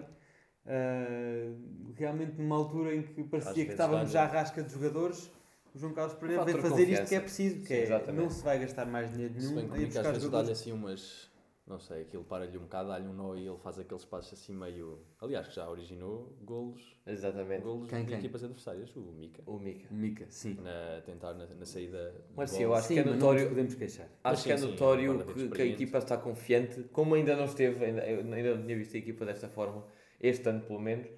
Uh, 0.64 1.92
realmente 1.96 2.40
numa 2.40 2.55
altura 2.55 2.94
em 2.94 3.03
que 3.03 3.25
parecia 3.25 3.64
que 3.66 3.72
estávamos 3.72 4.12
já 4.12 4.22
à 4.22 4.27
rasca 4.27 4.62
de 4.62 4.72
jogadores, 4.72 5.29
o 5.75 5.79
João 5.79 5.92
Carlos 5.92 6.14
Pereira 6.14 6.44
veio 6.44 6.62
fazer 6.62 6.88
isto 6.88 7.07
que 7.07 7.14
é 7.16 7.20
preciso, 7.20 7.64
que 7.64 7.87
Sim, 7.87 7.92
é, 7.92 8.12
não 8.12 8.31
se 8.31 8.44
vai 8.44 8.61
gastar 8.61 8.87
mais 8.87 9.11
dinheiro 9.11 9.35
nenhum. 9.35 9.48
Se 9.48 9.55
bem 9.55 9.88
que 9.90 9.98
às 9.98 10.07
vezes 10.07 10.31
dá-lhe 10.31 10.53
assim 10.53 10.70
umas, 10.70 11.29
não 11.73 11.81
sei, 11.81 12.03
aquilo 12.03 12.23
para-lhe 12.25 12.57
um 12.57 12.63
bocado, 12.63 12.89
dá-lhe 12.89 13.09
um 13.09 13.13
nó 13.13 13.35
e 13.35 13.47
ele 13.47 13.59
faz 13.59 13.79
aqueles 13.79 14.05
passos 14.05 14.35
assim 14.35 14.55
meio. 14.55 14.99
Aliás, 15.21 15.49
que 15.49 15.55
já 15.55 15.69
originou 15.69 16.37
golos. 16.43 16.97
Exatamente. 17.07 17.63
Golos 17.63 17.89
quem, 17.89 18.01
de 18.01 18.07
quem? 18.07 18.19
equipas 18.19 18.45
adversárias, 18.45 18.95
o 18.95 19.01
Mika. 19.01 19.43
O 19.47 19.59
Mika. 19.59 19.87
Mika, 19.91 20.27
sim. 20.29 20.59
Na, 20.63 21.01
tentar 21.05 21.35
na, 21.35 21.47
na 21.47 21.65
saída. 21.65 22.15
Mas 22.37 22.51
sim, 22.51 22.63
eu 22.63 22.75
acho 22.75 22.89
sim, 22.89 22.95
que 22.95 23.01
é 23.01 23.05
notório. 23.05 23.49
podemos 23.49 23.75
queixar. 23.75 24.09
Acho 24.23 24.43
sim, 24.43 24.49
que 24.49 24.53
é 24.53 24.59
notório 24.59 25.25
que, 25.27 25.49
que, 25.49 25.63
a 25.63 25.67
equipa 25.67 25.99
está 25.99 26.17
confiante, 26.17 26.83
como 26.93 27.15
ainda 27.15 27.35
não 27.35 27.47
esteve, 27.47 27.85
ainda, 27.85 28.03
ainda 28.03 28.55
não 28.55 28.63
tinha 28.63 28.77
visto 28.77 28.95
a 28.95 28.99
equipa 28.99 29.25
desta 29.25 29.49
forma, 29.49 29.85
este 30.21 30.49
ano 30.49 30.61
pelo 30.61 30.81
menos 30.81 31.09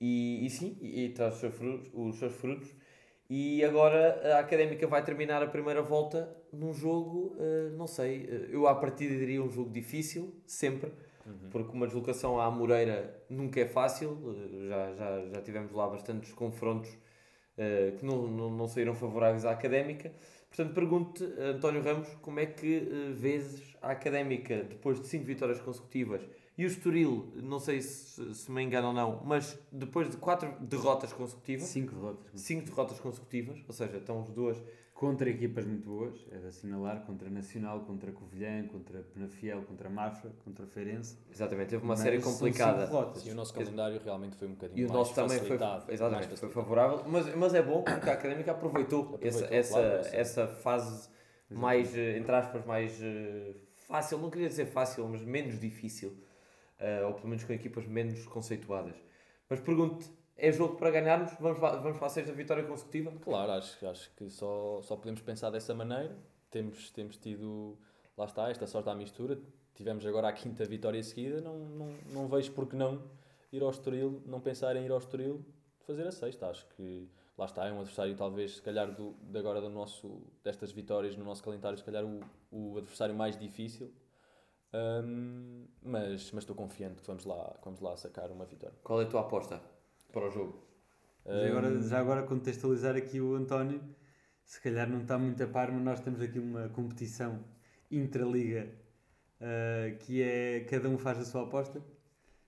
e, 0.00 0.44
e 0.44 0.50
sim, 0.50 0.76
e, 0.80 1.04
e 1.04 1.08
traz 1.10 1.34
os 1.34 1.40
seus, 1.40 1.54
frutos, 1.54 1.90
os 1.92 2.18
seus 2.18 2.34
frutos. 2.34 2.68
E 3.28 3.64
agora 3.64 4.36
a 4.36 4.38
Académica 4.38 4.86
vai 4.86 5.04
terminar 5.04 5.42
a 5.42 5.48
primeira 5.48 5.82
volta 5.82 6.32
num 6.52 6.72
jogo, 6.72 7.36
uh, 7.36 7.76
não 7.76 7.86
sei, 7.86 8.24
uh, 8.24 8.50
eu 8.50 8.66
à 8.66 8.74
partida 8.74 9.16
diria 9.16 9.42
um 9.42 9.50
jogo 9.50 9.70
difícil, 9.70 10.34
sempre, 10.46 10.92
uhum. 11.26 11.50
porque 11.50 11.72
uma 11.72 11.86
deslocação 11.86 12.40
à 12.40 12.50
Moreira 12.50 13.22
nunca 13.28 13.60
é 13.60 13.66
fácil, 13.66 14.10
uh, 14.10 14.68
já, 14.68 14.94
já, 14.94 15.28
já 15.34 15.42
tivemos 15.42 15.72
lá 15.72 15.88
bastantes 15.88 16.32
confrontos 16.32 16.90
que 17.98 18.04
não, 18.04 18.26
não, 18.26 18.50
não 18.50 18.68
saíram 18.68 18.94
favoráveis 18.94 19.46
à 19.46 19.50
Académica. 19.50 20.12
Portanto, 20.50 20.74
pergunto 20.74 21.24
António 21.38 21.82
Ramos, 21.82 22.06
como 22.20 22.38
é 22.38 22.44
que 22.44 22.80
vezes 23.14 23.74
a 23.80 23.92
Académica, 23.92 24.62
depois 24.62 25.00
de 25.00 25.06
5 25.06 25.24
vitórias 25.24 25.58
consecutivas, 25.62 26.20
e 26.58 26.64
o 26.64 26.68
Estoril, 26.68 27.32
não 27.42 27.58
sei 27.58 27.82
se, 27.82 28.34
se 28.34 28.50
me 28.50 28.62
engano 28.62 28.88
ou 28.88 28.94
não, 28.94 29.22
mas 29.24 29.58
depois 29.70 30.08
de 30.08 30.16
quatro 30.16 30.54
derrotas 30.58 31.12
consecutivas. 31.12 31.66
Cinco 31.66 31.94
derrotas. 31.94 32.40
Cinco 32.40 32.64
derrotas 32.64 32.98
consecutivas, 32.98 33.62
ou 33.68 33.74
seja, 33.74 33.98
estão 33.98 34.22
as 34.22 34.30
duas. 34.30 34.56
Contra 34.96 35.28
equipas 35.28 35.66
muito 35.66 35.86
boas, 35.86 36.14
é 36.32 36.38
de 36.38 36.46
assinalar, 36.46 37.04
contra 37.04 37.28
Nacional, 37.28 37.80
contra 37.80 38.10
Covilhã, 38.12 38.66
contra 38.66 39.02
Penafiel, 39.02 39.60
contra 39.60 39.90
Mafra, 39.90 40.32
contra 40.42 40.66
Feirense. 40.66 41.18
Exatamente, 41.30 41.68
teve 41.68 41.84
uma 41.84 41.92
mas 41.92 42.00
série 42.00 42.18
complicada. 42.18 42.88
E 43.22 43.30
o 43.30 43.34
nosso 43.34 43.52
calendário 43.52 44.00
realmente 44.02 44.36
foi 44.36 44.48
um 44.48 44.52
bocadinho 44.52 44.78
e 44.80 44.84
o 44.86 44.88
nosso 44.90 45.14
também 45.14 45.38
foi, 45.40 45.58
exatamente, 45.88 46.36
foi 46.36 46.48
favorável, 46.48 47.04
mas, 47.06 47.34
mas 47.36 47.52
é 47.52 47.60
bom 47.60 47.82
porque 47.82 48.08
a 48.08 48.14
Académica 48.14 48.52
aproveitou, 48.52 49.02
aproveitou 49.02 49.28
essa, 49.28 49.54
essa, 49.54 49.74
claro, 49.74 50.16
essa 50.16 50.46
fase 50.48 51.10
mais, 51.50 51.94
eh, 51.94 52.16
entre 52.16 52.34
aspas, 52.34 52.64
mais 52.64 52.98
eh, 53.02 53.54
fácil, 53.74 54.16
não 54.16 54.30
queria 54.30 54.48
dizer 54.48 54.64
fácil, 54.64 55.06
mas 55.08 55.20
menos 55.20 55.60
difícil 55.60 56.16
uh, 56.80 57.06
ou 57.06 57.14
pelo 57.14 57.28
menos 57.28 57.44
com 57.44 57.52
equipas 57.52 57.86
menos 57.86 58.24
conceituadas. 58.26 58.96
Mas 59.48 59.60
pergunto 59.60 60.10
é 60.36 60.52
jogo 60.52 60.76
para 60.76 60.90
ganharmos? 60.90 61.32
Vamos, 61.40 61.58
vamos 61.58 61.98
para 61.98 62.06
a 62.06 62.10
sexta 62.10 62.32
vitória 62.32 62.64
consecutiva? 62.64 63.12
Claro, 63.22 63.52
acho, 63.52 63.86
acho 63.86 64.10
que 64.14 64.28
só, 64.28 64.80
só 64.82 64.96
podemos 64.96 65.20
pensar 65.20 65.50
dessa 65.50 65.74
maneira. 65.74 66.16
Temos, 66.50 66.90
temos 66.90 67.16
tido, 67.16 67.78
lá 68.16 68.26
está, 68.26 68.50
esta 68.50 68.66
sorte 68.66 68.88
à 68.88 68.94
mistura. 68.94 69.38
Tivemos 69.74 70.06
agora 70.06 70.28
a 70.28 70.32
quinta 70.32 70.64
vitória 70.64 71.02
seguida. 71.02 71.40
Não, 71.40 71.58
não, 71.58 71.96
não 72.12 72.28
vejo 72.28 72.52
por 72.52 72.66
que 72.66 72.76
não 72.76 73.02
ir 73.52 73.62
ao 73.62 73.70
Estoril, 73.70 74.22
não 74.26 74.40
pensar 74.40 74.76
em 74.76 74.84
ir 74.84 74.90
ao 74.90 74.98
Estoril, 74.98 75.44
fazer 75.86 76.06
a 76.06 76.12
sexta. 76.12 76.48
Acho 76.48 76.66
que 76.68 77.08
lá 77.36 77.46
está, 77.46 77.66
é 77.66 77.72
um 77.72 77.80
adversário 77.80 78.14
talvez, 78.16 78.56
se 78.56 78.62
calhar, 78.62 78.90
do, 78.92 79.14
de 79.22 79.38
agora 79.38 79.60
do 79.60 79.70
nosso, 79.70 80.22
destas 80.42 80.72
vitórias 80.72 81.16
no 81.16 81.24
nosso 81.24 81.42
calendário, 81.42 81.78
se 81.78 81.84
calhar 81.84 82.04
o, 82.04 82.20
o 82.50 82.78
adversário 82.78 83.14
mais 83.14 83.38
difícil 83.38 83.92
um, 84.74 85.66
mas, 85.82 86.30
mas 86.32 86.42
estou 86.42 86.54
confiante 86.54 87.00
que 87.00 87.06
vamos 87.06 87.24
lá, 87.24 87.54
vamos 87.64 87.80
lá 87.80 87.96
sacar 87.96 88.30
uma 88.30 88.44
vitória. 88.44 88.76
Qual 88.82 89.00
é 89.00 89.04
a 89.04 89.08
tua 89.08 89.20
aposta 89.20 89.60
para 90.16 90.28
o 90.28 90.30
jogo? 90.30 90.66
Já 91.26 91.46
agora, 91.48 91.82
já 91.82 92.00
agora 92.00 92.22
contextualizar 92.22 92.96
aqui 92.96 93.20
o 93.20 93.34
António, 93.34 93.82
se 94.44 94.58
calhar 94.62 94.88
não 94.88 95.02
está 95.02 95.18
muito 95.18 95.42
a 95.42 95.46
par, 95.46 95.70
mas 95.70 95.82
nós 95.82 96.00
temos 96.00 96.22
aqui 96.22 96.38
uma 96.38 96.70
competição 96.70 97.44
intraliga 97.90 98.66
uh, 99.40 99.96
que 99.98 100.22
é 100.22 100.60
cada 100.60 100.88
um 100.88 100.96
faz 100.96 101.18
a 101.18 101.24
sua 101.24 101.42
aposta 101.42 101.82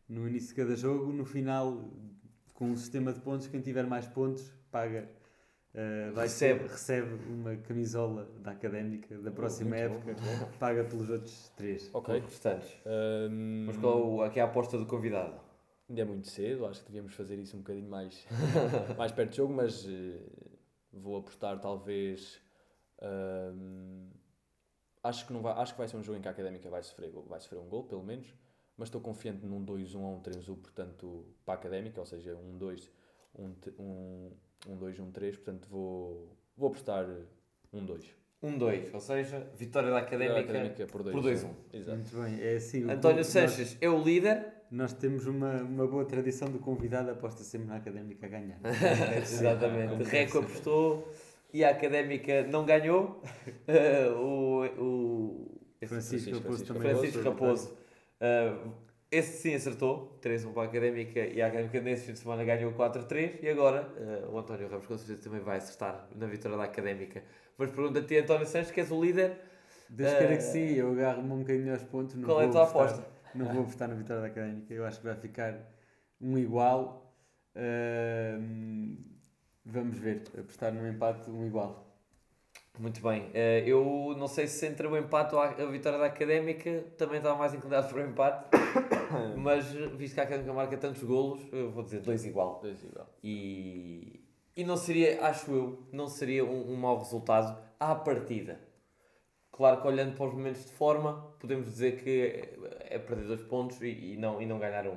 no 0.09 0.26
início 0.26 0.48
de 0.48 0.54
cada 0.54 0.74
jogo, 0.74 1.12
no 1.12 1.26
final 1.26 1.90
com 2.54 2.70
um 2.70 2.76
sistema 2.76 3.12
de 3.12 3.20
pontos, 3.20 3.48
quem 3.48 3.61
tiver 3.61 3.87
mais 3.87 4.07
pontos 4.07 4.50
paga 4.70 5.07
Uh, 5.74 6.18
recebe. 6.18 6.61
Ter, 6.61 6.70
recebe 6.70 7.14
uma 7.28 7.54
camisola 7.57 8.26
da 8.40 8.52
académica 8.52 9.16
da 9.18 9.31
próxima 9.31 9.76
muito 9.76 9.81
época, 9.83 10.14
bom, 10.14 10.50
paga 10.59 10.83
pelos 10.83 11.11
outros 11.11 11.52
três. 11.54 11.90
Ok. 11.92 12.20
restantes. 12.20 12.74
Um... 13.31 13.66
Mas 13.66 13.76
qual 13.76 14.22
aqui 14.22 14.40
é 14.40 14.42
a 14.42 14.46
aposta 14.46 14.78
do 14.78 14.87
convidado? 14.87 15.38
Ainda 15.88 16.03
é 16.03 16.05
muito 16.05 16.29
cedo, 16.29 16.66
acho 16.66 16.81
que 16.81 16.87
devíamos 16.87 17.14
fazer 17.14 17.37
isso 17.38 17.57
um 17.57 17.61
bocadinho 17.61 17.88
mais, 17.88 18.27
mais 18.98 19.11
perto 19.11 19.31
do 19.31 19.37
jogo, 19.37 19.55
mas 19.55 19.87
uh, 19.87 20.20
vou 20.92 21.16
apostar 21.16 21.59
talvez. 21.61 22.40
Um, 23.01 24.11
acho, 25.03 25.27
que 25.27 25.33
não 25.33 25.40
vai, 25.40 25.55
acho 25.55 25.72
que 25.72 25.79
vai 25.79 25.88
ser 25.88 25.96
um 25.96 26.03
jogo 26.03 26.18
em 26.18 26.20
que 26.20 26.29
a 26.29 26.31
académica 26.31 26.68
vai 26.68 26.83
sofrer, 26.83 27.11
vai 27.27 27.40
sofrer 27.40 27.59
um 27.59 27.68
gol, 27.68 27.85
pelo 27.85 28.03
menos, 28.03 28.35
mas 28.77 28.88
estou 28.88 29.01
confiante 29.01 29.46
num 29.46 29.64
2-1 29.64 29.96
ou 29.96 30.16
um 30.16 30.20
3-1, 30.20 30.57
portanto, 30.57 31.24
para 31.44 31.55
a 31.55 31.57
académica, 31.57 32.01
ou 32.01 32.07
seja, 32.07 32.37
um 32.37 32.59
2, 32.59 32.90
um, 33.38 33.55
um 33.79 34.31
um 34.66 34.77
2, 34.77 34.98
um 35.01 35.11
3, 35.11 35.37
portanto 35.37 35.68
vou, 35.68 36.37
vou 36.57 36.68
apostar 36.68 37.07
um 37.72 37.85
2. 37.85 38.05
Um 38.40 38.57
2, 38.57 38.94
ou 38.94 39.01
seja, 39.01 39.51
vitória 39.57 39.90
da 39.90 39.98
Académica, 39.98 40.40
académica 40.40 40.87
por 40.87 41.03
2-1. 41.03 41.44
Um. 41.44 41.55
Exato. 41.72 41.98
Muito 41.98 42.16
bem, 42.16 42.40
é 42.40 42.55
assim. 42.55 42.88
António 42.88 43.24
Sanches 43.24 43.77
é 43.81 43.88
o 43.88 44.01
líder. 44.01 44.58
Nós 44.70 44.92
temos 44.92 45.26
uma, 45.26 45.62
uma 45.62 45.87
boa 45.87 46.04
tradição 46.04 46.48
do 46.50 46.59
convidado 46.59 47.11
aposta 47.11 47.42
sempre 47.42 47.68
na 47.68 47.76
Académica 47.76 48.26
a 48.26 48.28
ganhar. 48.28 48.59
Exatamente. 49.16 50.04
Reco 50.04 50.38
apostou 50.38 51.11
e 51.52 51.64
a 51.64 51.70
Académica 51.70 52.42
não 52.44 52.66
ganhou. 52.66 53.22
Uh, 53.66 54.12
o, 54.20 55.52
o 55.81 55.87
Francisco, 55.87 56.40
Francisco 56.40 56.42
Raposo 56.42 56.64
também. 56.66 56.94
Francisco 56.94 57.22
Raposo. 57.22 57.78
Uh, 58.20 58.88
esse 59.11 59.40
sim 59.40 59.54
acertou, 59.54 60.18
3-1 60.22 60.52
para 60.52 60.62
a 60.64 60.66
Académica 60.66 61.20
e 61.20 61.40
a 61.40 61.46
Académica 61.46 61.81
nesse 61.81 62.04
fim 62.04 62.12
de 62.12 62.18
semana 62.18 62.44
ganhou 62.44 62.72
4-3 62.72 63.42
e 63.42 63.48
agora 63.48 63.88
uh, 63.96 64.35
o 64.35 64.38
António 64.38 64.68
Ramos 64.68 64.87
com 64.87 64.98
certeza 64.98 65.23
também 65.23 65.40
vai 65.40 65.56
acertar 65.56 66.06
na 66.14 66.27
vitória 66.27 66.58
da 66.58 66.64
Académica. 66.64 67.23
Mas 67.56 67.71
pergunta 67.71 68.00
a 68.00 68.02
ti, 68.02 68.19
António 68.19 68.46
Santos, 68.46 68.71
que 68.71 68.81
és 68.81 68.90
o 68.90 69.02
líder. 69.02 69.35
Deus 69.88 70.12
uh, 70.12 70.19
queira 70.19 70.37
que 70.37 70.42
sim, 70.42 70.75
eu 70.75 70.92
agarro-me 70.92 71.33
um 71.33 71.38
bocadinho 71.38 71.73
aos 71.73 71.83
pontos. 71.85 72.23
Qual 72.23 72.42
é 72.42 72.44
a 72.44 72.50
tua 72.50 72.64
aposta? 72.64 73.17
Não 73.35 73.46
vou 73.46 73.62
apostar 73.62 73.88
na 73.88 73.94
vitória 73.94 74.22
da 74.22 74.29
Académica, 74.29 74.72
eu 74.72 74.85
acho 74.85 74.98
que 74.98 75.06
vai 75.06 75.16
ficar 75.16 75.54
um 76.20 76.37
igual. 76.38 77.14
Uh, 77.54 78.96
vamos 79.64 79.98
ver, 79.98 80.22
apostar 80.38 80.72
num 80.72 80.88
empate, 80.88 81.31
um 81.31 81.46
igual. 81.46 81.88
Muito 82.79 83.02
bem. 83.02 83.29
Eh, 83.35 83.64
eu 83.66 84.14
não 84.16 84.29
sei 84.29 84.46
se 84.46 84.64
entre 84.64 84.87
o 84.87 84.96
empate 84.96 85.35
ou 85.35 85.40
a 85.40 85.66
vitória 85.66 85.98
da 85.98 86.06
Académica 86.06 86.85
também 86.96 87.16
estava 87.16 87.37
mais 87.37 87.52
inclinado 87.52 87.88
para 87.88 87.98
o 87.98 88.08
empate, 88.08 88.44
mas 89.37 89.66
visto 89.96 90.14
que 90.14 90.20
a 90.20 90.22
Académica 90.22 90.52
marca 90.52 90.76
tantos 90.76 91.02
golos, 91.02 91.40
eu 91.52 91.72
vou 91.72 91.83
dizer 91.83 92.00
dois 92.00 92.24
igual. 92.24 92.60
Dois 92.62 92.81
igual. 92.85 93.08
E, 93.22 94.24
e 94.56 94.62
não 94.62 94.76
seria, 94.76 95.26
acho 95.26 95.50
eu, 95.50 95.88
não 95.92 96.06
seria 96.06 96.44
um, 96.44 96.72
um 96.72 96.76
mau 96.76 96.98
resultado 96.98 97.60
à 97.81 97.96
partida. 97.96 98.60
Claro 99.59 99.83
que 99.83 99.88
olhando 99.88 100.17
para 100.17 100.27
os 100.27 100.33
momentos 100.33 100.65
de 100.65 100.73
forma, 100.73 101.35
podemos 101.38 101.67
dizer 101.67 102.02
que 102.02 102.56
é, 102.88 102.98
perder 102.98 103.27
dois 103.27 103.42
pontos 103.42 103.83
e, 103.83 104.15
e, 104.15 104.17
não, 104.17 104.40
e 104.40 104.46
não 104.46 104.59
ganhar 104.59 104.87
um. 104.87 104.96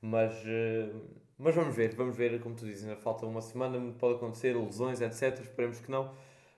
Mas, 0.00 0.32
eh, 0.46 0.90
mas 1.38 1.54
vamos 1.54 1.74
ver, 1.74 1.94
vamos 1.96 2.14
ver, 2.14 2.38
como 2.40 2.54
tu 2.54 2.66
dizes, 2.66 2.84
ainda 2.84 3.00
falta 3.00 3.24
uma 3.24 3.40
semana, 3.40 3.80
pode 3.98 4.16
acontecer, 4.16 4.54
lesões, 4.54 5.00
etc. 5.00 5.40
Esperemos 5.40 5.80
que 5.80 5.90
não 5.90 6.12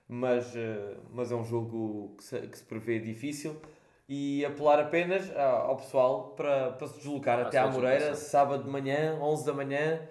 mas, 0.07 0.55
eh, 0.55 0.95
mas 1.11 1.31
é 1.31 1.35
um 1.35 1.43
jogo 1.43 2.15
que 2.17 2.23
se, 2.23 2.39
que 2.41 2.57
se 2.57 2.63
prevê 2.63 2.99
difícil 2.99 3.59
e 4.07 4.45
apelar 4.45 4.79
apenas 4.79 5.29
ao 5.35 5.75
pessoal 5.75 6.33
para, 6.35 6.71
para 6.71 6.87
se 6.87 6.97
deslocar 6.97 7.39
ah, 7.39 7.41
até 7.43 7.57
à 7.57 7.67
Moreira, 7.67 8.15
sábado 8.15 8.63
de 8.63 8.69
manhã, 8.69 9.17
11 9.21 9.45
da 9.45 9.53
manhã. 9.53 10.07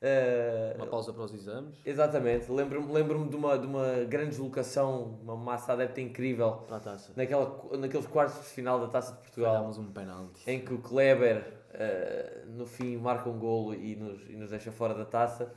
Uh, 0.00 0.76
uma 0.76 0.86
pausa 0.86 1.12
para 1.12 1.24
os 1.24 1.34
exames. 1.34 1.74
Exatamente. 1.84 2.50
Lembro-me 2.50 2.92
lembro 2.92 3.28
de, 3.28 3.34
uma, 3.34 3.58
de 3.58 3.66
uma 3.66 4.04
grande 4.04 4.30
deslocação, 4.30 5.18
uma 5.22 5.36
massa 5.36 5.72
adepta 5.72 6.00
incrível. 6.00 6.52
Para 6.68 6.76
a 6.76 6.80
taça. 6.80 7.12
Naquela, 7.16 7.60
naqueles 7.76 8.06
quartos 8.06 8.38
de 8.38 8.46
final 8.46 8.78
da 8.78 8.86
Taça 8.86 9.12
de 9.12 9.18
Portugal. 9.18 9.54
Falhámos 9.54 9.78
um 9.78 9.92
penalti. 9.92 10.42
Em 10.46 10.60
que 10.60 10.72
o 10.72 10.78
Kleber, 10.78 11.38
uh, 11.74 12.50
no 12.50 12.66
fim, 12.66 12.96
marca 12.96 13.28
um 13.28 13.38
golo 13.38 13.74
e 13.74 13.96
nos, 13.96 14.20
e 14.28 14.36
nos 14.36 14.50
deixa 14.50 14.70
fora 14.70 14.94
da 14.94 15.04
taça. 15.04 15.52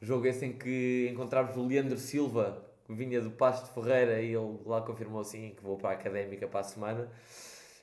Jogo 0.00 0.26
esse 0.26 0.44
em 0.44 0.52
que 0.52 1.08
encontramos 1.10 1.56
o 1.56 1.66
Leandro 1.66 1.96
Silva 1.96 2.62
vinha 2.88 3.20
do 3.20 3.30
Pasto 3.30 3.72
Ferreira 3.72 4.20
e 4.20 4.34
ele 4.34 4.58
lá 4.64 4.80
confirmou 4.80 5.20
assim 5.20 5.54
que 5.56 5.62
vou 5.62 5.76
para 5.76 5.90
a 5.90 5.92
Académica 5.94 6.46
para 6.46 6.60
a 6.60 6.64
semana. 6.64 7.10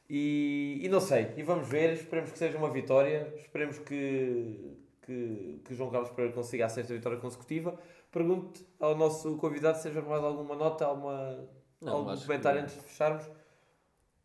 E, 0.10 0.80
e 0.84 0.90
não 0.90 1.00
sei, 1.00 1.34
e 1.38 1.44
vamos 1.44 1.68
ver, 1.68 1.94
esperemos 1.94 2.32
que 2.32 2.38
seja 2.38 2.58
uma 2.58 2.70
vitória, 2.70 3.34
esperemos 3.38 3.80
que, 3.80 4.78
que, 5.06 5.62
que 5.64 5.76
João 5.76 5.90
Carlos 5.90 6.10
Pereira 6.12 6.34
consiga 6.34 6.66
a 6.66 6.70
sexta 6.70 6.94
vitória 6.94 7.20
consecutiva. 7.20 7.78
Pergunto 8.12 8.66
ao 8.80 8.96
nosso 8.96 9.38
convidado 9.38 9.78
se 9.78 9.84
seja 9.84 10.02
mais 10.02 10.24
alguma 10.24 10.56
nota, 10.56 10.86
alguma, 10.86 11.48
não, 11.82 11.94
algum 11.98 12.18
comentário 12.18 12.60
que, 12.60 12.66
antes 12.66 12.76
de 12.76 12.82
fecharmos. 12.82 13.30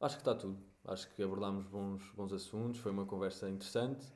Acho 0.01 0.17
que 0.17 0.21
está 0.23 0.35
tudo. 0.35 0.59
Acho 0.87 1.15
que 1.15 1.23
abordámos 1.23 1.67
bons, 1.67 2.11
bons 2.13 2.33
assuntos, 2.33 2.81
foi 2.81 2.93
uma 2.93 3.05
conversa 3.05 3.49
interessante 3.49 4.07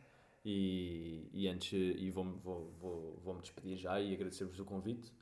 e, 0.45 1.29
e 1.33 1.49
antes 1.49 1.73
e 1.73 2.11
vou-me 2.11 2.39
vou, 2.39 2.73
vou, 2.81 3.21
vou 3.23 3.39
despedir 3.41 3.77
já 3.77 4.01
e 4.01 4.15
agradecer-vos 4.15 4.59
o 4.59 4.65
convite 4.65 5.13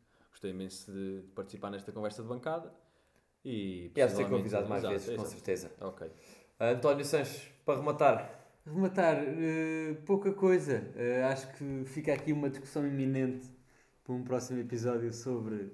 gostei 0.41 0.51
imenso 0.51 0.91
de, 0.91 1.23
participar 1.35 1.71
nesta 1.71 1.93
conversa 1.93 2.23
de 2.23 2.29
bancada. 2.29 2.73
E 3.45 3.91
quero 3.95 4.11
ser 4.11 4.29
convidado 4.29 4.69
mais 4.69 4.83
vezes, 4.83 5.17
com 5.17 5.25
certeza. 5.25 5.71
Ok. 5.81 6.11
António 6.59 7.05
Sanches, 7.05 7.49
para 7.65 7.79
rematar. 7.79 8.40
Rematar, 8.67 9.23
uh, 9.23 9.95
pouca 10.05 10.33
coisa. 10.33 10.83
Uh, 10.95 11.25
acho 11.27 11.53
que 11.55 11.85
fica 11.87 12.13
aqui 12.13 12.33
uma 12.33 12.51
discussão 12.51 12.87
iminente 12.87 13.49
para 14.05 14.15
um 14.15 14.23
próximo 14.23 14.61
episódio 14.61 15.13
sobre 15.13 15.73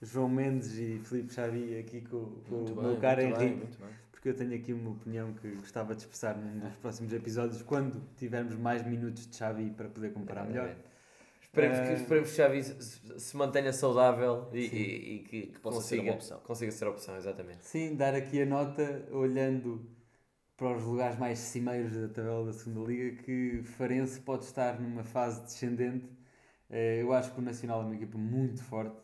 João 0.00 0.28
Mendes 0.28 0.78
e 0.78 0.98
Filipe 0.98 1.32
Xavi 1.32 1.78
aqui 1.78 2.00
com, 2.00 2.40
com 2.48 2.64
o 2.64 2.82
meu 2.82 2.96
caro 2.96 3.20
Henrique. 3.20 3.68
Porque 4.10 4.30
eu 4.30 4.34
tenho 4.34 4.54
aqui 4.54 4.72
uma 4.72 4.90
opinião 4.90 5.34
que 5.34 5.48
gostava 5.56 5.94
de 5.94 6.02
expressar 6.02 6.36
num 6.36 6.58
dos 6.58 6.76
próximos 6.78 7.12
episódios, 7.12 7.62
quando 7.62 8.02
tivermos 8.16 8.56
mais 8.56 8.84
minutos 8.84 9.26
de 9.26 9.36
Xavi 9.36 9.70
para 9.70 9.88
poder 9.88 10.12
comparar 10.12 10.44
é, 10.44 10.48
melhor. 10.48 10.68
É. 10.68 10.76
Esperemos, 11.42 11.78
que, 11.78 11.94
esperemos 11.94 12.30
que 12.30 12.36
Xavi 12.36 12.62
se, 12.62 13.20
se 13.20 13.36
mantenha 13.36 13.72
saudável 13.72 14.48
e, 14.52 14.58
e, 14.58 15.14
e 15.14 15.18
que, 15.20 15.46
que 15.46 15.60
possa 15.60 15.78
consiga, 15.78 16.02
ser 16.02 16.08
uma 16.08 16.14
opção. 16.14 16.40
consiga 16.40 16.72
ser 16.72 16.84
a 16.86 16.90
opção, 16.90 17.16
exatamente. 17.16 17.64
Sim, 17.64 17.94
dar 17.94 18.14
aqui 18.14 18.42
a 18.42 18.46
nota, 18.46 19.06
olhando 19.10 19.86
para 20.56 20.76
os 20.76 20.84
lugares 20.84 21.18
mais 21.18 21.38
cimeiros 21.38 21.94
da 21.94 22.08
tabela 22.08 22.46
da 22.46 22.52
segunda 22.52 22.88
Liga, 22.88 23.22
que 23.22 23.62
Farense 23.62 24.20
pode 24.20 24.44
estar 24.44 24.80
numa 24.80 25.04
fase 25.04 25.42
descendente. 25.42 26.08
Eh, 26.70 27.02
eu 27.02 27.12
acho 27.12 27.32
que 27.32 27.38
o 27.38 27.42
Nacional 27.42 27.82
é 27.82 27.84
uma 27.84 27.94
equipa 27.94 28.16
muito 28.16 28.62
forte, 28.62 28.96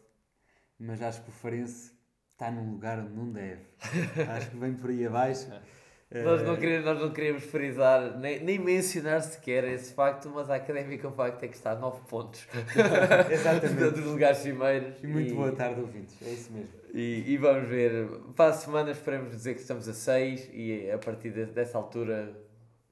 mas 0.78 1.02
acho 1.02 1.22
que 1.22 1.28
o 1.28 1.32
Farense 1.32 1.92
está 2.30 2.50
num 2.50 2.70
lugar 2.70 2.98
onde 2.98 3.14
não 3.14 3.30
deve. 3.30 3.62
acho 4.34 4.50
que 4.50 4.56
vem 4.56 4.74
por 4.74 4.90
aí 4.90 5.06
abaixo. 5.06 5.46
Nós 6.24 6.42
não, 6.42 6.56
queremos, 6.56 6.84
nós 6.84 7.00
não 7.00 7.12
queremos 7.12 7.44
frisar, 7.44 8.18
nem, 8.18 8.42
nem 8.42 8.58
mencionar 8.58 9.22
sequer 9.22 9.64
esse 9.64 9.94
facto, 9.94 10.30
mas 10.34 10.50
a 10.50 10.56
académica 10.56 11.08
o 11.08 11.12
facto 11.12 11.42
é 11.42 11.48
que 11.48 11.56
está 11.56 11.72
a 11.72 11.74
9 11.74 12.02
pontos. 12.08 12.46
Exatamente. 13.30 13.94
dos 13.94 14.04
lugares 14.04 14.38
cimeiros. 14.38 15.02
E 15.02 15.06
muito 15.06 15.32
e, 15.32 15.34
boa 15.34 15.52
tarde, 15.52 15.80
ouvintes. 15.80 16.16
É 16.20 16.30
isso 16.30 16.52
mesmo. 16.52 16.68
E, 16.92 17.24
e, 17.26 17.36
vamos 17.38 17.68
ver. 17.68 18.08
Para 18.36 18.50
a 18.50 18.52
semana 18.52 18.90
esperemos 18.90 19.30
dizer 19.30 19.54
que 19.54 19.60
estamos 19.60 19.88
a 19.88 19.94
6 19.94 20.50
e 20.52 20.90
a 20.90 20.98
partir 20.98 21.30
de, 21.30 21.46
dessa 21.46 21.78
altura. 21.78 22.36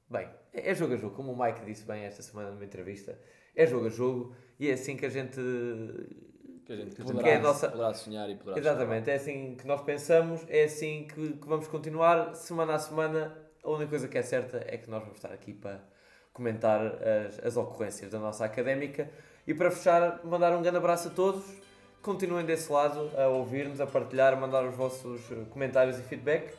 Bem, 0.09 0.27
é 0.53 0.73
jogo 0.73 0.95
a 0.95 0.97
jogo, 0.97 1.15
como 1.15 1.31
o 1.31 1.39
Mike 1.39 1.63
disse 1.63 1.85
bem 1.85 2.03
esta 2.03 2.23
semana 2.23 2.51
numa 2.51 2.65
entrevista. 2.65 3.17
É 3.55 3.67
jogo 3.67 3.87
a 3.87 3.89
jogo 3.89 4.35
e 4.59 4.69
é 4.69 4.73
assim 4.73 4.97
que 4.97 5.05
a 5.05 5.09
gente 5.09 5.39
que 6.75 6.81
a 6.81 6.85
gente 6.85 6.95
que 6.95 7.03
poderá, 7.03 7.29
é 7.29 7.35
a 7.35 7.39
nossa... 7.39 7.69
poderá 7.69 7.93
sonhar 7.93 8.29
e 8.29 8.35
poderá 8.35 8.57
Exatamente, 8.57 9.09
é 9.09 9.15
assim 9.15 9.55
que 9.55 9.67
nós 9.67 9.81
pensamos, 9.81 10.41
é 10.47 10.63
assim 10.63 11.07
que, 11.07 11.33
que 11.33 11.47
vamos 11.47 11.67
continuar, 11.67 12.35
semana 12.35 12.75
a 12.75 12.79
semana. 12.79 13.37
A 13.63 13.69
única 13.69 13.89
coisa 13.89 14.07
que 14.07 14.17
é 14.17 14.21
certa 14.21 14.63
é 14.67 14.77
que 14.77 14.89
nós 14.89 15.01
vamos 15.01 15.17
estar 15.17 15.31
aqui 15.31 15.53
para 15.53 15.79
comentar 16.33 16.81
as, 16.81 17.39
as 17.45 17.57
ocorrências 17.57 18.11
da 18.11 18.19
nossa 18.19 18.45
académica. 18.45 19.09
E 19.45 19.53
para 19.53 19.69
fechar, 19.69 20.21
mandar 20.23 20.55
um 20.55 20.61
grande 20.61 20.77
abraço 20.77 21.09
a 21.09 21.11
todos. 21.11 21.43
Continuem 22.01 22.45
desse 22.45 22.71
lado 22.71 23.11
a 23.15 23.27
ouvir-nos, 23.27 23.79
a 23.79 23.85
partilhar, 23.85 24.33
a 24.33 24.35
mandar 24.35 24.63
os 24.65 24.75
vossos 24.75 25.21
comentários 25.51 25.99
e 25.99 26.01
feedback. 26.01 26.53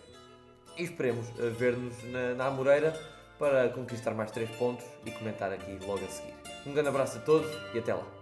E 0.79 0.85
esperemos 0.85 1.29
eh, 1.39 1.51
ver-nos 1.51 2.03
na, 2.05 2.35
na 2.35 2.47
Amoreira 2.47 2.95
para 3.39 3.69
conquistar 3.71 4.13
mais 4.15 4.31
3 4.31 4.49
pontos 4.57 4.87
e 5.05 5.11
comentar 5.11 5.53
aqui 5.53 5.79
logo 5.85 6.05
a 6.05 6.09
seguir. 6.09 6.35
Um 6.65 6.73
grande 6.73 6.89
abraço 6.89 7.19
a 7.19 7.21
todos 7.21 7.51
e 7.75 7.79
até 7.79 7.93
lá. 7.93 8.22